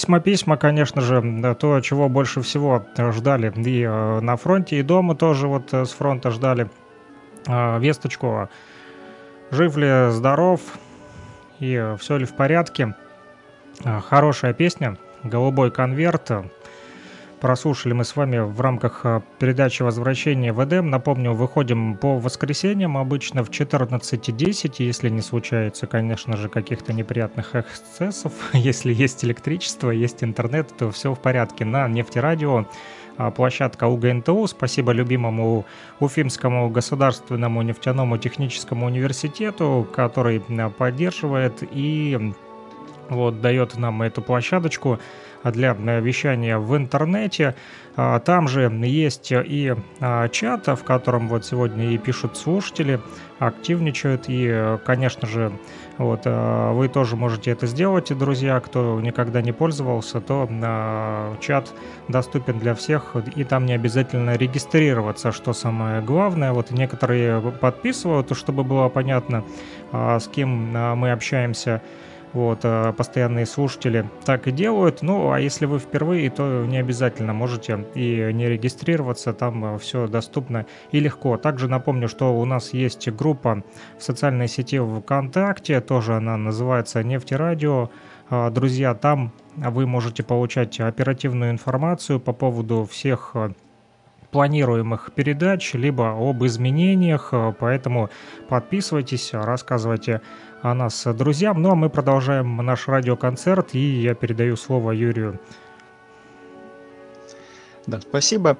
Письма, 0.00 0.18
письма, 0.18 0.56
конечно 0.56 1.02
же, 1.02 1.54
то, 1.60 1.78
чего 1.82 2.08
больше 2.08 2.40
всего 2.40 2.86
ждали 2.96 3.52
и 3.54 3.82
э, 3.82 4.20
на 4.20 4.36
фронте, 4.38 4.78
и 4.78 4.82
дома 4.82 5.14
тоже 5.14 5.46
вот 5.46 5.74
э, 5.74 5.84
с 5.84 5.90
фронта 5.90 6.30
ждали 6.30 6.70
э, 7.46 7.78
весточку 7.80 8.48
жив 9.50 9.76
ли, 9.76 10.10
здоров 10.10 10.62
и 11.58 11.94
все 11.98 12.16
ли 12.16 12.24
в 12.24 12.34
порядке. 12.34 12.94
А, 13.84 14.00
хорошая 14.00 14.54
песня 14.54 14.96
«Голубой 15.22 15.70
конверт». 15.70 16.30
Прослушали 17.40 17.94
мы 17.94 18.04
с 18.04 18.16
вами 18.16 18.38
в 18.38 18.60
рамках 18.60 19.00
а, 19.04 19.22
передачи 19.38 19.82
«Возвращение 19.82 20.52
в 20.52 20.62
Эдем». 20.62 20.90
Напомню, 20.90 21.32
выходим 21.32 21.96
по 21.96 22.18
воскресеньям, 22.18 22.98
обычно 22.98 23.42
в 23.42 23.48
14.10, 23.48 24.74
если 24.78 25.08
не 25.08 25.22
случается, 25.22 25.86
конечно 25.86 26.36
же, 26.36 26.50
каких-то 26.50 26.92
неприятных 26.92 27.56
эксцессов. 27.56 28.34
Если 28.52 28.92
есть 28.92 29.24
электричество, 29.24 29.90
есть 29.90 30.22
интернет, 30.22 30.68
то 30.76 30.90
все 30.90 31.14
в 31.14 31.18
порядке. 31.18 31.64
На 31.64 31.88
нефтерадио 31.88 32.66
а, 33.16 33.30
площадка 33.30 33.84
УГНТУ. 33.84 34.46
Спасибо 34.46 34.92
любимому 34.92 35.64
Уфимскому 35.98 36.68
государственному 36.68 37.62
нефтяному 37.62 38.18
техническому 38.18 38.84
университету, 38.84 39.88
который 39.94 40.42
а, 40.58 40.68
поддерживает 40.68 41.62
и 41.62 42.34
вот 43.08 43.40
дает 43.40 43.76
нам 43.76 44.02
эту 44.02 44.22
площадочку 44.22 45.00
для 45.44 45.72
а, 45.72 46.00
вещания 46.00 46.58
в 46.58 46.76
интернете. 46.76 47.54
Там 47.96 48.48
же 48.48 48.70
есть 48.82 49.30
и 49.32 49.74
чат, 50.30 50.66
в 50.68 50.84
котором 50.84 51.28
вот 51.28 51.44
сегодня 51.44 51.90
и 51.90 51.98
пишут 51.98 52.38
слушатели, 52.38 53.00
активничают, 53.40 54.24
и, 54.28 54.78
конечно 54.86 55.26
же, 55.26 55.52
вот, 56.00 56.22
э, 56.24 56.72
вы 56.72 56.88
тоже 56.88 57.14
можете 57.16 57.50
это 57.50 57.66
сделать, 57.66 58.16
друзья, 58.16 58.58
кто 58.60 58.98
никогда 59.02 59.42
не 59.42 59.52
пользовался, 59.52 60.22
то 60.22 60.48
э, 60.50 61.34
чат 61.40 61.74
доступен 62.08 62.58
для 62.58 62.74
всех, 62.74 63.16
и 63.36 63.44
там 63.44 63.66
не 63.66 63.74
обязательно 63.74 64.34
регистрироваться, 64.34 65.30
что 65.30 65.52
самое 65.52 66.00
главное. 66.00 66.52
Вот 66.52 66.70
некоторые 66.70 67.42
подписывают, 67.52 68.34
чтобы 68.34 68.64
было 68.64 68.88
понятно, 68.88 69.44
э, 69.92 70.18
с 70.18 70.26
кем 70.28 70.72
мы 70.98 71.12
общаемся 71.12 71.82
вот, 72.32 72.60
э, 72.62 72.92
постоянные 72.96 73.46
слушатели 73.46 74.08
так 74.24 74.46
и 74.46 74.52
делают. 74.52 75.02
Ну, 75.02 75.32
а 75.32 75.40
если 75.40 75.66
вы 75.66 75.78
впервые, 75.78 76.30
то 76.30 76.64
не 76.66 76.78
обязательно 76.78 77.32
можете 77.32 77.86
и 77.94 78.30
не 78.32 78.48
регистрироваться, 78.48 79.32
там 79.32 79.76
э, 79.76 79.78
все 79.78 80.06
доступно 80.06 80.66
и 80.92 81.00
легко. 81.00 81.36
Также 81.36 81.68
напомню, 81.68 82.08
что 82.08 82.38
у 82.38 82.44
нас 82.44 82.72
есть 82.72 83.08
группа 83.10 83.62
в 83.98 84.02
социальной 84.02 84.48
сети 84.48 84.78
ВКонтакте, 84.78 85.80
тоже 85.80 86.16
она 86.16 86.36
называется 86.36 87.02
«Нефтерадио». 87.02 87.90
А, 88.32 88.48
друзья, 88.50 88.94
там 88.94 89.32
вы 89.56 89.86
можете 89.86 90.22
получать 90.22 90.78
оперативную 90.78 91.50
информацию 91.50 92.20
по 92.20 92.32
поводу 92.32 92.86
всех 92.88 93.32
э, 93.34 93.50
планируемых 94.30 95.10
передач, 95.14 95.74
либо 95.74 96.10
об 96.10 96.44
изменениях, 96.44 97.32
поэтому 97.58 98.10
подписывайтесь, 98.48 99.30
рассказывайте 99.32 100.20
о 100.62 100.74
нас 100.74 101.06
друзьям. 101.06 101.62
Ну 101.62 101.70
а 101.70 101.74
мы 101.74 101.90
продолжаем 101.90 102.56
наш 102.58 102.88
радиоконцерт, 102.88 103.74
и 103.74 104.00
я 104.00 104.14
передаю 104.14 104.56
слово 104.56 104.92
Юрию. 104.92 105.40
Да, 107.86 108.00
спасибо. 108.00 108.58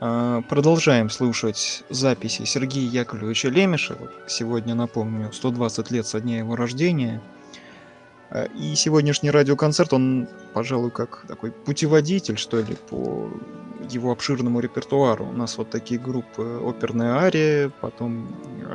А, 0.00 0.40
продолжаем 0.42 1.10
слушать 1.10 1.84
записи 1.90 2.44
Сергея 2.44 2.88
Яковлевича 2.88 3.48
Лемешева. 3.48 4.10
Сегодня, 4.26 4.74
напомню, 4.74 5.32
120 5.32 5.90
лет 5.90 6.06
со 6.06 6.20
дня 6.20 6.38
его 6.38 6.56
рождения. 6.56 7.20
А, 8.30 8.44
и 8.44 8.74
сегодняшний 8.74 9.30
радиоконцерт, 9.30 9.92
он, 9.92 10.28
пожалуй, 10.54 10.90
как 10.90 11.24
такой 11.28 11.50
путеводитель, 11.50 12.38
что 12.38 12.60
ли, 12.60 12.76
по 12.88 13.30
его 13.94 14.12
обширному 14.12 14.60
репертуару. 14.60 15.26
У 15.26 15.32
нас 15.32 15.58
вот 15.58 15.70
такие 15.70 16.00
группы 16.00 16.60
«Оперная 16.64 17.16
ария», 17.16 17.70
потом 17.80 18.28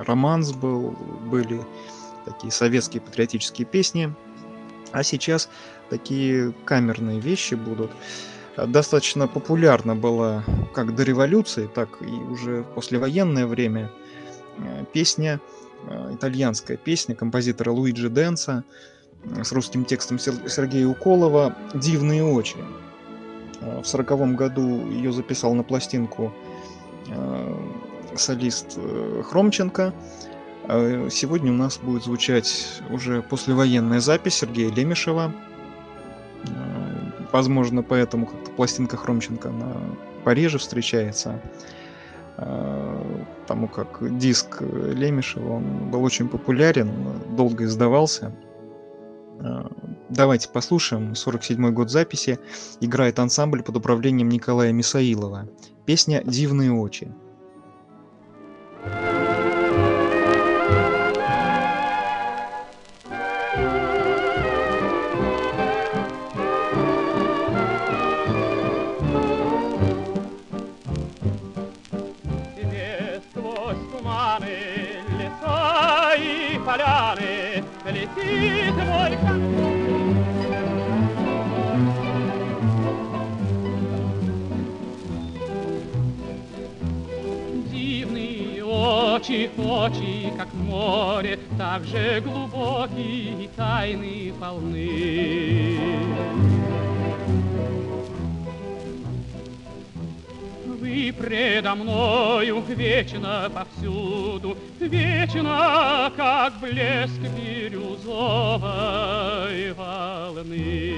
«Романс» 0.05 0.51
был, 0.51 0.91
были 1.26 1.61
такие 2.26 2.51
советские 2.51 3.01
патриотические 3.01 3.65
песни. 3.65 4.13
А 4.91 5.03
сейчас 5.03 5.49
такие 5.89 6.53
камерные 6.65 7.20
вещи 7.20 7.55
будут. 7.55 7.91
Достаточно 8.57 9.28
популярна 9.28 9.95
была 9.95 10.43
как 10.74 10.95
до 10.95 11.03
революции, 11.03 11.70
так 11.74 11.89
и 12.01 12.05
уже 12.05 12.63
послевоенное 12.76 13.45
время 13.45 13.91
э, 14.57 14.86
песня, 14.91 15.39
э, 15.88 16.15
итальянская 16.15 16.76
песня 16.76 17.13
композитора 17.13 17.70
Луиджи 17.70 18.09
Денса 18.09 18.63
э, 19.24 19.43
с 19.43 19.51
русским 19.51 19.86
текстом 19.86 20.18
Сергея 20.18 20.88
Уколова 20.88 21.55
«Дивные 21.76 22.24
очи». 22.24 22.57
В 23.61 23.85
сороковом 23.85 24.35
году 24.35 24.89
ее 24.89 25.11
записал 25.11 25.53
на 25.53 25.63
пластинку 25.63 26.33
солист 28.15 28.77
Хромченко– 29.29 29.93
а, 30.67 31.07
сегодня 31.09 31.51
у 31.51 31.55
нас 31.55 31.77
будет 31.77 32.03
звучать 32.03 32.81
уже 32.89 33.21
послевоенная 33.21 34.01
запись 34.01 34.35
Сергея 34.35 34.69
Лемешева. 34.69 35.33
Возможно, 37.31 37.83
поэтому 37.83 38.25
как-то 38.25 38.51
пластинка 38.51 38.97
Хромченко 38.97 39.49
на 39.49 39.77
Париже 40.23 40.57
встречается. 40.57 41.41
Потому 42.35 43.67
как 43.67 44.17
диск 44.17 44.61
Лемешева 44.61 45.53
он 45.53 45.89
был 45.89 46.03
очень 46.03 46.27
популярен, 46.27 46.91
долго 47.35 47.63
издавался. 47.65 48.31
Давайте 50.09 50.49
послушаем. 50.49 51.15
47 51.15 51.71
год 51.71 51.89
записи. 51.89 52.39
Играет 52.81 53.19
ансамбль 53.19 53.63
под 53.63 53.77
управлением 53.77 54.29
Николая 54.29 54.71
Мисаилова. 54.71 55.49
Песня 55.85 56.23
«Дивные 56.25 56.71
очи». 56.71 57.13
Очи, 89.57 89.97
очи, 89.97 90.31
как 90.37 90.53
море, 90.53 91.39
так 91.57 91.83
же 91.85 92.21
глубокие 92.21 93.43
и 93.43 93.49
тайны 93.55 94.33
полны. 94.39 95.79
Вы 100.65 101.13
предо 101.13 101.75
мною 101.75 102.63
вечно 102.67 103.51
повсюду, 103.53 104.57
Вечно, 104.79 106.11
как 106.15 106.53
блеск 106.61 107.19
бирюзовой 107.35 108.13
волны. 109.73 110.95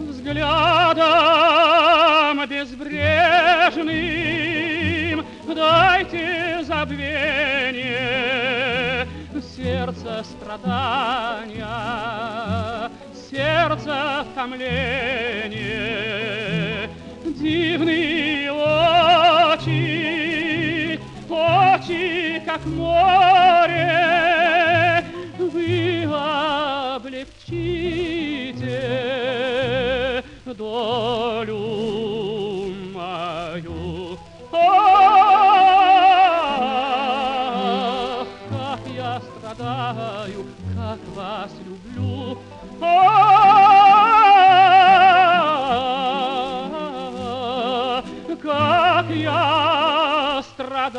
Взглядом 0.00 1.08
безбрежным. 2.68 3.96
Дайте 5.46 6.62
забвение, 6.64 7.86
сердце 9.56 10.24
страдания, 10.24 11.66
сердце 13.30 14.26
томление, 14.34 15.70
дивные 17.24 18.52
очи, 18.52 19.80
очи, 21.28 22.42
как 22.44 22.64
море, 22.66 23.84
вы 25.38 26.04
облегчите 26.04 27.68
долю 30.44 32.17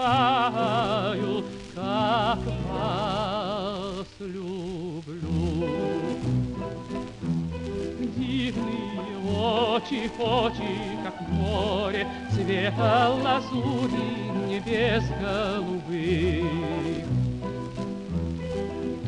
страдаю, 0.10 1.44
как 1.76 2.40
вас 2.70 4.08
люблю. 4.20 5.70
Дивные 8.18 9.18
очи, 9.38 10.12
очи, 10.20 10.74
как 11.04 11.22
море, 11.30 12.08
Цвета 12.32 13.10
лазури 13.24 14.10
небес 14.48 15.04
голубых. 15.22 17.06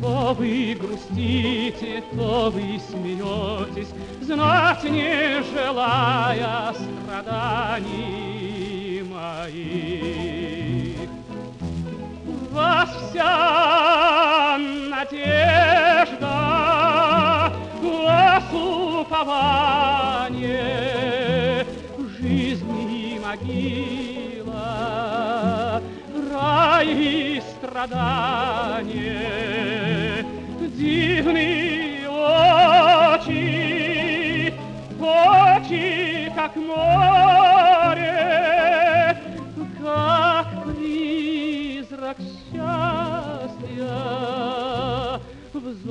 То 0.00 0.34
вы 0.36 0.76
грустите, 0.80 2.02
то 2.16 2.50
вы 2.50 2.80
смеетесь, 2.90 3.92
Знать 4.20 4.84
не 4.84 5.42
желая 5.52 6.74
страданий 6.74 8.22
моих. 9.02 10.31
Вся 13.12 14.56
надежда, 14.88 16.32
вас 17.82 18.44
упование, 18.50 20.46
жизни 22.18 23.20
могила, 23.22 24.62
рай 26.32 26.86
и 26.88 27.42
страдание, 27.60 29.04
дивные 30.74 32.08
очи, 33.18 33.44
очи, 34.98 36.32
как 36.34 36.56
море, 36.56 37.51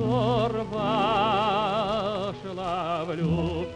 взор 0.02 0.52
ваш 0.72 2.36
ловлю. 2.56 3.66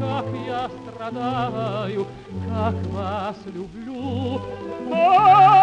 Как 0.00 0.26
я 0.46 0.70
страдаю, 0.76 2.06
как 2.48 2.74
вас 2.92 3.36
люблю. 3.46 4.40
Ах, 4.92 5.61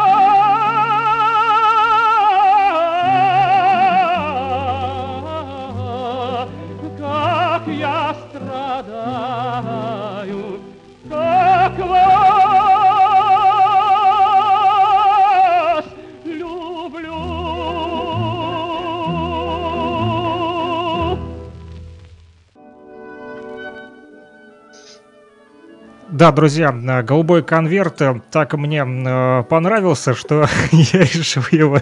Да, 26.19 26.33
друзья, 26.33 26.75
э, 26.77 27.01
голубой 27.01 27.43
конверт 27.43 28.01
э, 28.01 28.19
так 28.29 28.53
мне 28.55 28.85
э, 28.85 29.43
понравился, 29.43 30.13
что 30.13 30.47
я 30.73 30.99
решил 30.99 31.43
его 31.49 31.79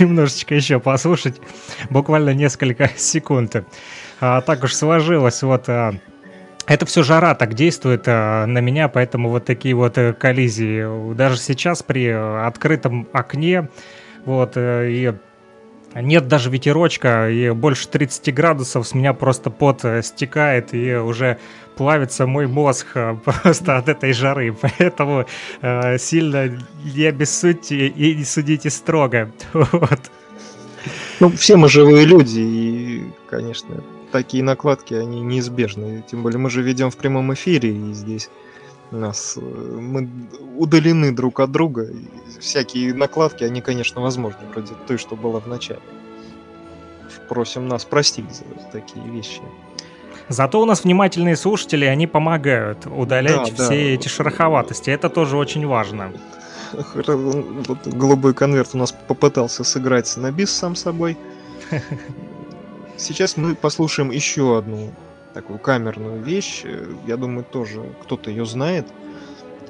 немножечко 0.00 0.56
еще 0.56 0.80
послушать, 0.80 1.40
буквально 1.88 2.34
несколько 2.34 2.90
секунд. 2.96 3.64
А, 4.20 4.40
так 4.40 4.64
уж 4.64 4.74
сложилось, 4.74 5.44
вот 5.44 5.68
это 5.68 6.86
все 6.86 7.04
жара 7.04 7.36
так 7.36 7.54
действует 7.54 8.06
на 8.06 8.60
меня, 8.60 8.88
поэтому 8.88 9.28
вот 9.28 9.44
такие 9.44 9.76
вот 9.76 9.96
коллизии. 10.18 11.14
Даже 11.14 11.38
сейчас 11.38 11.84
при 11.84 12.08
открытом 12.08 13.06
окне, 13.12 13.68
вот, 14.24 14.54
и 14.56 15.14
нет 16.02 16.28
даже 16.28 16.50
ветерочка, 16.50 17.30
и 17.30 17.50
больше 17.50 17.88
30 17.88 18.34
градусов 18.34 18.86
с 18.86 18.94
меня 18.94 19.12
просто 19.14 19.50
пот 19.50 19.84
э, 19.84 20.02
стекает, 20.02 20.74
и 20.74 20.94
уже 20.94 21.38
плавится 21.76 22.26
мой 22.26 22.46
мозг 22.46 22.88
э, 22.94 23.16
просто 23.24 23.78
от 23.78 23.88
этой 23.88 24.12
жары. 24.12 24.54
Поэтому 24.78 25.26
э, 25.62 25.98
сильно 25.98 26.58
не 26.94 27.04
обессудьте 27.04 27.86
и 27.86 28.14
не 28.14 28.24
судите 28.24 28.70
строго. 28.70 29.30
Вот. 29.52 30.00
Ну, 31.20 31.30
все 31.30 31.56
мы 31.56 31.68
живые 31.68 32.04
люди, 32.04 32.40
и, 32.40 33.12
конечно, 33.28 33.82
такие 34.12 34.44
накладки, 34.44 34.94
они 34.94 35.20
неизбежны. 35.20 36.04
Тем 36.08 36.22
более 36.22 36.38
мы 36.38 36.48
же 36.48 36.62
ведем 36.62 36.90
в 36.90 36.96
прямом 36.96 37.34
эфире, 37.34 37.70
и 37.70 37.92
здесь 37.92 38.30
нас 38.90 39.34
э, 39.36 39.40
мы 39.40 40.08
удалены 40.56 41.12
друг 41.12 41.40
от 41.40 41.50
друга. 41.50 41.84
и 41.84 42.06
всякие 42.40 42.94
накладки, 42.94 43.44
они, 43.44 43.60
конечно, 43.60 44.00
возможны, 44.00 44.40
вроде 44.52 44.74
той, 44.86 44.98
что 44.98 45.16
было 45.16 45.40
в 45.40 45.46
начале. 45.46 45.80
Просим 47.28 47.68
нас 47.68 47.84
простить 47.84 48.30
за 48.32 48.44
такие 48.72 49.06
вещи. 49.10 49.42
Зато 50.28 50.60
у 50.60 50.64
нас 50.64 50.84
внимательные 50.84 51.36
слушатели, 51.36 51.84
они 51.84 52.06
помогают 52.06 52.86
удалять 52.86 53.54
Да, 53.56 53.64
все 53.64 53.68
да. 53.68 53.74
эти 53.74 54.08
шероховатости. 54.08 54.90
Это 54.90 55.08
тоже 55.10 55.36
очень 55.36 55.66
важно. 55.66 56.12
Вот 56.94 57.86
голубой 57.86 58.34
конверт 58.34 58.70
у 58.74 58.78
нас 58.78 58.92
попытался 58.92 59.64
сыграть 59.64 60.14
на 60.16 60.30
бис 60.30 60.50
сам 60.50 60.76
собой. 60.76 61.16
Сейчас 62.96 63.36
мы 63.36 63.54
послушаем 63.54 64.10
еще 64.10 64.58
одну 64.58 64.92
такую 65.38 65.60
камерную 65.60 66.20
вещь. 66.20 66.62
Э, 66.64 66.92
Я 67.06 67.16
думаю, 67.16 67.44
тоже 67.44 67.94
кто-то 68.02 68.28
ее 68.28 68.44
знает. 68.44 68.86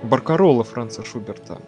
Баркарола 0.02 0.64
Франца 0.64 1.04
Шуберта 1.04 1.60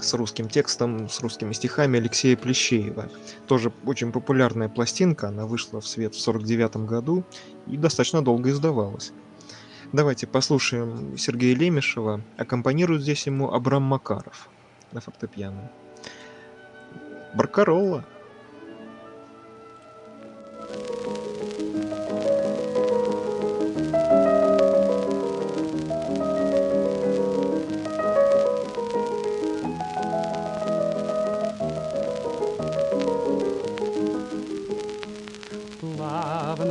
с 0.00 0.12
русским 0.14 0.48
текстом, 0.48 1.08
с 1.08 1.20
русскими 1.20 1.52
стихами 1.52 2.00
Алексея 2.00 2.36
Плещеева. 2.36 3.08
Тоже 3.46 3.72
очень 3.86 4.10
популярная 4.10 4.68
пластинка, 4.68 5.28
она 5.28 5.46
вышла 5.46 5.80
в 5.80 5.86
свет 5.86 6.16
в 6.16 6.20
49 6.20 6.78
году 6.78 7.22
и 7.68 7.76
достаточно 7.76 8.22
долго 8.22 8.50
издавалась. 8.50 9.12
Давайте 9.92 10.26
послушаем 10.26 11.16
Сергея 11.16 11.54
Лемешева. 11.54 12.22
Аккомпанирует 12.38 13.02
здесь 13.02 13.24
ему 13.26 13.52
Абрам 13.52 13.84
Макаров 13.84 14.48
на 14.90 15.00
фортепиано. 15.00 15.70
Баркаролла. 17.34 18.04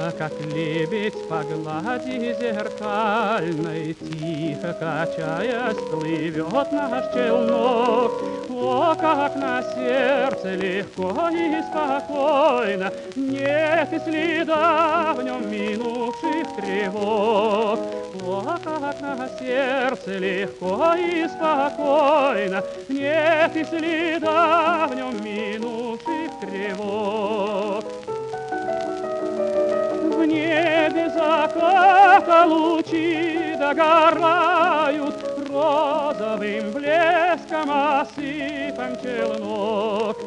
Плавно, 0.02 0.18
как 0.18 0.32
лебедь 0.54 1.28
по 1.30 1.44
глади 1.44 2.36
зеркальной, 2.40 3.94
Тихо 3.94 4.74
качаясь, 4.74 5.78
плывет 5.92 6.72
наш 6.72 7.14
челнок. 7.14 8.12
О, 8.50 8.96
как 9.00 9.36
на 9.36 9.62
сердце 9.62 10.56
легко 10.56 11.30
и 11.30 11.62
спокойно, 11.62 12.92
Нет 13.16 13.94
и 13.94 14.00
следа 14.00 15.14
в 15.14 15.24
нем 15.24 15.52
минувших 15.52 16.48
тревог. 16.58 17.80
О, 18.24 18.58
как 18.64 19.02
на 19.02 19.30
сердце 19.40 20.18
легко 20.18 20.96
и 20.96 21.28
спокойно, 21.28 22.64
Нет 22.90 23.56
и 23.56 23.64
следа 23.66 24.88
в 24.88 24.96
нем 24.96 25.24
минувших 25.24 26.32
тревог. 26.42 28.01
Небе 31.02 31.10
заката 31.10 32.46
лучи 32.46 33.56
догорают, 33.58 35.16
розовым 35.50 36.72
блеском 36.72 37.70
осыпан 37.72 38.98
челнок. 39.02 40.18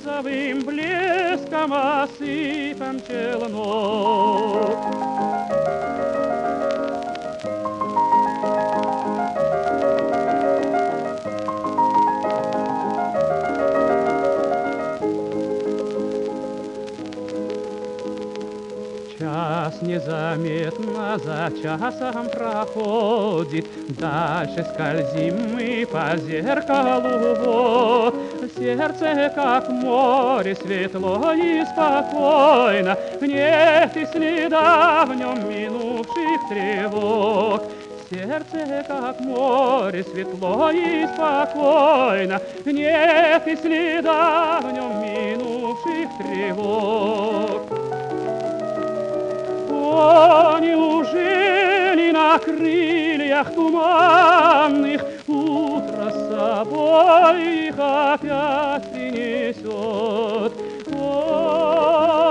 Розовым 0.00 0.60
блеском 0.64 1.72
осыпан 1.72 3.00
челнок. 3.06 4.78
Час 19.78 19.82
незаметно 19.82 21.18
за 21.18 21.50
часом 21.62 22.28
проходит, 22.30 23.66
Дальше 23.88 24.66
скользим 24.72 25.54
мы 25.54 25.86
по 25.86 26.16
зеркалу 26.16 27.34
вот. 27.44 28.14
Сердце, 28.56 29.32
как 29.34 29.68
море, 29.68 30.54
светло 30.54 31.32
и 31.32 31.64
спокойно, 31.64 32.96
Нет 33.20 33.96
и 33.96 34.06
следа 34.06 35.04
в 35.04 35.14
нем 35.14 35.48
минувших 35.48 36.48
тревог. 36.48 37.62
Сердце, 38.10 38.84
как 38.86 39.20
море, 39.20 40.02
светло 40.02 40.70
и 40.70 41.06
спокойно, 41.06 42.40
Нет 42.64 43.46
и 43.46 43.56
следа 43.56 44.60
в 44.60 44.72
нем 44.72 45.02
минувших 45.02 46.08
тревог. 46.18 47.87
О, 49.90 50.58
неужели 50.60 52.10
на 52.12 52.38
крыльях 52.38 53.54
туманных 53.54 55.02
Утро 55.26 56.10
с 56.10 56.28
собой 56.30 57.68
их 57.68 57.74
опять 57.78 58.92
принесет? 58.92 60.52
О, 60.92 62.27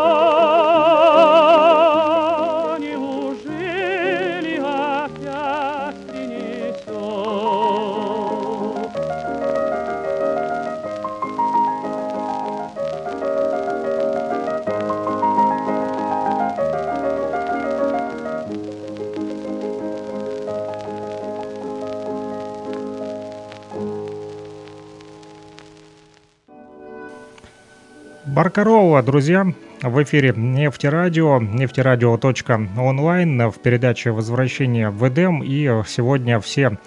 Баркарова, 28.38 29.02
друзья, 29.02 29.48
в 29.82 30.04
эфире 30.04 30.32
Нефтерадио, 30.36 31.40
нефтерадио.онлайн 31.40 33.50
в 33.50 33.58
передаче 33.58 34.12
«Возвращение 34.12 34.92
в 34.92 35.10
Эдем». 35.10 35.42
И 35.44 35.64
сегодня 35.88 36.40
все 36.40 36.78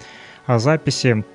записи 0.47 1.25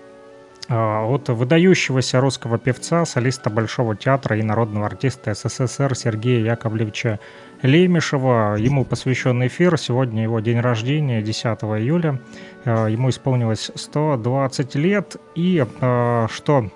а, 0.71 1.05
от 1.05 1.29
выдающегося 1.29 2.21
русского 2.21 2.57
певца, 2.57 3.05
солиста 3.05 3.51
Большого 3.51 3.95
театра 3.95 4.39
и 4.39 4.43
народного 4.43 4.87
артиста 4.87 5.35
СССР 5.35 5.95
Сергея 5.95 6.53
Яковлевича 6.53 7.21
Лемешева. 7.61 8.57
Ему 8.59 8.87
посвящен 8.87 9.47
эфир. 9.47 9.77
Сегодня 9.77 10.23
его 10.23 10.41
день 10.41 10.61
рождения, 10.61 11.21
10 11.21 11.45
июля. 11.45 12.23
А, 12.64 12.87
Ему 12.87 13.11
исполнилось 13.11 13.71
120 13.75 14.77
лет. 14.77 15.17
И 15.35 15.62
а, 15.83 16.27
что 16.31 16.71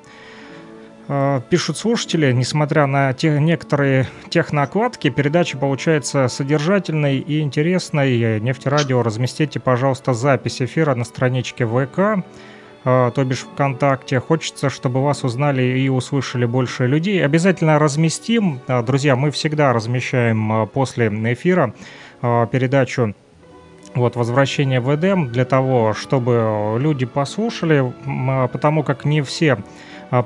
пишут 1.48 1.76
слушатели, 1.76 2.30
несмотря 2.30 2.86
на 2.86 3.12
те, 3.12 3.40
некоторые 3.40 4.06
технокладки, 4.28 5.10
передача 5.10 5.58
получается 5.58 6.28
содержательной 6.28 7.18
и 7.18 7.40
интересной. 7.40 8.38
Нефтерадио, 8.38 9.02
разместите, 9.02 9.58
пожалуйста, 9.58 10.14
запись 10.14 10.62
эфира 10.62 10.94
на 10.94 11.04
страничке 11.04 11.66
ВК, 11.66 12.24
э, 12.84 13.10
то 13.12 13.24
бишь 13.24 13.40
ВКонтакте. 13.40 14.20
Хочется, 14.20 14.70
чтобы 14.70 15.02
вас 15.02 15.24
узнали 15.24 15.62
и 15.62 15.88
услышали 15.88 16.44
больше 16.44 16.86
людей. 16.86 17.24
Обязательно 17.24 17.78
разместим. 17.80 18.60
Э, 18.68 18.82
Друзья, 18.82 19.16
мы 19.16 19.32
всегда 19.32 19.72
размещаем 19.72 20.62
э, 20.62 20.66
после 20.68 21.08
эфира 21.08 21.74
э, 22.22 22.46
передачу 22.52 23.14
вот, 23.94 24.14
возвращение 24.14 24.78
в 24.78 24.94
Эдем 24.94 25.28
для 25.32 25.44
того, 25.44 25.94
чтобы 25.94 26.76
люди 26.78 27.06
послушали, 27.06 27.92
потому 28.52 28.84
как 28.84 29.04
не 29.04 29.20
все 29.22 29.58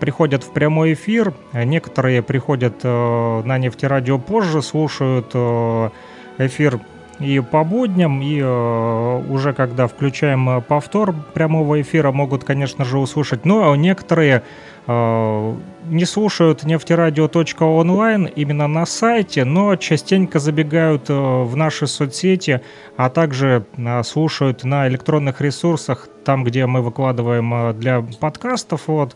приходят 0.01 0.43
в 0.43 0.53
прямой 0.53 0.95
эфир, 0.95 1.35
некоторые 1.53 2.23
приходят 2.23 2.81
э, 2.83 3.43
на 3.45 3.59
нефтерадио 3.59 4.19
позже, 4.19 4.63
слушают 4.63 5.31
э, 5.35 5.91
эфир 6.39 6.81
и 7.21 7.39
по 7.41 7.65
будням, 7.65 8.23
и 8.23 8.41
э, 8.41 9.23
уже 9.29 9.53
когда 9.53 9.87
включаем 9.87 10.63
повтор 10.63 11.15
прямого 11.35 11.81
эфира, 11.81 12.13
могут, 12.13 12.45
конечно 12.45 12.85
же, 12.85 12.99
услышать. 12.99 13.45
Но 13.45 13.77
некоторые 13.77 14.43
э, 14.87 15.55
не 15.87 16.05
слушают 16.07 16.65
нефтерадио.онлайн 16.65 18.25
именно 18.25 18.67
на 18.67 18.87
сайте, 18.87 19.45
но 19.45 19.77
частенько 19.77 20.39
забегают 20.39 21.11
в 21.11 21.55
наши 21.55 21.87
соцсети, 21.87 22.63
а 22.97 23.11
также 23.11 23.67
слушают 24.03 24.65
на 24.65 24.89
электронных 24.89 25.43
ресурсах, 25.43 26.09
там, 26.25 26.43
где 26.43 26.65
мы 26.65 26.81
выкладываем 26.81 27.79
для 27.79 28.03
подкастов, 28.19 28.89
вот, 28.89 29.15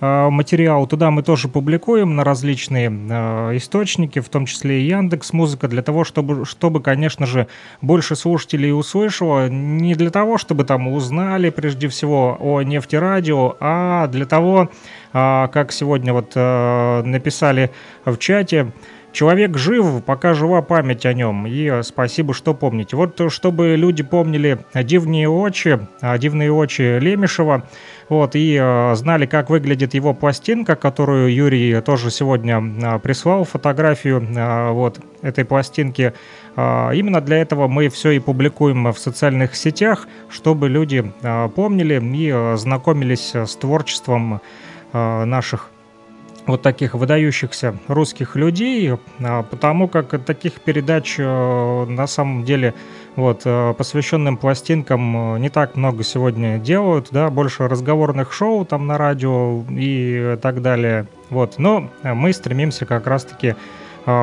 материал. 0.00 0.86
Туда 0.86 1.10
мы 1.10 1.22
тоже 1.22 1.48
публикуем 1.48 2.14
на 2.16 2.24
различные 2.24 2.88
э, 2.88 3.56
источники, 3.56 4.20
в 4.20 4.28
том 4.28 4.46
числе 4.46 4.82
и 4.82 4.86
Яндекс 4.86 5.32
Музыка, 5.32 5.68
для 5.68 5.82
того, 5.82 6.04
чтобы, 6.04 6.44
чтобы, 6.44 6.80
конечно 6.80 7.26
же, 7.26 7.48
больше 7.82 8.16
слушателей 8.16 8.72
услышало. 8.72 9.48
Не 9.48 9.94
для 9.94 10.10
того, 10.10 10.38
чтобы 10.38 10.64
там 10.64 10.88
узнали 10.88 11.50
прежде 11.50 11.88
всего 11.88 12.36
о 12.38 12.62
нефтерадио, 12.62 13.56
а 13.60 14.06
для 14.06 14.26
того, 14.26 14.70
а, 15.12 15.48
как 15.48 15.72
сегодня 15.72 16.12
вот 16.12 16.32
э, 16.34 17.02
написали 17.04 17.70
в 18.04 18.16
чате, 18.18 18.72
Человек 19.12 19.56
жив, 19.56 20.04
пока 20.04 20.34
жива 20.34 20.62
память 20.62 21.06
о 21.06 21.12
нем. 21.12 21.46
И 21.46 21.80
спасибо, 21.82 22.34
что 22.34 22.54
помните. 22.54 22.94
Вот 22.94 23.20
чтобы 23.32 23.74
люди 23.76 24.02
помнили 24.02 24.58
дивные 24.74 25.28
очи, 25.28 25.80
а, 26.00 26.18
дивные 26.18 26.52
очи 26.52 26.98
Лемешева, 26.98 27.64
вот, 28.08 28.36
и 28.36 28.56
э, 28.58 28.94
знали, 28.94 29.26
как 29.26 29.50
выглядит 29.50 29.92
его 29.92 30.14
пластинка, 30.14 30.76
которую 30.76 31.34
Юрий 31.34 31.80
тоже 31.82 32.10
сегодня 32.10 32.62
а, 32.82 32.98
прислал 32.98 33.44
фотографию 33.44 34.26
а, 34.36 34.72
вот 34.72 35.00
этой 35.22 35.44
пластинки. 35.44 36.14
А, 36.56 36.90
Именно 36.92 37.20
для 37.20 37.38
этого 37.38 37.68
мы 37.68 37.88
все 37.88 38.12
и 38.12 38.18
публикуем 38.18 38.92
в 38.92 38.98
социальных 38.98 39.56
сетях, 39.56 40.06
чтобы 40.30 40.68
люди 40.68 41.12
а, 41.22 41.48
помнили 41.48 42.00
и 42.00 42.30
а, 42.32 42.56
знакомились 42.56 43.34
с 43.34 43.56
творчеством 43.56 44.40
а, 44.92 45.24
наших 45.24 45.70
вот 46.48 46.62
таких 46.62 46.94
выдающихся 46.94 47.76
русских 47.86 48.34
людей, 48.34 48.94
а, 49.20 49.42
потому 49.42 49.86
как 49.86 50.24
таких 50.24 50.54
передач 50.54 51.16
э, 51.18 51.84
на 51.86 52.06
самом 52.06 52.44
деле 52.44 52.74
вот, 53.16 53.42
э, 53.44 53.74
посвященным 53.76 54.38
пластинкам 54.38 55.34
э, 55.36 55.38
не 55.40 55.50
так 55.50 55.76
много 55.76 56.02
сегодня 56.02 56.58
делают, 56.58 57.08
да, 57.10 57.28
больше 57.28 57.68
разговорных 57.68 58.32
шоу 58.32 58.64
там 58.64 58.86
на 58.86 58.96
радио 58.96 59.62
и 59.70 60.38
так 60.40 60.62
далее. 60.62 61.06
Вот, 61.28 61.58
но 61.58 61.90
мы 62.02 62.32
стремимся 62.32 62.86
как 62.86 63.06
раз-таки 63.06 63.54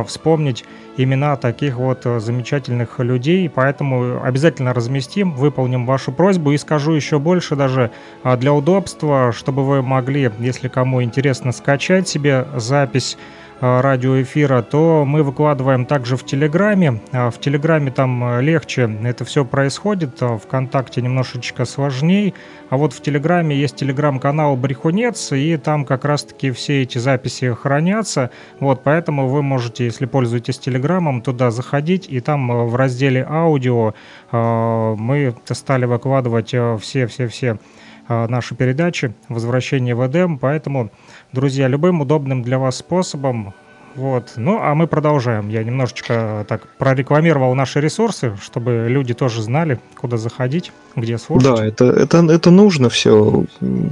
вспомнить 0.07 0.65
имена 0.97 1.35
таких 1.35 1.75
вот 1.75 2.05
э, 2.05 2.19
замечательных 2.19 2.99
людей, 2.99 3.49
поэтому 3.49 4.23
обязательно 4.23 4.73
разместим, 4.73 5.33
выполним 5.33 5.85
вашу 5.85 6.11
просьбу. 6.11 6.51
И 6.51 6.57
скажу 6.57 6.93
еще 6.93 7.19
больше 7.19 7.55
даже 7.55 7.91
а, 8.23 8.37
для 8.37 8.53
удобства, 8.53 9.31
чтобы 9.31 9.65
вы 9.65 9.81
могли, 9.81 10.31
если 10.39 10.67
кому 10.67 11.03
интересно, 11.03 11.51
скачать 11.51 12.07
себе 12.07 12.47
запись 12.55 13.17
радиоэфира, 13.61 14.61
то 14.61 15.05
мы 15.05 15.23
выкладываем 15.23 15.85
также 15.85 16.17
в 16.17 16.25
Телеграме. 16.25 17.01
А, 17.11 17.29
В 17.29 17.39
Телеграме 17.39 17.91
там 17.91 18.23
а, 18.23 18.41
легче 18.41 18.89
это 19.03 19.23
все 19.25 19.45
происходит, 19.45 20.21
а 20.21 20.37
ВКонтакте 20.37 21.01
немножечко 21.01 21.65
сложнее. 21.65 22.33
А 22.69 22.77
вот 22.77 22.93
в 22.93 23.01
Телеграме 23.01 23.55
есть 23.55 23.77
телеграм-канал 23.77 24.55
Брехунец, 24.55 25.31
и 25.31 25.55
там 25.57 25.85
как 25.85 26.03
раз-таки 26.03 26.51
все 26.51 26.81
эти 26.81 26.97
записи 26.97 27.53
хранятся. 27.53 28.31
Вот, 28.59 28.83
поэтому 28.83 29.27
вы 29.27 29.41
можете, 29.41 29.85
если 29.85 30.05
пользуетесь 30.05 30.59
Телеграмом, 30.59 31.21
туда 31.21 31.51
заходить, 31.51 32.07
и 32.09 32.19
там 32.19 32.51
а, 32.51 32.65
в 32.65 32.75
разделе 32.75 33.25
аудио 33.27 33.93
мы 34.31 35.35
стали 35.51 35.85
выкладывать 35.85 36.49
все-все-все 36.49 37.57
наши 38.07 38.55
передачи 38.55 39.13
«Возвращение 39.29 39.95
в 39.95 40.05
Эдем», 40.05 40.37
поэтому 40.37 40.91
Друзья, 41.35 41.67
любым 41.67 41.99
удобным 41.99 42.43
для 42.43 42.57
вас 42.57 42.77
способом 42.77 43.53
Вот. 43.95 44.33
Ну, 44.35 44.59
а 44.61 44.75
мы 44.75 44.87
продолжаем. 44.87 45.49
Я 45.49 45.63
немножечко 45.63 46.45
так 46.49 46.67
прорекламировал 46.77 47.55
наши 47.55 47.79
ресурсы, 47.79 48.37
чтобы 48.41 48.87
люди 48.89 49.13
тоже 49.13 49.41
знали, 49.41 49.79
куда 49.95 50.17
заходить, 50.17 50.73
где 50.97 51.17
слушать. 51.17 51.55
Да, 51.55 51.65
это, 51.65 51.85
это, 51.85 52.17
это 52.29 52.51
нужно 52.51 52.89
все, 52.89 53.45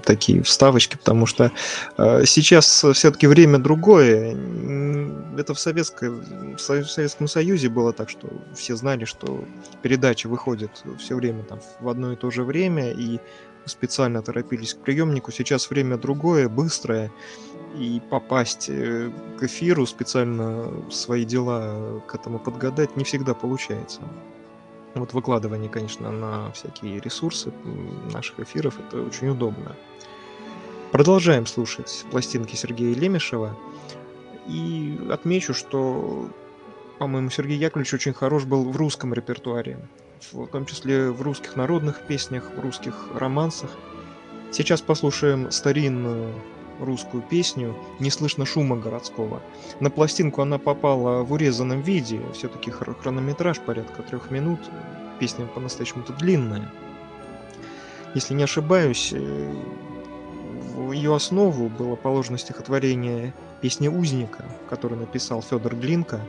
такие 0.05 0.43
вставочки, 0.43 0.97
потому 0.97 1.25
что 1.25 1.51
э, 1.97 2.23
сейчас 2.25 2.85
все-таки 2.93 3.27
время 3.27 3.59
другое. 3.59 4.35
Это 5.37 5.53
в, 5.53 5.59
Советской, 5.59 6.09
в 6.09 6.59
Советском 6.59 7.27
Союзе 7.27 7.69
было 7.69 7.93
так, 7.93 8.09
что 8.09 8.27
все 8.55 8.75
знали, 8.75 9.05
что 9.05 9.45
передачи 9.81 10.27
выходят 10.27 10.83
все 10.99 11.15
время 11.15 11.43
там, 11.43 11.59
в 11.79 11.87
одно 11.87 12.11
и 12.11 12.15
то 12.17 12.29
же 12.29 12.43
время, 12.43 12.91
и 12.91 13.19
специально 13.65 14.21
торопились 14.21 14.73
к 14.73 14.79
приемнику. 14.79 15.31
Сейчас 15.31 15.69
время 15.69 15.97
другое, 15.97 16.49
быстрое 16.49 17.11
и 17.75 18.01
попасть 18.09 18.69
э, 18.69 19.11
к 19.39 19.43
эфиру, 19.43 19.85
специально 19.85 20.71
свои 20.91 21.25
дела 21.25 22.01
к 22.07 22.15
этому 22.15 22.39
подгадать, 22.39 22.95
не 22.97 23.03
всегда 23.03 23.33
получается. 23.33 24.01
Вот 24.95 25.13
выкладывание, 25.13 25.69
конечно, 25.69 26.11
на 26.11 26.51
всякие 26.51 26.99
ресурсы 26.99 27.51
наших 28.13 28.39
эфиров, 28.39 28.79
это 28.79 29.01
очень 29.01 29.29
удобно. 29.29 29.75
Продолжаем 30.91 31.47
слушать 31.47 32.05
пластинки 32.11 32.55
Сергея 32.55 32.93
Лемешева. 32.93 33.57
И 34.47 34.99
отмечу, 35.09 35.55
что, 35.55 36.29
по-моему, 36.99 37.31
Сергей 37.31 37.57
Яковлевич 37.57 37.95
очень 37.95 38.13
хорош 38.13 38.43
был 38.43 38.69
в 38.69 38.77
русском 38.77 39.13
репертуаре, 39.13 39.79
в 40.31 40.47
том 40.47 40.65
числе 40.65 41.09
в 41.09 41.21
русских 41.21 41.55
народных 41.55 42.01
песнях, 42.07 42.49
в 42.55 42.59
русских 42.59 43.09
романсах. 43.15 43.69
Сейчас 44.51 44.81
послушаем 44.81 45.51
старинную 45.51 46.33
русскую 46.79 47.23
песню 47.23 47.75
«Не 47.99 48.09
слышно 48.09 48.45
шума 48.45 48.75
городского». 48.75 49.41
На 49.79 49.89
пластинку 49.89 50.41
она 50.41 50.57
попала 50.57 51.23
в 51.23 51.33
урезанном 51.33 51.81
виде, 51.81 52.21
все-таки 52.33 52.71
хронометраж 52.71 53.59
порядка 53.59 54.01
трех 54.03 54.31
минут, 54.31 54.59
песня 55.19 55.45
по-настоящему-то 55.45 56.13
длинная. 56.13 56.71
Если 58.13 58.33
не 58.33 58.43
ошибаюсь, 58.43 59.11
э, 59.13 59.53
в 60.75 60.91
ее 60.91 61.15
основу 61.15 61.69
было 61.69 61.95
положено 61.95 62.37
стихотворение 62.37 63.33
«Песня 63.61 63.89
узника», 63.89 64.45
которое 64.69 64.97
написал 64.97 65.41
Федор 65.41 65.75
Глинка, 65.75 66.19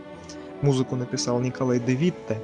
музыку 0.63 0.97
написал 0.97 1.41
Николай 1.41 1.81
Девитте. 1.81 2.41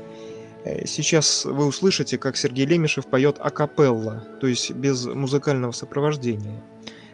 Э, 0.64 0.86
сейчас 0.86 1.44
вы 1.44 1.66
услышите, 1.66 2.18
как 2.18 2.36
Сергей 2.36 2.66
Лемешев 2.66 3.06
поет 3.06 3.36
акапелла, 3.40 4.26
то 4.40 4.46
есть 4.46 4.70
без 4.72 5.06
музыкального 5.06 5.72
сопровождения– 5.72 6.62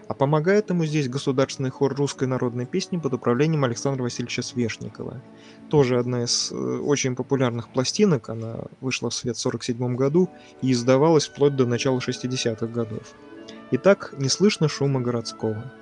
а 0.09 0.15
помогает 0.15 0.71
ему 0.71 0.85
здесь 0.85 1.09
государственный 1.09 1.71
хор 1.71 1.95
русской 1.95 2.29
народной 2.29 2.65
песни 2.65 2.97
под 2.97 3.15
управлением 3.15 3.65
Александра 3.65 4.03
Васильевича 4.05 4.43
Свешникова. 4.43 5.21
Тоже 5.69 5.99
одна 5.99 6.23
из 6.25 6.53
э, 6.53 6.55
очень 6.55 7.17
популярных 7.17 7.69
пластинок, 7.69 8.29
она 8.29 8.67
вышла 8.81 9.11
в 9.11 9.15
свет 9.15 9.37
в 9.37 9.47
1947 9.47 9.97
году 9.97 10.31
и 10.63 10.71
издавалась 10.71 11.27
вплоть 11.27 11.57
до 11.57 11.67
начала 11.67 11.99
60-х 11.99 12.67
годов. 12.67 13.15
Итак, 13.73 14.15
не 14.17 14.29
слышно 14.29 14.69
шума 14.69 15.01
городского. 15.01 15.73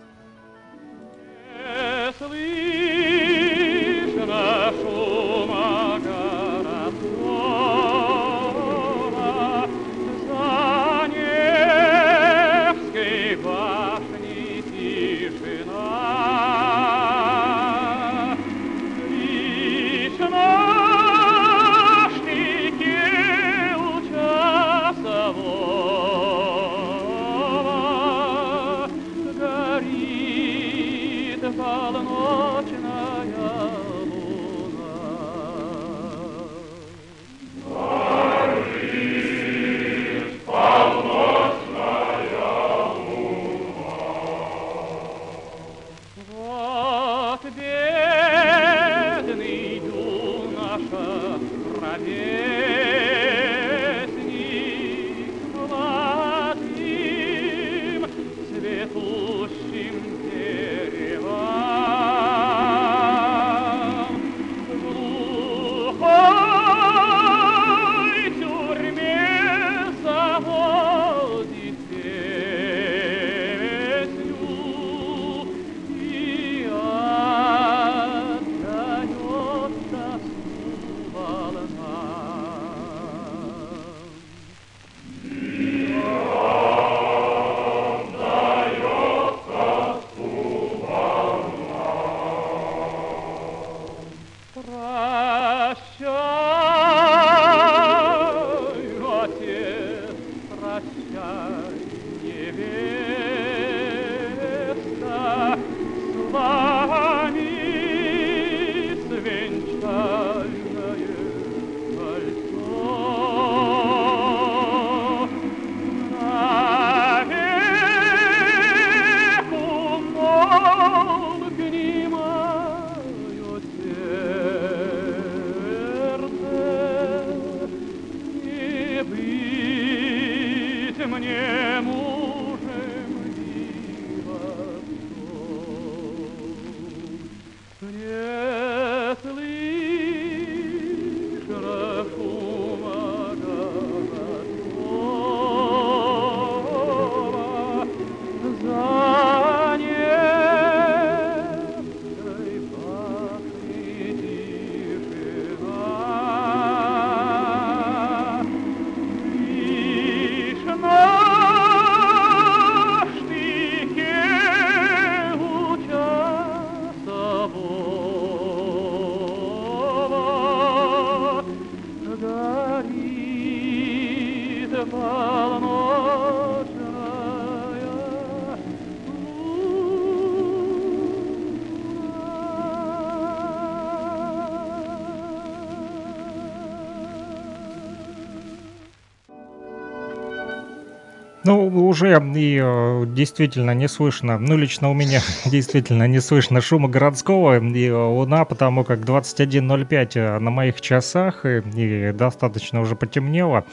Уже 191.94 192.20
и 192.34 192.60
э, 192.60 193.04
действительно 193.06 193.72
не 193.72 193.88
слышно, 193.88 194.36
ну, 194.38 194.56
лично 194.56 194.90
у 194.90 194.94
меня 194.94 195.20
действительно 195.44 196.08
не 196.08 196.20
слышно 196.20 196.60
шума 196.60 196.88
городского 196.88 197.60
и 197.60 197.90
луна, 197.90 198.44
потому 198.44 198.82
как 198.82 198.98
21.05 199.00 200.10
э, 200.14 200.38
на 200.40 200.50
моих 200.50 200.80
часах, 200.80 201.46
и, 201.46 201.62
и 201.76 202.12
достаточно 202.12 202.80
уже 202.80 202.96
потемнело, 202.96 203.64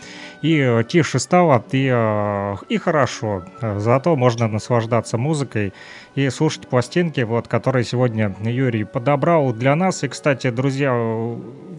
и 0.44 0.56
э, 0.56 0.84
тише 0.88 1.18
стало, 1.18 1.64
и, 1.72 1.90
э, 1.92 2.56
и 2.70 2.78
хорошо. 2.78 3.44
Зато 3.78 4.16
можно 4.16 4.48
наслаждаться 4.48 5.18
музыкой 5.18 5.74
и 6.14 6.30
слушать 6.30 6.68
пластинки, 6.68 7.22
вот, 7.22 7.48
которые 7.48 7.84
сегодня 7.84 8.36
Юрий 8.44 8.84
подобрал 8.84 9.52
для 9.52 9.76
нас. 9.76 10.04
И, 10.04 10.08
кстати, 10.08 10.52
друзья, 10.52 10.92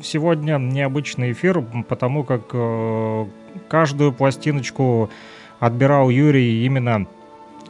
сегодня 0.02 0.58
необычный 0.58 1.30
эфир, 1.32 1.62
потому 1.88 2.24
как 2.24 2.42
э, 2.52 3.26
каждую 3.68 4.12
пластиночку 4.12 5.08
отбирал 5.62 6.10
Юрий 6.10 6.64
именно 6.66 7.06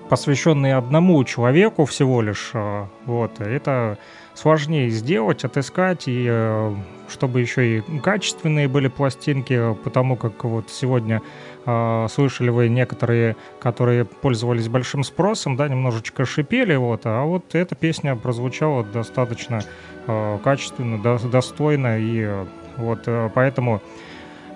посвященные 0.08 0.76
одному 0.76 1.22
человеку 1.24 1.84
всего 1.84 2.22
лишь. 2.22 2.50
Э, 2.54 2.86
вот, 3.04 3.38
это 3.38 3.98
сложнее 4.34 4.88
сделать, 4.88 5.44
отыскать, 5.44 6.08
и 6.08 6.26
э, 6.26 6.74
чтобы 7.08 7.42
еще 7.42 7.78
и 7.78 7.80
качественные 8.00 8.66
были 8.66 8.88
пластинки, 8.88 9.76
потому 9.84 10.16
как 10.16 10.42
вот 10.44 10.70
сегодня 10.70 11.20
э, 11.66 12.06
слышали 12.10 12.48
вы 12.48 12.70
некоторые, 12.70 13.36
которые 13.60 14.06
пользовались 14.06 14.68
большим 14.68 15.04
спросом, 15.04 15.56
да, 15.56 15.68
немножечко 15.68 16.24
шипели, 16.24 16.74
вот, 16.76 17.02
а 17.04 17.24
вот 17.24 17.54
эта 17.54 17.74
песня 17.74 18.16
прозвучала 18.16 18.84
достаточно 18.84 19.60
э, 20.06 20.38
качественно, 20.42 20.98
до, 20.98 21.18
достойно, 21.18 21.98
и 21.98 22.22
э, 22.22 22.46
вот 22.78 23.06
поэтому 23.34 23.82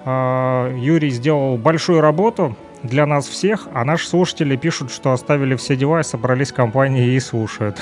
э, 0.06 0.78
Юрий 0.78 1.10
сделал 1.10 1.58
большую 1.58 2.00
работу, 2.00 2.56
для 2.86 3.06
нас 3.06 3.26
всех, 3.26 3.68
а 3.72 3.84
наши 3.84 4.08
слушатели 4.08 4.56
пишут, 4.56 4.90
что 4.90 5.12
оставили 5.12 5.54
все 5.56 5.76
дела, 5.76 6.02
собрались 6.02 6.52
в 6.52 6.54
компании 6.54 7.14
и 7.14 7.20
слушают. 7.20 7.80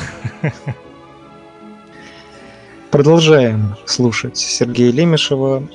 Продолжаем 2.90 3.76
слушать 3.86 4.36
Сергея 4.36 4.92
Лемешева. 4.92 5.68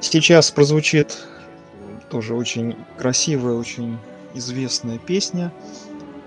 Сейчас 0.00 0.50
прозвучит 0.50 1.26
тоже 2.10 2.34
очень 2.34 2.76
красивая, 2.98 3.54
очень 3.54 3.98
известная 4.34 4.98
песня, 4.98 5.52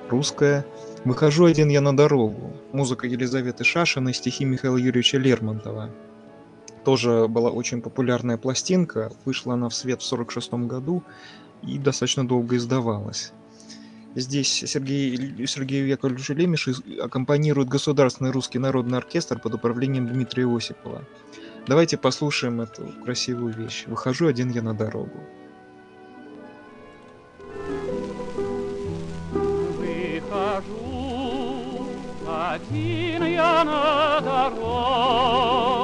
русская. 0.09 0.65
«Выхожу 1.05 1.45
один 1.45 1.69
я 1.69 1.79
на 1.79 1.95
дорогу». 1.95 2.53
Музыка 2.73 3.07
Елизаветы 3.07 3.63
Шашиной, 3.63 4.13
стихи 4.13 4.43
Михаила 4.43 4.75
Юрьевича 4.75 5.17
Лермонтова. 5.17 5.89
Тоже 6.83 7.27
была 7.27 7.51
очень 7.51 7.81
популярная 7.81 8.37
пластинка. 8.37 9.11
Вышла 9.25 9.53
она 9.53 9.69
в 9.69 9.73
свет 9.73 10.01
в 10.01 10.07
1946 10.11 10.67
году 10.67 11.03
и 11.63 11.77
достаточно 11.77 12.27
долго 12.27 12.55
издавалась. 12.57 13.33
Здесь 14.15 14.63
Сергей, 14.65 15.45
Сергею 15.45 15.87
Яковлевичу 15.87 16.33
Лемеш 16.33 16.67
аккомпанирует 17.01 17.69
Государственный 17.69 18.31
русский 18.31 18.57
народный 18.57 18.97
оркестр 18.97 19.39
под 19.39 19.53
управлением 19.53 20.07
Дмитрия 20.07 20.47
Осипова. 20.47 21.05
Давайте 21.67 21.97
послушаем 21.97 22.61
эту 22.61 22.91
красивую 23.03 23.53
вещь. 23.53 23.85
«Выхожу 23.85 24.27
один 24.27 24.49
я 24.49 24.63
на 24.63 24.73
дорогу». 24.73 25.19
Выхожу 29.77 30.79
один 32.27 33.23
я 33.25 33.63
на 33.63 34.21
дорогу 34.21 35.78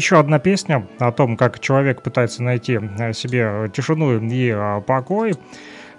еще 0.01 0.17
одна 0.17 0.39
песня 0.39 0.87
о 0.97 1.11
том, 1.11 1.37
как 1.37 1.59
человек 1.59 2.01
пытается 2.01 2.41
найти 2.41 2.79
э, 2.81 3.13
себе 3.13 3.69
тишину 3.71 4.17
и 4.17 4.49
э, 4.49 4.81
покой. 4.81 5.35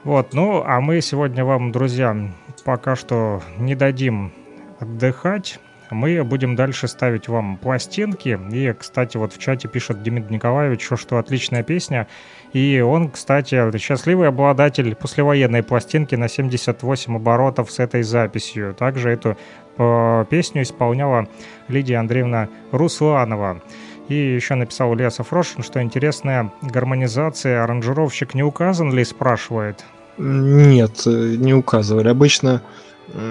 Вот, 0.02 0.34
ну, 0.34 0.64
а 0.66 0.80
мы 0.80 1.00
сегодня 1.00 1.44
вам, 1.44 1.70
друзья, 1.70 2.16
пока 2.64 2.96
что 2.96 3.40
не 3.58 3.76
дадим 3.76 4.32
отдыхать. 4.80 5.60
Мы 5.92 6.24
будем 6.24 6.56
дальше 6.56 6.88
ставить 6.88 7.28
вам 7.28 7.56
пластинки. 7.56 8.40
И, 8.50 8.72
кстати, 8.72 9.18
вот 9.18 9.34
в 9.34 9.38
чате 9.38 9.68
пишет 9.68 10.02
Дмитрий 10.02 10.34
Николаевич, 10.34 10.88
что 10.96 11.18
отличная 11.18 11.62
песня. 11.62 12.08
И 12.52 12.80
он, 12.80 13.08
кстати, 13.08 13.78
счастливый 13.78 14.26
обладатель 14.26 14.96
послевоенной 14.96 15.62
пластинки 15.62 16.16
на 16.16 16.26
78 16.26 17.14
оборотов 17.14 17.70
с 17.70 17.78
этой 17.78 18.02
записью. 18.02 18.74
Также 18.74 19.10
эту 19.10 19.36
э, 19.78 20.24
песню 20.28 20.62
исполняла 20.62 21.28
Лидия 21.68 21.98
Андреевна 21.98 22.48
Русланова. 22.72 23.62
И 24.08 24.14
еще 24.14 24.54
написал 24.54 24.94
Лесов 24.94 25.32
Рошин, 25.32 25.62
что 25.62 25.80
интересная 25.82 26.52
гармонизация. 26.62 27.62
Аранжировщик 27.62 28.34
не 28.34 28.42
указан 28.42 28.92
ли, 28.92 29.04
спрашивает? 29.04 29.84
Нет, 30.18 31.06
не 31.06 31.54
указывали. 31.54 32.08
Обычно 32.08 32.62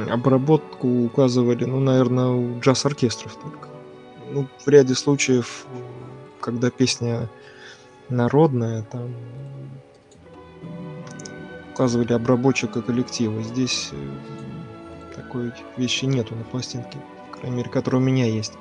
обработку 0.09 0.87
указывали, 1.05 1.65
ну, 1.65 1.79
наверное, 1.79 2.27
у 2.27 2.59
джаз-оркестров 2.59 3.35
только. 3.35 3.67
Ну, 4.31 4.47
в 4.65 4.67
ряде 4.67 4.95
случаев, 4.95 5.65
когда 6.39 6.69
песня 6.69 7.29
народная, 8.09 8.83
там 8.83 9.13
указывали 11.73 12.13
обработчика 12.13 12.81
коллектива. 12.81 13.41
Здесь 13.41 13.89
э, 13.91 15.15
такой 15.15 15.51
вещи 15.77 16.05
нету 16.05 16.35
на 16.35 16.43
пластинке, 16.43 16.99
по 17.31 17.37
крайней 17.37 17.57
мере, 17.57 17.69
которая 17.69 18.01
у 18.01 18.05
меня 18.05 18.25
есть. 18.25 18.53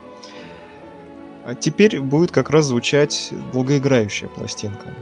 А 1.45 1.55
теперь 1.55 2.01
будет 2.01 2.31
как 2.31 2.51
раз 2.51 2.67
звучать 2.67 3.33
долгоиграющая 3.53 4.29
пластинка. 4.29 4.95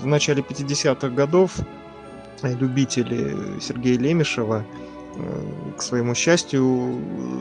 В 0.00 0.06
начале 0.06 0.42
50-х 0.42 1.08
годов 1.10 1.56
любители 2.42 3.60
Сергея 3.60 3.98
Лемешева 3.98 4.64
э, 5.16 5.72
к 5.76 5.82
своему 5.82 6.14
счастью, 6.14 6.64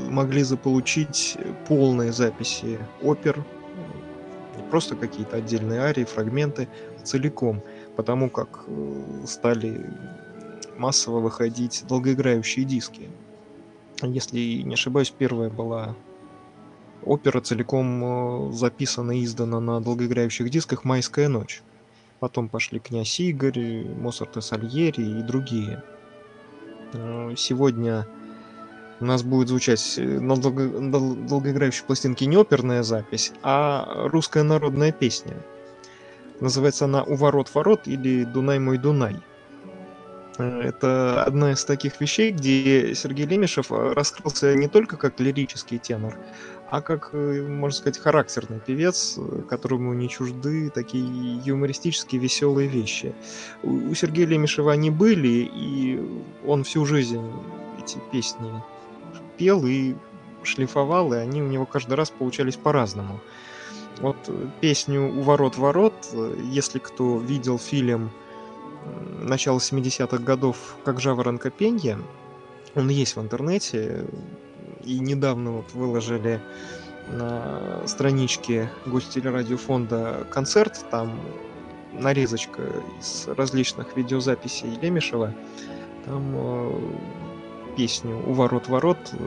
могли 0.10 0.44
заполучить 0.44 1.38
полные 1.68 2.12
записи 2.12 2.80
опер, 3.02 3.44
не 4.58 4.64
просто 4.70 4.96
какие-то 4.96 5.38
отдельные 5.38 5.82
арии, 5.82 6.06
фрагменты, 6.06 6.68
целиком, 7.04 7.62
потому 7.96 8.30
как 8.30 8.66
э, 8.68 9.24
стали 9.26 9.90
массово 10.78 11.20
выходить 11.20 11.84
долгоиграющие 11.88 12.66
диски. 12.66 13.10
Если 14.02 14.62
не 14.62 14.74
ошибаюсь, 14.74 15.10
первая 15.10 15.50
была 15.50 15.96
опера 17.06 17.42
целиком 17.42 18.50
э, 18.50 18.54
записана 18.54 19.12
и 19.12 19.24
издана 19.24 19.60
на 19.60 19.80
долгоиграющих 19.82 20.50
дисках 20.50 20.84
«Майская 20.84 21.28
ночь». 21.30 21.62
Потом 22.20 22.50
пошли 22.50 22.80
князь 22.80 23.20
Игорь, 23.20 23.86
Моцарт 24.00 24.38
и 24.38 24.42
Сальери 24.42 25.20
и 25.20 25.22
другие. 25.22 25.84
Э, 26.94 27.34
сегодня 27.38 28.08
у 29.00 29.06
нас 29.06 29.24
будет 29.24 29.50
звучать 29.50 29.96
э, 29.98 30.20
на 30.20 30.36
долго, 30.38 30.68
долгоиграющей 30.80 31.84
пластинке 31.86 32.26
не 32.26 32.38
оперная 32.38 32.84
запись, 32.84 33.34
а 33.44 34.08
русская 34.08 34.44
народная 34.44 34.92
песня. 34.92 35.36
Называется 36.40 36.86
она 36.86 37.04
«У 37.04 37.16
ворот 37.16 37.54
ворот» 37.54 37.88
или 37.88 38.24
«Дунай 38.24 38.60
мой 38.60 38.78
Дунай». 38.78 39.18
Это 40.38 41.24
одна 41.24 41.54
из 41.54 41.64
таких 41.64 42.02
вещей, 42.02 42.32
где 42.32 42.94
Сергей 42.94 43.26
Лемешев 43.26 43.72
раскрылся 43.72 44.54
не 44.54 44.68
только 44.68 44.98
как 44.98 45.20
лирический 45.20 45.78
тенор, 45.80 46.18
а 46.70 46.82
как, 46.82 47.10
э, 47.14 47.42
можно 47.48 47.78
сказать, 47.78 48.00
характерный 48.00 48.60
певец, 48.60 49.20
которому 49.50 49.94
не 49.94 50.10
чужды 50.10 50.70
такие 50.70 51.38
юмористические, 51.46 52.20
веселые 52.20 52.68
вещи. 52.68 53.14
У 53.64 53.94
Сергея 53.94 54.28
Лемешева 54.28 54.72
они 54.72 54.90
были, 54.90 55.50
и 55.54 56.02
он 56.46 56.64
всю 56.64 56.86
жизнь 56.86 57.22
эти 57.82 57.98
песни 58.12 58.52
пел 59.38 59.66
и 59.66 59.96
шлифовал, 60.44 61.14
и 61.14 61.18
они 61.18 61.42
у 61.42 61.48
него 61.48 61.66
каждый 61.66 61.94
раз 61.94 62.10
получались 62.10 62.56
по-разному. 62.56 63.20
Вот 64.00 64.18
песню 64.60 65.10
«У 65.10 65.22
ворот 65.22 65.58
ворот», 65.58 65.94
если 66.52 66.80
кто 66.80 67.18
видел 67.18 67.58
фильм 67.58 68.12
начала 69.22 69.58
70-х 69.58 70.18
годов 70.18 70.76
«Как 70.84 71.00
жаворонка 71.00 71.50
пенье», 71.50 72.00
он 72.76 72.90
есть 72.90 73.16
в 73.16 73.22
интернете, 73.22 74.06
и 74.86 75.00
недавно 75.00 75.52
вот 75.52 75.74
выложили 75.74 76.40
на 77.10 77.86
страничке 77.86 78.70
Гостелерадиофонда 78.86 80.26
концерт, 80.32 80.86
там 80.90 81.20
нарезочка 81.94 82.62
из 83.00 83.28
различных 83.28 83.96
видеозаписей 83.96 84.70
Лемешева. 84.82 85.34
Там 86.06 86.32
э, 86.34 86.72
песню 87.78 88.22
«У 88.28 88.34
ворот 88.34 88.68
ворот» 88.68 88.98
э, 89.14 89.18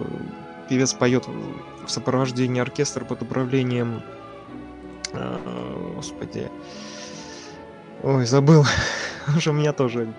певец 0.68 0.94
поет 0.94 1.26
в 1.26 1.88
сопровождении 1.88 2.60
оркестра 2.60 3.04
под 3.04 3.22
управлением... 3.22 4.02
Э, 5.12 5.94
господи... 5.96 6.50
Ой, 8.02 8.26
забыл. 8.26 8.64
Уже 9.36 9.50
у 9.50 9.54
меня 9.54 9.72
тоже 9.72 10.12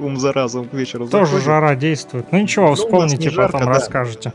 ум 0.00 0.16
за 0.16 0.32
разум 0.32 0.68
к 0.68 0.72
вечеру 0.72 1.06
Тоже 1.06 1.26
заходит. 1.26 1.46
жара 1.46 1.74
действует. 1.74 2.32
Ну 2.32 2.40
ничего, 2.40 2.68
ну, 2.68 2.74
вспомните, 2.74 3.30
жарко, 3.30 3.58
потом 3.58 3.72
да. 3.72 4.32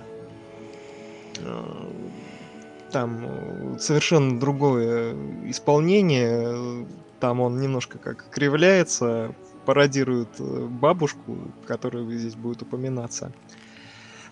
Там 2.91 3.25
э, 3.25 3.79
совершенно 3.79 4.39
другое 4.39 5.15
исполнение. 5.45 6.87
Там 7.19 7.39
он 7.39 7.59
немножко 7.59 7.97
как 7.97 8.29
кривляется, 8.29 9.33
пародирует 9.65 10.29
э, 10.39 10.67
бабушку, 10.67 11.37
которая 11.65 12.03
здесь 12.05 12.35
будет 12.35 12.61
упоминаться. 12.63 13.31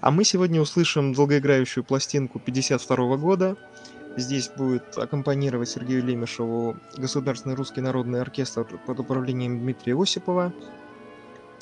А 0.01 0.11
мы 0.11 0.23
сегодня 0.23 0.61
услышим 0.61 1.13
долгоиграющую 1.13 1.83
пластинку 1.83 2.39
52 2.39 3.17
года. 3.17 3.57
Здесь 4.17 4.49
будет 4.49 4.97
аккомпанировать 4.97 5.69
Сергею 5.69 6.03
Лемешеву 6.03 6.77
Государственный 6.97 7.55
русский 7.55 7.81
народный 7.81 8.21
оркестр 8.21 8.65
под 8.85 8.99
управлением 8.99 9.59
Дмитрия 9.59 9.95
Осипова. 9.95 10.53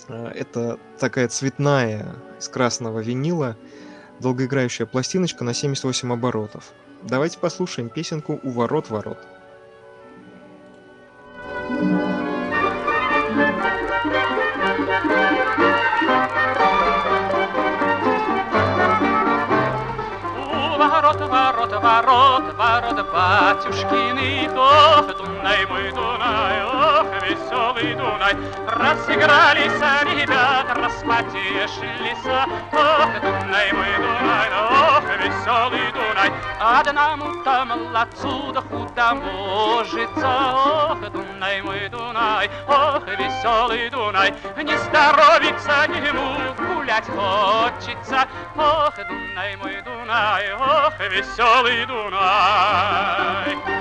Э, 0.08 0.28
это 0.30 0.80
такая 1.00 1.28
цветная 1.28 2.16
из 2.40 2.48
красного 2.48 3.00
винила 3.00 3.58
долгоиграющая 4.20 4.86
пластиночка 4.86 5.44
на 5.44 5.54
78 5.54 6.12
оборотов. 6.14 6.74
Давайте 7.10 7.40
послушаем 7.40 7.88
песенку 7.88 8.38
«У 8.44 8.50
ворот 8.50 8.90
ворот». 8.90 9.18
ворот, 20.78 21.22
ворот, 21.30 21.72
ворот, 21.82 22.54
ворот 22.58 23.12
батюшкины, 23.14 24.50
ох, 24.54 25.08
Дунай 25.18 25.66
мой 25.68 25.92
Дунай, 25.92 26.64
ох, 26.66 27.08
веселый 27.24 27.96
Дунай. 27.96 28.36
Разыгрались 28.68 29.80
ребят, 30.12 30.68
распотешились, 30.76 32.26
ох, 32.26 33.22
Дунай 33.22 33.72
мой 33.72 33.96
Дунай, 33.96 34.50
ох, 34.52 34.97
веселый 35.28 35.92
Дунай. 35.92 36.32
Одному-то 36.60 37.66
молодцу 37.66 38.52
да 38.54 38.62
худоможется, 38.62 40.28
ох, 40.54 41.00
Дунай 41.12 41.62
мой 41.62 41.90
Дунай, 41.90 42.50
ох, 42.68 43.04
веселый 43.08 43.90
Дунай. 43.90 44.34
Не 44.58 44.78
здоровится 44.78 45.86
ему, 45.90 46.38
гулять 46.56 47.08
хочется, 47.08 48.28
ох, 48.56 48.96
Дунай 48.96 49.56
мой 49.58 49.82
Дунай, 49.82 50.54
ох, 50.54 51.00
веселый 51.00 51.86
Дунай. 51.86 53.77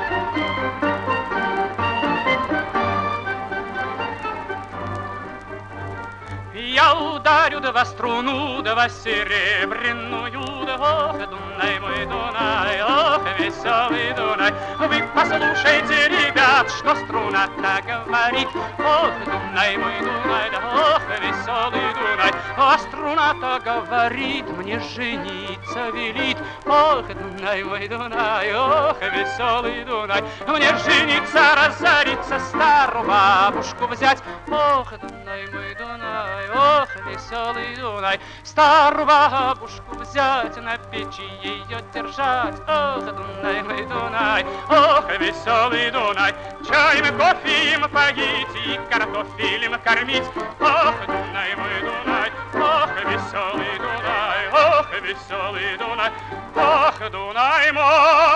Я 6.77 6.93
ударю 6.93 7.61
два 7.61 7.86
струну, 7.86 8.61
два 8.61 8.90
серебряную, 8.90 10.66
да 10.66 10.77
ох, 10.77 11.16
Дунай 11.57 11.81
мой 11.81 12.05
Дунай, 12.05 12.83
ох, 12.83 13.23
веселый 13.39 14.12
Дунай. 14.12 14.53
Вы 14.78 15.03
послушайте, 15.15 16.09
ребят, 16.09 16.70
что 16.70 16.95
струна-то 16.95 17.83
говорит, 17.83 18.49
ох, 18.78 19.11
Дунай 19.24 19.77
мой 19.78 19.99
Дунай, 20.01 20.51
да 20.51 20.59
ох, 20.74 21.03
веселый 21.19 21.95
Дунай. 21.95 22.33
А 22.59 22.77
струна-то 22.77 23.61
говорит, 23.65 24.47
мне 24.59 24.78
жениться 24.81 25.89
велит, 25.95 26.37
ох, 26.66 27.07
Дунай 27.07 27.65
мой 27.65 27.89
Дунай, 27.89 28.55
ох, 28.55 29.01
веселый 29.01 29.83
Дунай. 29.85 30.23
Мне 30.47 30.77
жениться, 30.77 31.55
разориться, 31.57 32.39
старую 32.39 33.09
бабушку 33.09 33.87
взять, 33.87 34.23
ох, 34.51 34.93
Дунай 35.01 35.47
мой. 35.51 35.66
Дунай, 35.78 36.49
ох, 36.51 36.89
веселый 37.07 37.77
Дунай, 37.77 38.20
Старую 38.45 39.07
бабушку 39.07 39.97
взять, 39.97 40.57
на 40.57 40.78
печи 40.78 41.23
ее 41.47 41.82
держать, 41.94 42.56
Ох, 42.68 43.05
Дунай, 43.05 43.62
мой 43.62 43.86
Дунай, 43.86 44.44
ох, 44.68 45.09
веселый 45.18 45.90
Дунай, 45.90 46.35
Чаем, 46.66 47.16
кофе 47.16 47.74
им 47.74 47.89
поить 47.89 48.56
и 48.66 48.81
картофелем 48.90 49.78
кормить, 49.85 50.24
Ох, 50.60 50.94
Дунай, 51.06 51.55
мой 51.56 51.81
Дунай, 51.81 52.31
ох, 52.55 52.90
веселый 53.05 53.78
Дунай, 53.78 54.48
ох, 54.52 54.89
веселый 55.02 55.77
Дунай, 55.78 56.10
ох, 56.55 57.10
Дунай 57.10 57.73
мой. 57.73 58.27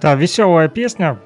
Да, 0.00 0.14
веселая 0.16 0.68
песня 0.68 1.18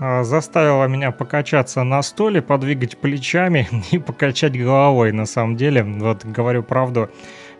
заставила 0.00 0.86
меня 0.86 1.10
покачаться 1.10 1.84
на 1.84 2.02
столе, 2.02 2.42
подвигать 2.42 2.96
плечами 2.96 3.68
и 3.90 3.98
покачать 3.98 4.58
головой, 4.58 5.12
на 5.12 5.26
самом 5.26 5.56
деле. 5.56 5.82
Вот 5.84 6.24
говорю 6.24 6.62
правду, 6.62 7.10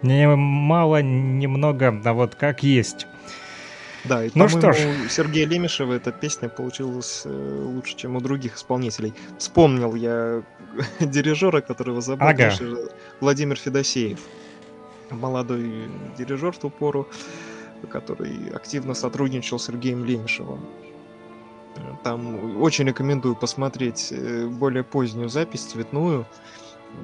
не 0.03 0.27
мало, 0.27 1.03
немного, 1.03 2.01
а 2.05 2.13
вот 2.13 2.35
как 2.35 2.63
есть. 2.63 3.07
Да, 4.05 4.25
и, 4.25 4.31
ну 4.35 4.49
что 4.49 4.73
ж. 4.73 4.79
у 5.05 5.09
Сергея 5.11 5.47
Лемешева 5.47 5.93
эта 5.93 6.11
песня 6.11 6.49
получилась 6.49 7.23
э, 7.27 7.63
лучше, 7.65 7.97
чем 7.97 8.17
у 8.17 8.21
других 8.21 8.57
исполнителей. 8.57 9.13
Вспомнил 9.39 9.95
я 9.95 10.43
дирижера, 11.01 11.61
которого 11.61 12.01
забыл, 12.01 12.27
ага. 12.27 12.51
Владимир 13.21 13.57
Федосеев. 13.57 14.21
Молодой 15.11 15.91
дирижер 16.17 16.53
в 16.53 16.59
ту 16.59 16.71
пору 16.71 17.07
который 17.89 18.51
активно 18.55 18.95
сотрудничал 18.95 19.59
с 19.59 19.67
Сергеем 19.67 20.05
Лемешевым. 20.05 20.61
Там 22.03 22.61
очень 22.63 22.87
рекомендую 22.87 23.37
посмотреть 23.37 24.09
э, 24.11 24.47
более 24.47 24.85
позднюю 24.85 25.29
запись, 25.29 25.63
цветную, 25.63 26.27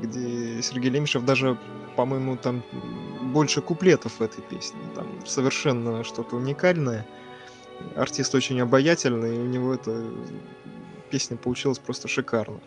где 0.01 0.61
Сергей 0.63 0.91
Лемешев 0.91 1.25
даже, 1.25 1.59
по-моему, 1.97 2.37
там 2.37 2.63
больше 3.23 3.61
куплетов 3.61 4.19
в 4.19 4.23
этой 4.23 4.43
песне. 4.43 4.81
Там 4.95 5.07
совершенно 5.27 6.05
что-то 6.05 6.37
уникальное. 6.37 7.07
Артист 7.95 8.35
очень 8.35 8.61
обаятельный, 8.61 9.37
и 9.37 9.39
у 9.39 9.45
него 9.45 9.75
эта 9.75 10.03
песня 11.11 11.37
получилась 11.37 11.79
просто 11.79 12.09
шикарно. 12.09 12.61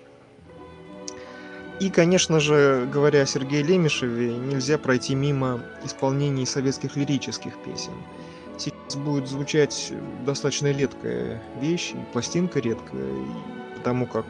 И, 1.80 1.90
конечно 1.90 2.40
же, 2.40 2.88
говоря 2.92 3.22
о 3.22 3.26
Сергее 3.26 3.64
Лемешеве, 3.64 4.36
нельзя 4.36 4.78
пройти 4.78 5.16
мимо 5.16 5.62
исполнений 5.86 6.46
советских 6.46 6.98
лирических 6.98 7.58
песен. 7.60 7.94
Сейчас 8.60 8.96
будет 8.98 9.28
звучать 9.28 9.94
достаточно 10.26 10.68
редкая 10.68 11.42
вещь, 11.62 11.94
и 11.94 12.12
пластинка 12.12 12.60
редкая, 12.60 13.08
потому 13.78 14.06
как 14.06 14.26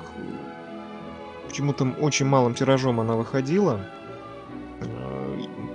почему-то 1.47 1.85
очень 1.99 2.27
малым 2.27 2.53
тиражом 2.53 2.99
она 2.99 3.15
выходила, 3.15 3.88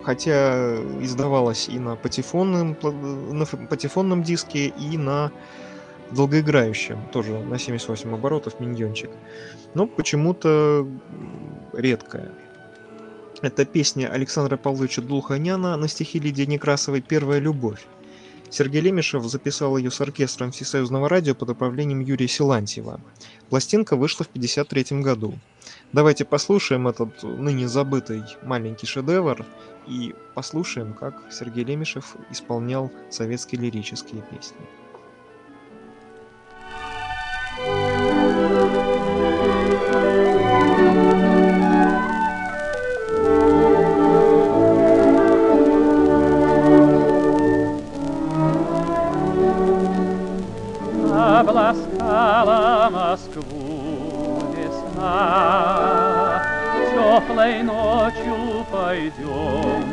хотя 0.04 0.76
издавалась 1.00 1.68
и 1.68 1.80
на 1.80 1.96
патефонном, 1.96 2.76
на 3.32 3.44
патефонном 3.44 4.22
диске, 4.22 4.68
и 4.68 4.96
на 4.96 5.32
долгоиграющем, 6.12 7.08
тоже 7.12 7.32
на 7.32 7.58
78 7.58 8.14
оборотов, 8.14 8.60
миньончик. 8.60 9.10
Но 9.74 9.88
почему-то 9.88 10.86
редкая. 11.72 12.30
Это 13.42 13.64
песня 13.64 14.08
Александра 14.12 14.56
Павловича 14.56 15.02
Дулханяна 15.02 15.76
на 15.76 15.88
стихи 15.88 16.20
Лидии 16.20 16.44
Некрасовой 16.44 17.00
«Первая 17.00 17.40
любовь». 17.40 17.84
Сергей 18.54 18.82
Лемешев 18.82 19.24
записал 19.24 19.76
ее 19.76 19.90
с 19.90 20.00
оркестром 20.00 20.52
Всесоюзного 20.52 21.08
радио 21.08 21.34
под 21.34 21.50
управлением 21.50 21.98
Юрия 21.98 22.28
Силантьева. 22.28 23.00
Пластинка 23.50 23.96
вышла 23.96 24.24
в 24.24 24.28
1953 24.28 25.00
году. 25.00 25.34
Давайте 25.92 26.24
послушаем 26.24 26.86
этот 26.86 27.20
ныне 27.24 27.66
забытый 27.66 28.22
маленький 28.44 28.86
шедевр 28.86 29.44
и 29.88 30.14
послушаем, 30.36 30.94
как 30.94 31.20
Сергей 31.32 31.64
Лемешев 31.64 32.14
исполнял 32.30 32.92
советские 33.10 33.60
лирические 33.60 34.22
песни. 34.30 34.83
Обласкала 51.40 52.88
Москву 52.90 54.54
весна. 54.56 56.42
Теплой 56.90 57.62
ночью 57.62 58.64
пойдем 58.70 59.84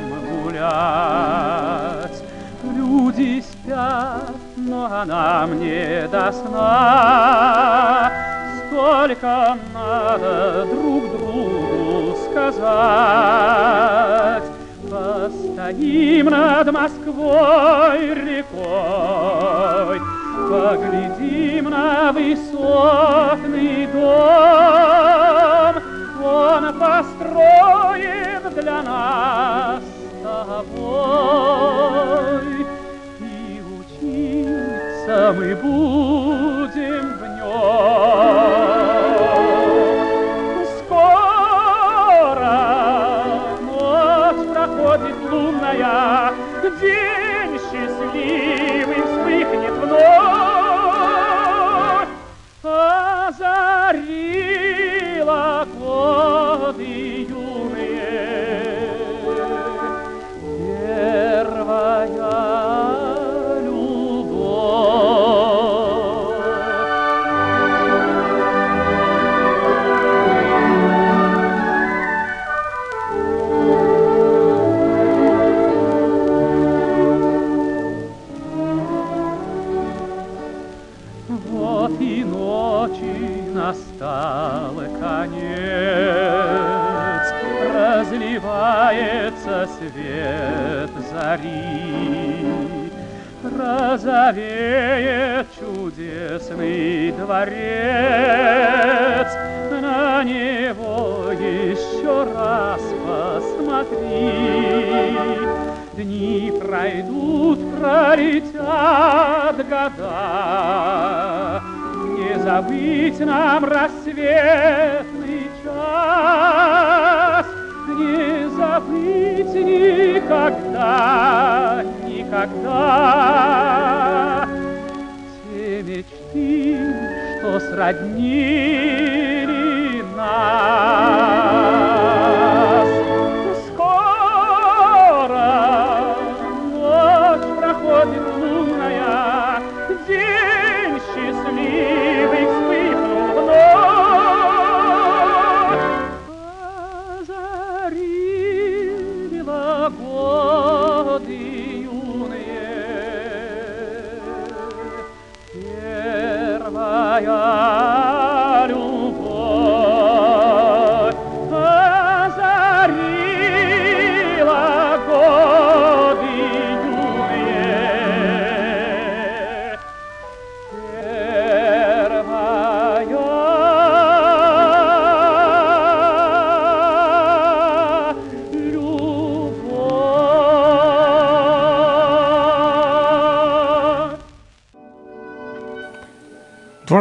гулять. 0.43 2.23
Люди 2.63 3.41
спят, 3.41 4.35
но 4.55 5.03
нам 5.05 5.59
не 5.59 6.07
до 6.07 6.31
сна. 6.31 8.11
Сколько 8.67 9.57
надо 9.73 10.65
друг 10.65 11.03
другу 11.11 12.17
сказать. 12.29 13.81
Постоим 14.89 16.25
над 16.25 16.71
Москвой 16.71 18.13
рекой, 18.13 20.00
Поглядим 20.51 21.69
на 21.69 22.11
высотный 22.11 23.87
дом, 23.87 25.75
Он 26.21 26.73
построен 26.77 28.41
для 28.53 28.81
нас 28.81 29.81
с 29.81 30.11
тобой, 30.21 31.47
И 33.21 33.63
учиться 33.79 35.33
мы 35.37 35.55
будем 35.55 37.05
в 37.17 37.21
нем. 37.37 39.10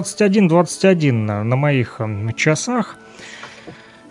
21.21 0.00 1.42
на 1.42 1.56
моих 1.56 2.00
часах. 2.36 2.96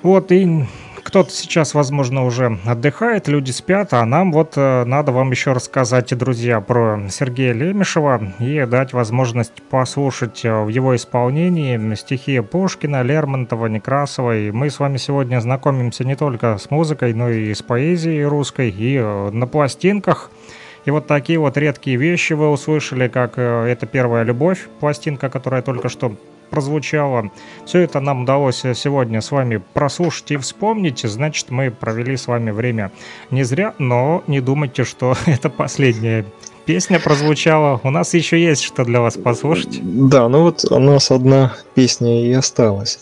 Вот, 0.01 0.31
и 0.31 0.65
кто-то 1.03 1.31
сейчас, 1.31 1.73
возможно, 1.73 2.23
уже 2.23 2.59
отдыхает, 2.65 3.27
люди 3.27 3.51
спят, 3.51 3.93
а 3.93 4.05
нам 4.05 4.31
вот 4.31 4.53
э, 4.55 4.85
надо 4.85 5.11
вам 5.11 5.31
еще 5.31 5.53
рассказать, 5.53 6.15
друзья, 6.15 6.61
про 6.61 7.01
Сергея 7.09 7.53
Лемешева 7.53 8.33
и 8.39 8.65
дать 8.65 8.93
возможность 8.93 9.61
послушать 9.69 10.45
э, 10.45 10.63
в 10.63 10.67
его 10.67 10.95
исполнении 10.95 11.95
стихи 11.95 12.39
Пушкина, 12.41 13.01
Лермонтова, 13.01 13.65
Некрасова. 13.65 14.37
И 14.37 14.51
мы 14.51 14.69
с 14.69 14.79
вами 14.79 14.97
сегодня 14.97 15.41
знакомимся 15.41 16.05
не 16.05 16.15
только 16.15 16.57
с 16.57 16.69
музыкой, 16.69 17.13
но 17.13 17.29
и 17.29 17.53
с 17.53 17.63
поэзией 17.63 18.23
русской, 18.25 18.69
и 18.69 18.97
э, 18.97 19.29
на 19.31 19.47
пластинках– 19.47 20.31
и 20.85 20.91
вот 20.91 21.07
такие 21.07 21.39
вот 21.39 21.57
редкие 21.57 21.97
вещи 21.97 22.33
вы 22.33 22.49
услышали, 22.49 23.07
как 23.07 23.33
э, 23.37 23.65
«Это 23.67 23.85
первая 23.85 24.23
любовь», 24.23 24.67
пластинка, 24.79 25.29
которая 25.29 25.61
только 25.61 25.89
что 25.89 26.15
прозвучала. 26.49 27.31
Все 27.65 27.79
это 27.79 27.99
нам 27.99 28.23
удалось 28.23 28.61
сегодня 28.73 29.21
с 29.21 29.31
вами 29.31 29.61
прослушать 29.73 30.31
и 30.31 30.37
вспомнить. 30.37 31.01
Значит, 31.01 31.49
мы 31.49 31.71
провели 31.71 32.17
с 32.17 32.27
вами 32.27 32.51
время 32.51 32.91
не 33.31 33.43
зря, 33.43 33.73
но 33.77 34.23
не 34.27 34.41
думайте, 34.41 34.83
что 34.83 35.15
это 35.25 35.49
последняя 35.49 36.25
песня 36.65 36.99
прозвучала. 36.99 37.79
У 37.83 37.89
нас 37.89 38.13
еще 38.13 38.41
есть 38.41 38.61
что 38.61 38.83
для 38.83 39.01
вас 39.01 39.15
послушать. 39.17 39.79
Да, 39.81 40.27
ну 40.27 40.43
вот 40.43 40.65
у 40.69 40.79
нас 40.79 41.11
одна 41.11 41.55
песня 41.75 42.25
и 42.25 42.33
осталась. 42.33 42.99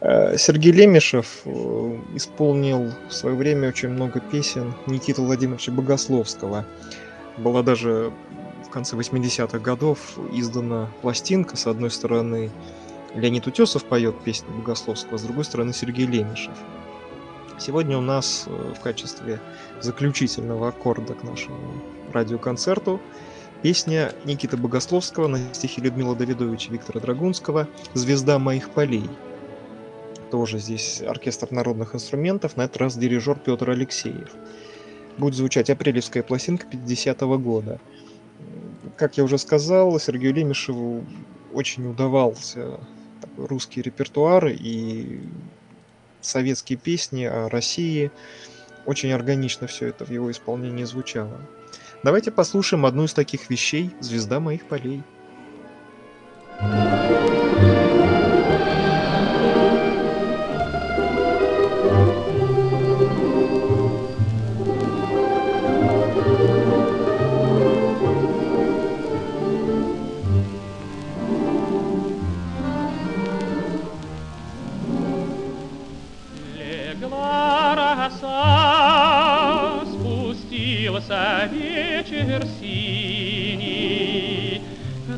Э, 0.00 0.36
Сергей 0.36 0.72
Лемешев 0.72 1.26
э, 1.44 1.96
исполнил 2.14 2.92
в 3.08 3.12
свое 3.14 3.36
время 3.36 3.68
очень 3.68 3.90
много 3.90 4.20
песен 4.20 4.74
Никиты 4.86 5.22
Владимировича 5.22 5.72
Богословского– 5.72 6.64
была 7.36 7.62
даже 7.62 8.12
в 8.66 8.70
конце 8.70 8.96
80-х 8.96 9.58
годов 9.58 9.98
издана 10.32 10.88
пластинка, 11.00 11.56
с 11.56 11.66
одной 11.66 11.90
стороны 11.90 12.50
Леонид 13.14 13.46
Утесов 13.46 13.84
поет 13.84 14.18
песни 14.22 14.48
Богословского, 14.48 15.18
с 15.18 15.22
другой 15.22 15.44
стороны 15.44 15.72
Сергей 15.72 16.06
Лемешев. 16.06 16.56
Сегодня 17.58 17.98
у 17.98 18.00
нас 18.00 18.44
э, 18.46 18.74
в 18.76 18.80
качестве 18.80 19.40
заключительного 19.80 20.68
аккорда 20.68 21.14
к 21.14 21.22
нашему 21.22 21.58
радиоконцерту 22.12 23.00
песня 23.60 24.12
Никиты 24.24 24.56
Богословского 24.56 25.28
на 25.28 25.38
стихи 25.54 25.80
Людмила 25.80 26.16
Давидовича 26.16 26.72
Виктора 26.72 27.00
Драгунского 27.00 27.68
«Звезда 27.94 28.38
моих 28.38 28.70
полей». 28.70 29.08
Тоже 30.30 30.58
здесь 30.58 31.02
оркестр 31.02 31.48
народных 31.50 31.94
инструментов, 31.94 32.56
на 32.56 32.62
этот 32.62 32.78
раз 32.78 32.96
дирижер 32.96 33.38
Петр 33.38 33.70
Алексеев 33.70 34.30
будет 35.18 35.34
звучать 35.34 35.70
апрелевская 35.70 36.22
пластинка 36.22 36.66
50-го 36.66 37.38
года. 37.38 37.80
Как 38.96 39.16
я 39.16 39.24
уже 39.24 39.38
сказал, 39.38 39.98
Сергею 39.98 40.34
Лемешеву 40.34 41.04
очень 41.52 41.86
удавался 41.86 42.80
такой 43.20 43.46
русский 43.46 43.82
репертуар 43.82 44.48
и 44.48 45.20
советские 46.20 46.78
песни 46.78 47.24
о 47.24 47.48
России. 47.48 48.10
Очень 48.86 49.12
органично 49.12 49.66
все 49.66 49.88
это 49.88 50.04
в 50.04 50.10
его 50.10 50.30
исполнении 50.30 50.84
звучало. 50.84 51.40
Давайте 52.02 52.30
послушаем 52.30 52.84
одну 52.84 53.04
из 53.04 53.14
таких 53.14 53.48
вещей 53.48 53.90
«Звезда 54.00 54.40
моих 54.40 54.64
полей». 54.66 55.02
thank 56.60 57.26
you 57.26 57.31
вечер 82.32 82.46
синий 82.60 84.22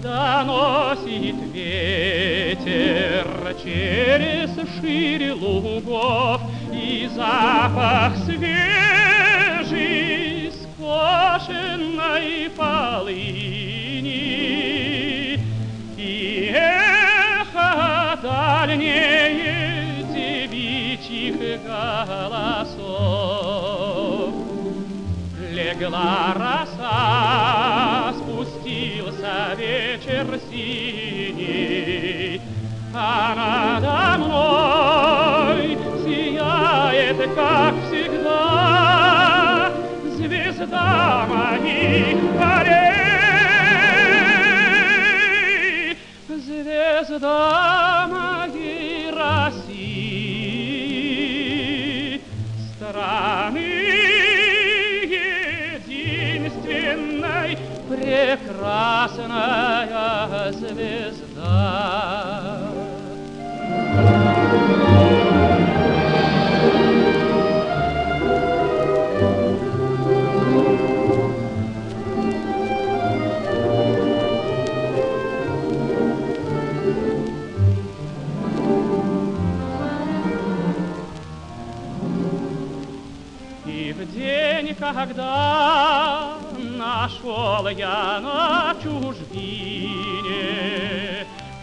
Доносит 0.02 1.36
ветер 1.52 3.26
через 3.62 4.50
шире 4.80 5.32
лугов 5.32 6.40
И 6.72 7.08
запах 7.14 8.16
свежий 8.24 9.72
скошенной 10.52 12.50
полыни. 12.56 14.18
И 15.96 16.52
эхо 16.52 18.18
дальнее 18.22 20.04
девичьих 20.12 21.36
голосов 21.64 23.43
легла 25.74 26.34
роса, 26.34 28.12
спустился 28.18 29.54
вечер 29.56 30.40
синий, 30.50 32.40
а 32.94 33.34
надо 33.80 34.18
мной 34.24 35.78
сияет, 36.04 37.18
как 37.34 37.74
всегда, 37.86 39.72
звезда 40.16 41.26
моих 41.28 42.18
полей, 42.38 43.56
звезда 46.28 48.06
моей 48.08 48.23
прекрасная 58.36 60.52
звезда. 60.52 62.60
И 83.66 83.92
в 83.92 84.12
день, 84.12 84.74
когда 84.74 86.43
нашел 87.04 87.68
я 87.68 88.18
на 88.20 88.74
чужбине 88.82 89.26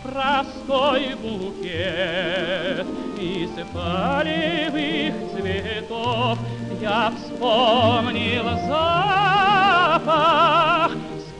простой 0.03 1.15
букет 1.15 2.85
из 3.17 3.49
полевых 3.73 5.13
цветов. 5.31 6.37
Я 6.79 7.11
вспомнил 7.17 8.43
запах 9.87 10.91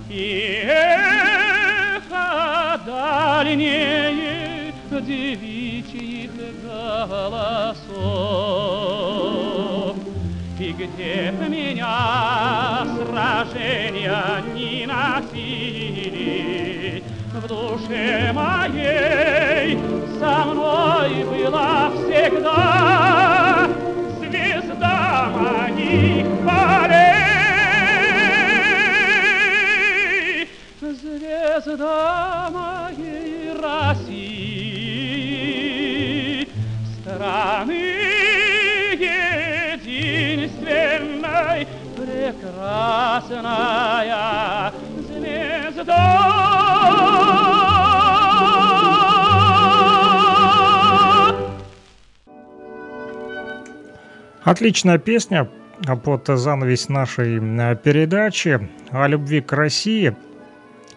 и 0.09 0.63
эхо 0.63 2.27
дальнее 2.87 4.73
девичьих 4.89 5.58
голосов. 7.07 7.79
И 10.59 10.73
где 10.73 11.31
б 11.31 11.47
меня 11.47 12.85
сражения 12.97 14.43
не 14.53 14.85
носили, 14.85 16.29
в 17.33 17.47
душе 17.47 18.33
моей 18.33 19.79
со 20.19 20.45
мной 20.45 21.23
была 21.23 21.91
всегда 21.91 23.67
звезда 24.19 25.29
моих 25.33 26.27
полей, 26.45 27.29
звезда 30.81 32.49
моей 32.51 32.78
страны 37.59 37.73
единственной, 39.73 41.67
прекрасная 41.95 43.43
Отличная 54.43 54.97
песня 54.97 55.49
под 56.03 56.27
занавес 56.27 56.89
нашей 56.89 57.37
э, 57.37 57.75
передачи 57.75 58.69
о 58.89 59.07
любви 59.07 59.41
к 59.41 59.53
России. 59.53 60.15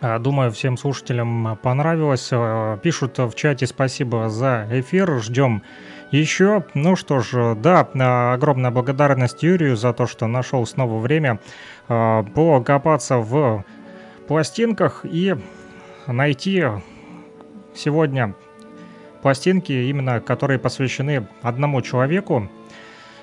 А, 0.04 0.18
думаю, 0.18 0.50
всем 0.50 0.76
слушателям 0.76 1.56
понравилось. 1.62 2.30
Э, 2.32 2.76
пишут 2.82 3.18
в 3.18 3.34
чате 3.36 3.68
спасибо 3.68 4.28
за 4.28 4.66
эфир. 4.72 5.20
Ждем 5.20 5.62
еще. 6.10 6.64
Ну 6.74 6.96
что 6.96 7.20
ж, 7.20 7.54
да, 7.54 7.88
э, 7.94 8.32
огромная 8.34 8.72
благодарность 8.72 9.44
Юрию 9.44 9.76
за 9.76 9.92
то, 9.92 10.08
что 10.08 10.26
нашел 10.26 10.66
снова 10.66 10.98
время 10.98 11.38
покопаться 11.86 13.18
в 13.18 13.64
пластинках 14.26 15.04
и 15.04 15.36
найти 16.08 16.64
сегодня 17.72 18.34
пластинки, 19.22 19.72
именно 19.72 20.20
которые 20.20 20.58
посвящены 20.58 21.28
одному 21.42 21.80
человеку, 21.80 22.50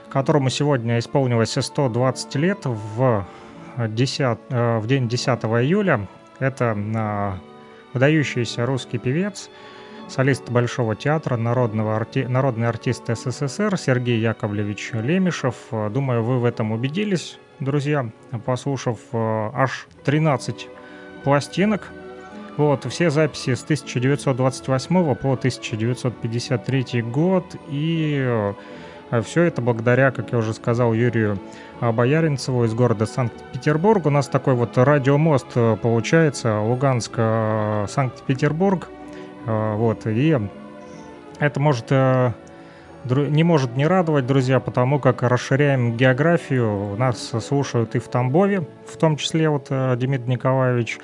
которому 0.10 0.49
сегодня 0.49 0.97
исполнилось 0.97 1.57
120 1.60 2.35
лет 2.35 2.60
в, 2.64 3.26
10, 3.77 4.39
э, 4.49 4.77
в 4.80 4.88
день 4.88 5.10
10 5.10 5.43
июля. 5.43 6.07
Это 6.40 6.76
э, 6.76 7.32
выдающийся 7.94 8.66
русский 8.66 8.98
певец, 8.98 9.49
солист 10.07 10.49
Большого 10.49 10.95
театра, 10.95 11.38
народного 11.38 11.95
арти... 11.95 12.26
народный 12.28 12.68
артист 12.68 13.03
СССР 13.07 13.78
Сергей 13.78 14.20
Яковлевич 14.20 14.91
Лемешев. 14.94 15.56
Думаю, 15.91 16.24
вы 16.24 16.40
в 16.40 16.45
этом 16.45 16.72
убедились, 16.72 17.40
друзья, 17.60 18.10
послушав 18.45 18.99
э, 19.14 19.49
аж 19.53 19.88
13 20.06 20.68
пластинок. 21.24 21.91
Вот, 22.57 22.86
все 22.86 23.10
записи 23.10 23.53
с 23.53 23.64
1928 23.64 25.16
по 25.16 25.34
1953 25.34 27.02
год. 27.03 27.56
И 27.70 28.53
а 29.11 29.22
все 29.22 29.44
это 29.44 29.61
благодаря, 29.61 30.11
как 30.11 30.32
я 30.32 30.38
уже 30.38 30.53
сказал, 30.53 30.94
Юрию 30.94 31.40
Бояринцеву 31.81 32.65
из 32.65 32.73
города 32.73 33.06
Санкт-Петербург. 33.06 34.06
У 34.06 34.10
нас 34.10 34.27
такой 34.27 34.53
вот 34.53 34.77
радиомост 34.77 35.47
э, 35.56 35.77
получается, 35.81 36.60
Луганск, 36.60 37.14
э. 37.18 37.85
Э, 39.45 39.76
вот, 39.76 40.06
и 40.07 40.38
это 41.39 41.60
может 41.60 41.91
не 43.06 43.43
может 43.43 43.77
не 43.77 43.88
радовать, 43.88 44.27
друзья, 44.27 44.60
потому 44.60 44.99
как 44.99 45.23
расширяем 45.23 45.95
географию. 45.95 46.97
Нас 46.97 47.31
слушают 47.39 47.95
и 47.95 47.99
в 47.99 48.10
Тамбове, 48.10 48.68
в 48.85 48.97
том 48.97 49.15
числе 49.15 49.49
вот 49.49 49.68
Дмитрий 49.69 50.34
Николаевич, 50.34 50.99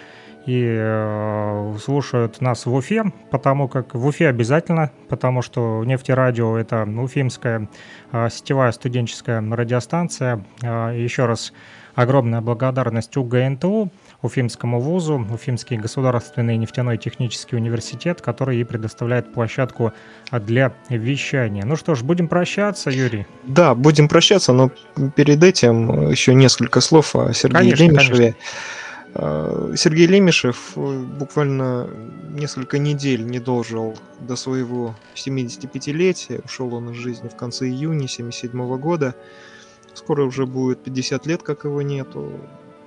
и 0.46 0.64
э, 0.78 1.76
слушают 1.82 2.40
нас 2.42 2.66
в 2.66 2.74
Уфе, 2.74 3.12
потому 3.32 3.68
как 3.68 3.96
в 3.96 4.06
Уфе 4.06 4.28
обязательно, 4.28 4.92
потому 5.10 5.42
что 5.42 5.84
нефтерадио— 5.84 6.58
это 6.60 6.84
уфимская 6.84 7.68
э, 8.12 8.30
сетевая 8.30 8.72
студенческая 8.72 9.42
радиостанция. 9.42 10.46
Э, 10.62 10.94
еще 10.96 11.26
раз 11.26 11.52
огромная 11.96 12.42
благодарность 12.42 13.18
УГНТУ, 13.18 13.92
Уфимскому 14.22 14.80
вузу, 14.80 15.26
Уфимский 15.34 15.78
государственный 15.78 16.58
нефтяной 16.58 16.98
технический 16.98 17.56
университет, 17.56 18.22
который 18.22 18.60
и 18.60 18.64
предоставляет 18.64 19.34
площадку 19.34 19.94
для 20.32 20.74
вещания. 20.90 21.64
Ну 21.66 21.76
что 21.76 21.96
ж, 21.96 22.04
будем 22.04 22.28
прощаться, 22.28 22.92
Юрий. 22.92 23.26
Да, 23.44 23.74
будем 23.74 24.08
прощаться, 24.08 24.54
но 24.54 24.72
перед 25.16 25.44
этим 25.44 26.10
еще 26.12 26.36
несколько 26.36 26.82
слов 26.82 27.16
о 27.16 27.34
Сергее 27.34 27.62
конечно, 27.62 27.84
Лемешеве. 27.84 28.18
Конечно. 28.18 28.38
Э, 29.16 29.74
Сергей 29.78 30.08
Лемешев 30.08 30.74
э, 30.76 31.00
буквально 31.00 31.88
несколько 32.32 32.78
недель 32.78 33.26
не 33.26 33.40
дожил 33.40 33.98
до 34.20 34.36
своего 34.36 34.94
75-летия. 35.16 36.44
Ушел 36.44 36.74
он 36.74 36.92
из 36.92 36.98
жизни 36.98 37.30
в 37.30 37.36
конце 37.36 37.68
июня 37.68 38.08
77 38.08 38.78
года. 38.78 39.16
Скоро 39.94 40.26
уже 40.26 40.46
будет 40.46 40.84
50 40.84 41.26
лет, 41.28 41.44
как 41.44 41.64
его 41.64 41.82
нету 41.82 42.34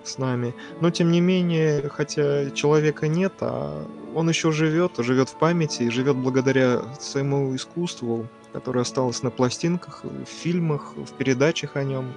с 0.05 0.19
нами. 0.19 0.55
Но 0.83 0.91
тем 0.91 1.11
не 1.11 1.23
менее, 1.23 1.89
хотя 1.89 2.51
человека 2.51 3.09
нет, 3.09 3.33
а 3.41 3.87
он 4.15 4.29
еще 4.29 4.53
живет, 4.53 4.93
живет 4.99 5.31
в 5.31 5.37
памяти 5.37 5.85
и 5.85 5.91
живет 5.91 6.17
благодаря 6.17 6.83
своему 7.01 7.57
искусству, 7.57 8.29
которое 8.53 8.81
осталось 8.81 9.23
на 9.23 9.31
пластинках, 9.31 10.05
в 10.05 10.27
фильмах, 10.27 10.95
в 10.95 11.13
передачах 11.13 11.77
о 11.77 11.85
нем. 11.85 12.13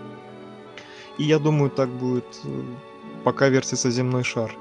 И 1.17 1.23
я 1.23 1.39
думаю, 1.39 1.69
так 1.69 1.89
будет 1.89 2.25
э, 2.43 2.63
пока 3.23 3.49
вертится 3.49 3.89
земной 3.91 4.23
шар. 4.23 4.51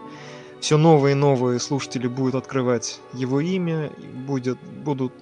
Все 0.61 0.77
новые 0.77 1.13
и 1.13 1.15
новые 1.15 1.59
слушатели 1.59 2.07
будут 2.07 2.35
открывать 2.35 3.01
его 3.15 3.41
имя, 3.41 3.91
будет, 4.27 4.59
будут 4.85 5.15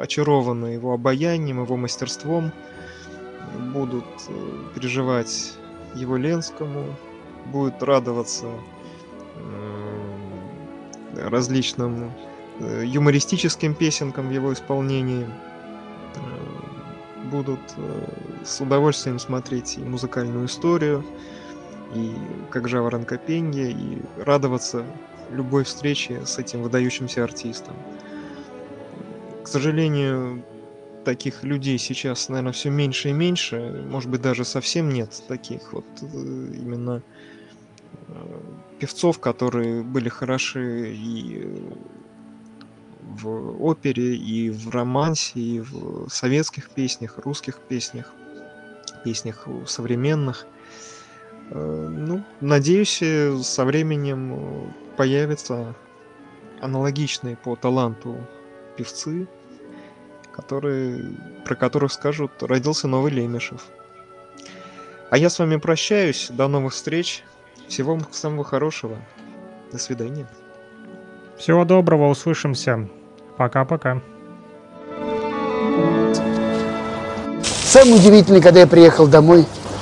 очарованы 0.00 0.66
его 0.66 0.92
обаянием, 0.92 1.62
его 1.62 1.76
мастерством, 1.76 2.52
будут 3.72 4.04
э, 4.28 4.32
переживать 4.74 5.52
его 5.94 6.16
Ленскому, 6.16 6.84
будут 7.46 7.80
радоваться 7.84 8.46
э, 9.36 11.28
различным 11.28 12.12
э, 12.58 12.82
юмористическим 12.84 13.74
песенкам 13.74 14.28
в 14.28 14.32
его 14.32 14.52
исполнении, 14.52 15.26
будут 17.30 17.60
с 18.44 18.60
удовольствием 18.60 19.20
смотреть 19.20 19.78
и 19.78 19.80
музыкальную 19.82 20.46
историю, 20.46 21.04
и 21.94 22.14
как 22.50 22.68
жаворонка 22.68 23.18
пенье, 23.18 23.70
и 23.70 24.02
радоваться 24.18 24.84
любой 25.30 25.64
встрече 25.64 26.24
с 26.26 26.38
этим 26.38 26.62
выдающимся 26.62 27.24
артистом. 27.24 27.74
К 29.42 29.48
сожалению, 29.48 30.44
таких 31.04 31.42
людей 31.42 31.78
сейчас, 31.78 32.28
наверное, 32.28 32.52
все 32.52 32.70
меньше 32.70 33.10
и 33.10 33.12
меньше. 33.12 33.84
Может 33.88 34.10
быть, 34.10 34.20
даже 34.20 34.44
совсем 34.44 34.90
нет 34.90 35.22
таких 35.28 35.72
вот 35.72 35.86
э, 36.02 36.06
именно 36.06 37.02
э, 38.08 38.40
певцов, 38.78 39.18
которые 39.18 39.82
были 39.82 40.08
хороши 40.08 40.92
и 40.94 41.64
в 43.02 43.64
опере, 43.64 44.14
и 44.14 44.50
в 44.50 44.70
романсе, 44.70 45.40
и 45.40 45.60
в 45.60 46.08
советских 46.08 46.70
песнях, 46.70 47.18
русских 47.18 47.58
песнях, 47.58 48.12
песнях 49.04 49.48
современных– 49.66 50.46
ну, 51.58 52.22
надеюсь, 52.40 53.02
э, 53.02 53.36
со 53.42 53.64
временем 53.64 54.34
э, 54.34 54.72
появятся 54.96 55.74
аналогичные 56.60 57.36
по 57.36 57.56
таланту 57.56 58.16
певцы, 58.76 59.26
которые, 60.32 61.12
про 61.44 61.54
которых 61.56 61.92
скажут 61.92 62.30
«родился 62.42 62.86
новый 62.86 63.10
Лемешев». 63.12 63.66
А 65.10 65.18
я 65.18 65.28
с 65.28 65.40
вами 65.40 65.56
прощаюсь. 65.56 66.28
До 66.30 66.46
новых 66.46 66.72
встреч. 66.72 67.24
Всего 67.66 67.94
вам 67.94 68.06
самого 68.12 68.44
хорошего. 68.44 68.96
До 69.72 69.78
свидания. 69.78 70.28
Всего 71.36 71.64
доброго. 71.64 72.08
Услышимся. 72.08 72.88
Пока-пока. 73.36 74.00
Самое 77.42 77.96
удивительное, 77.96 78.40
когда 78.40 78.60
я 78.60 78.66
приехал 78.68 79.08
домой, 79.08 79.46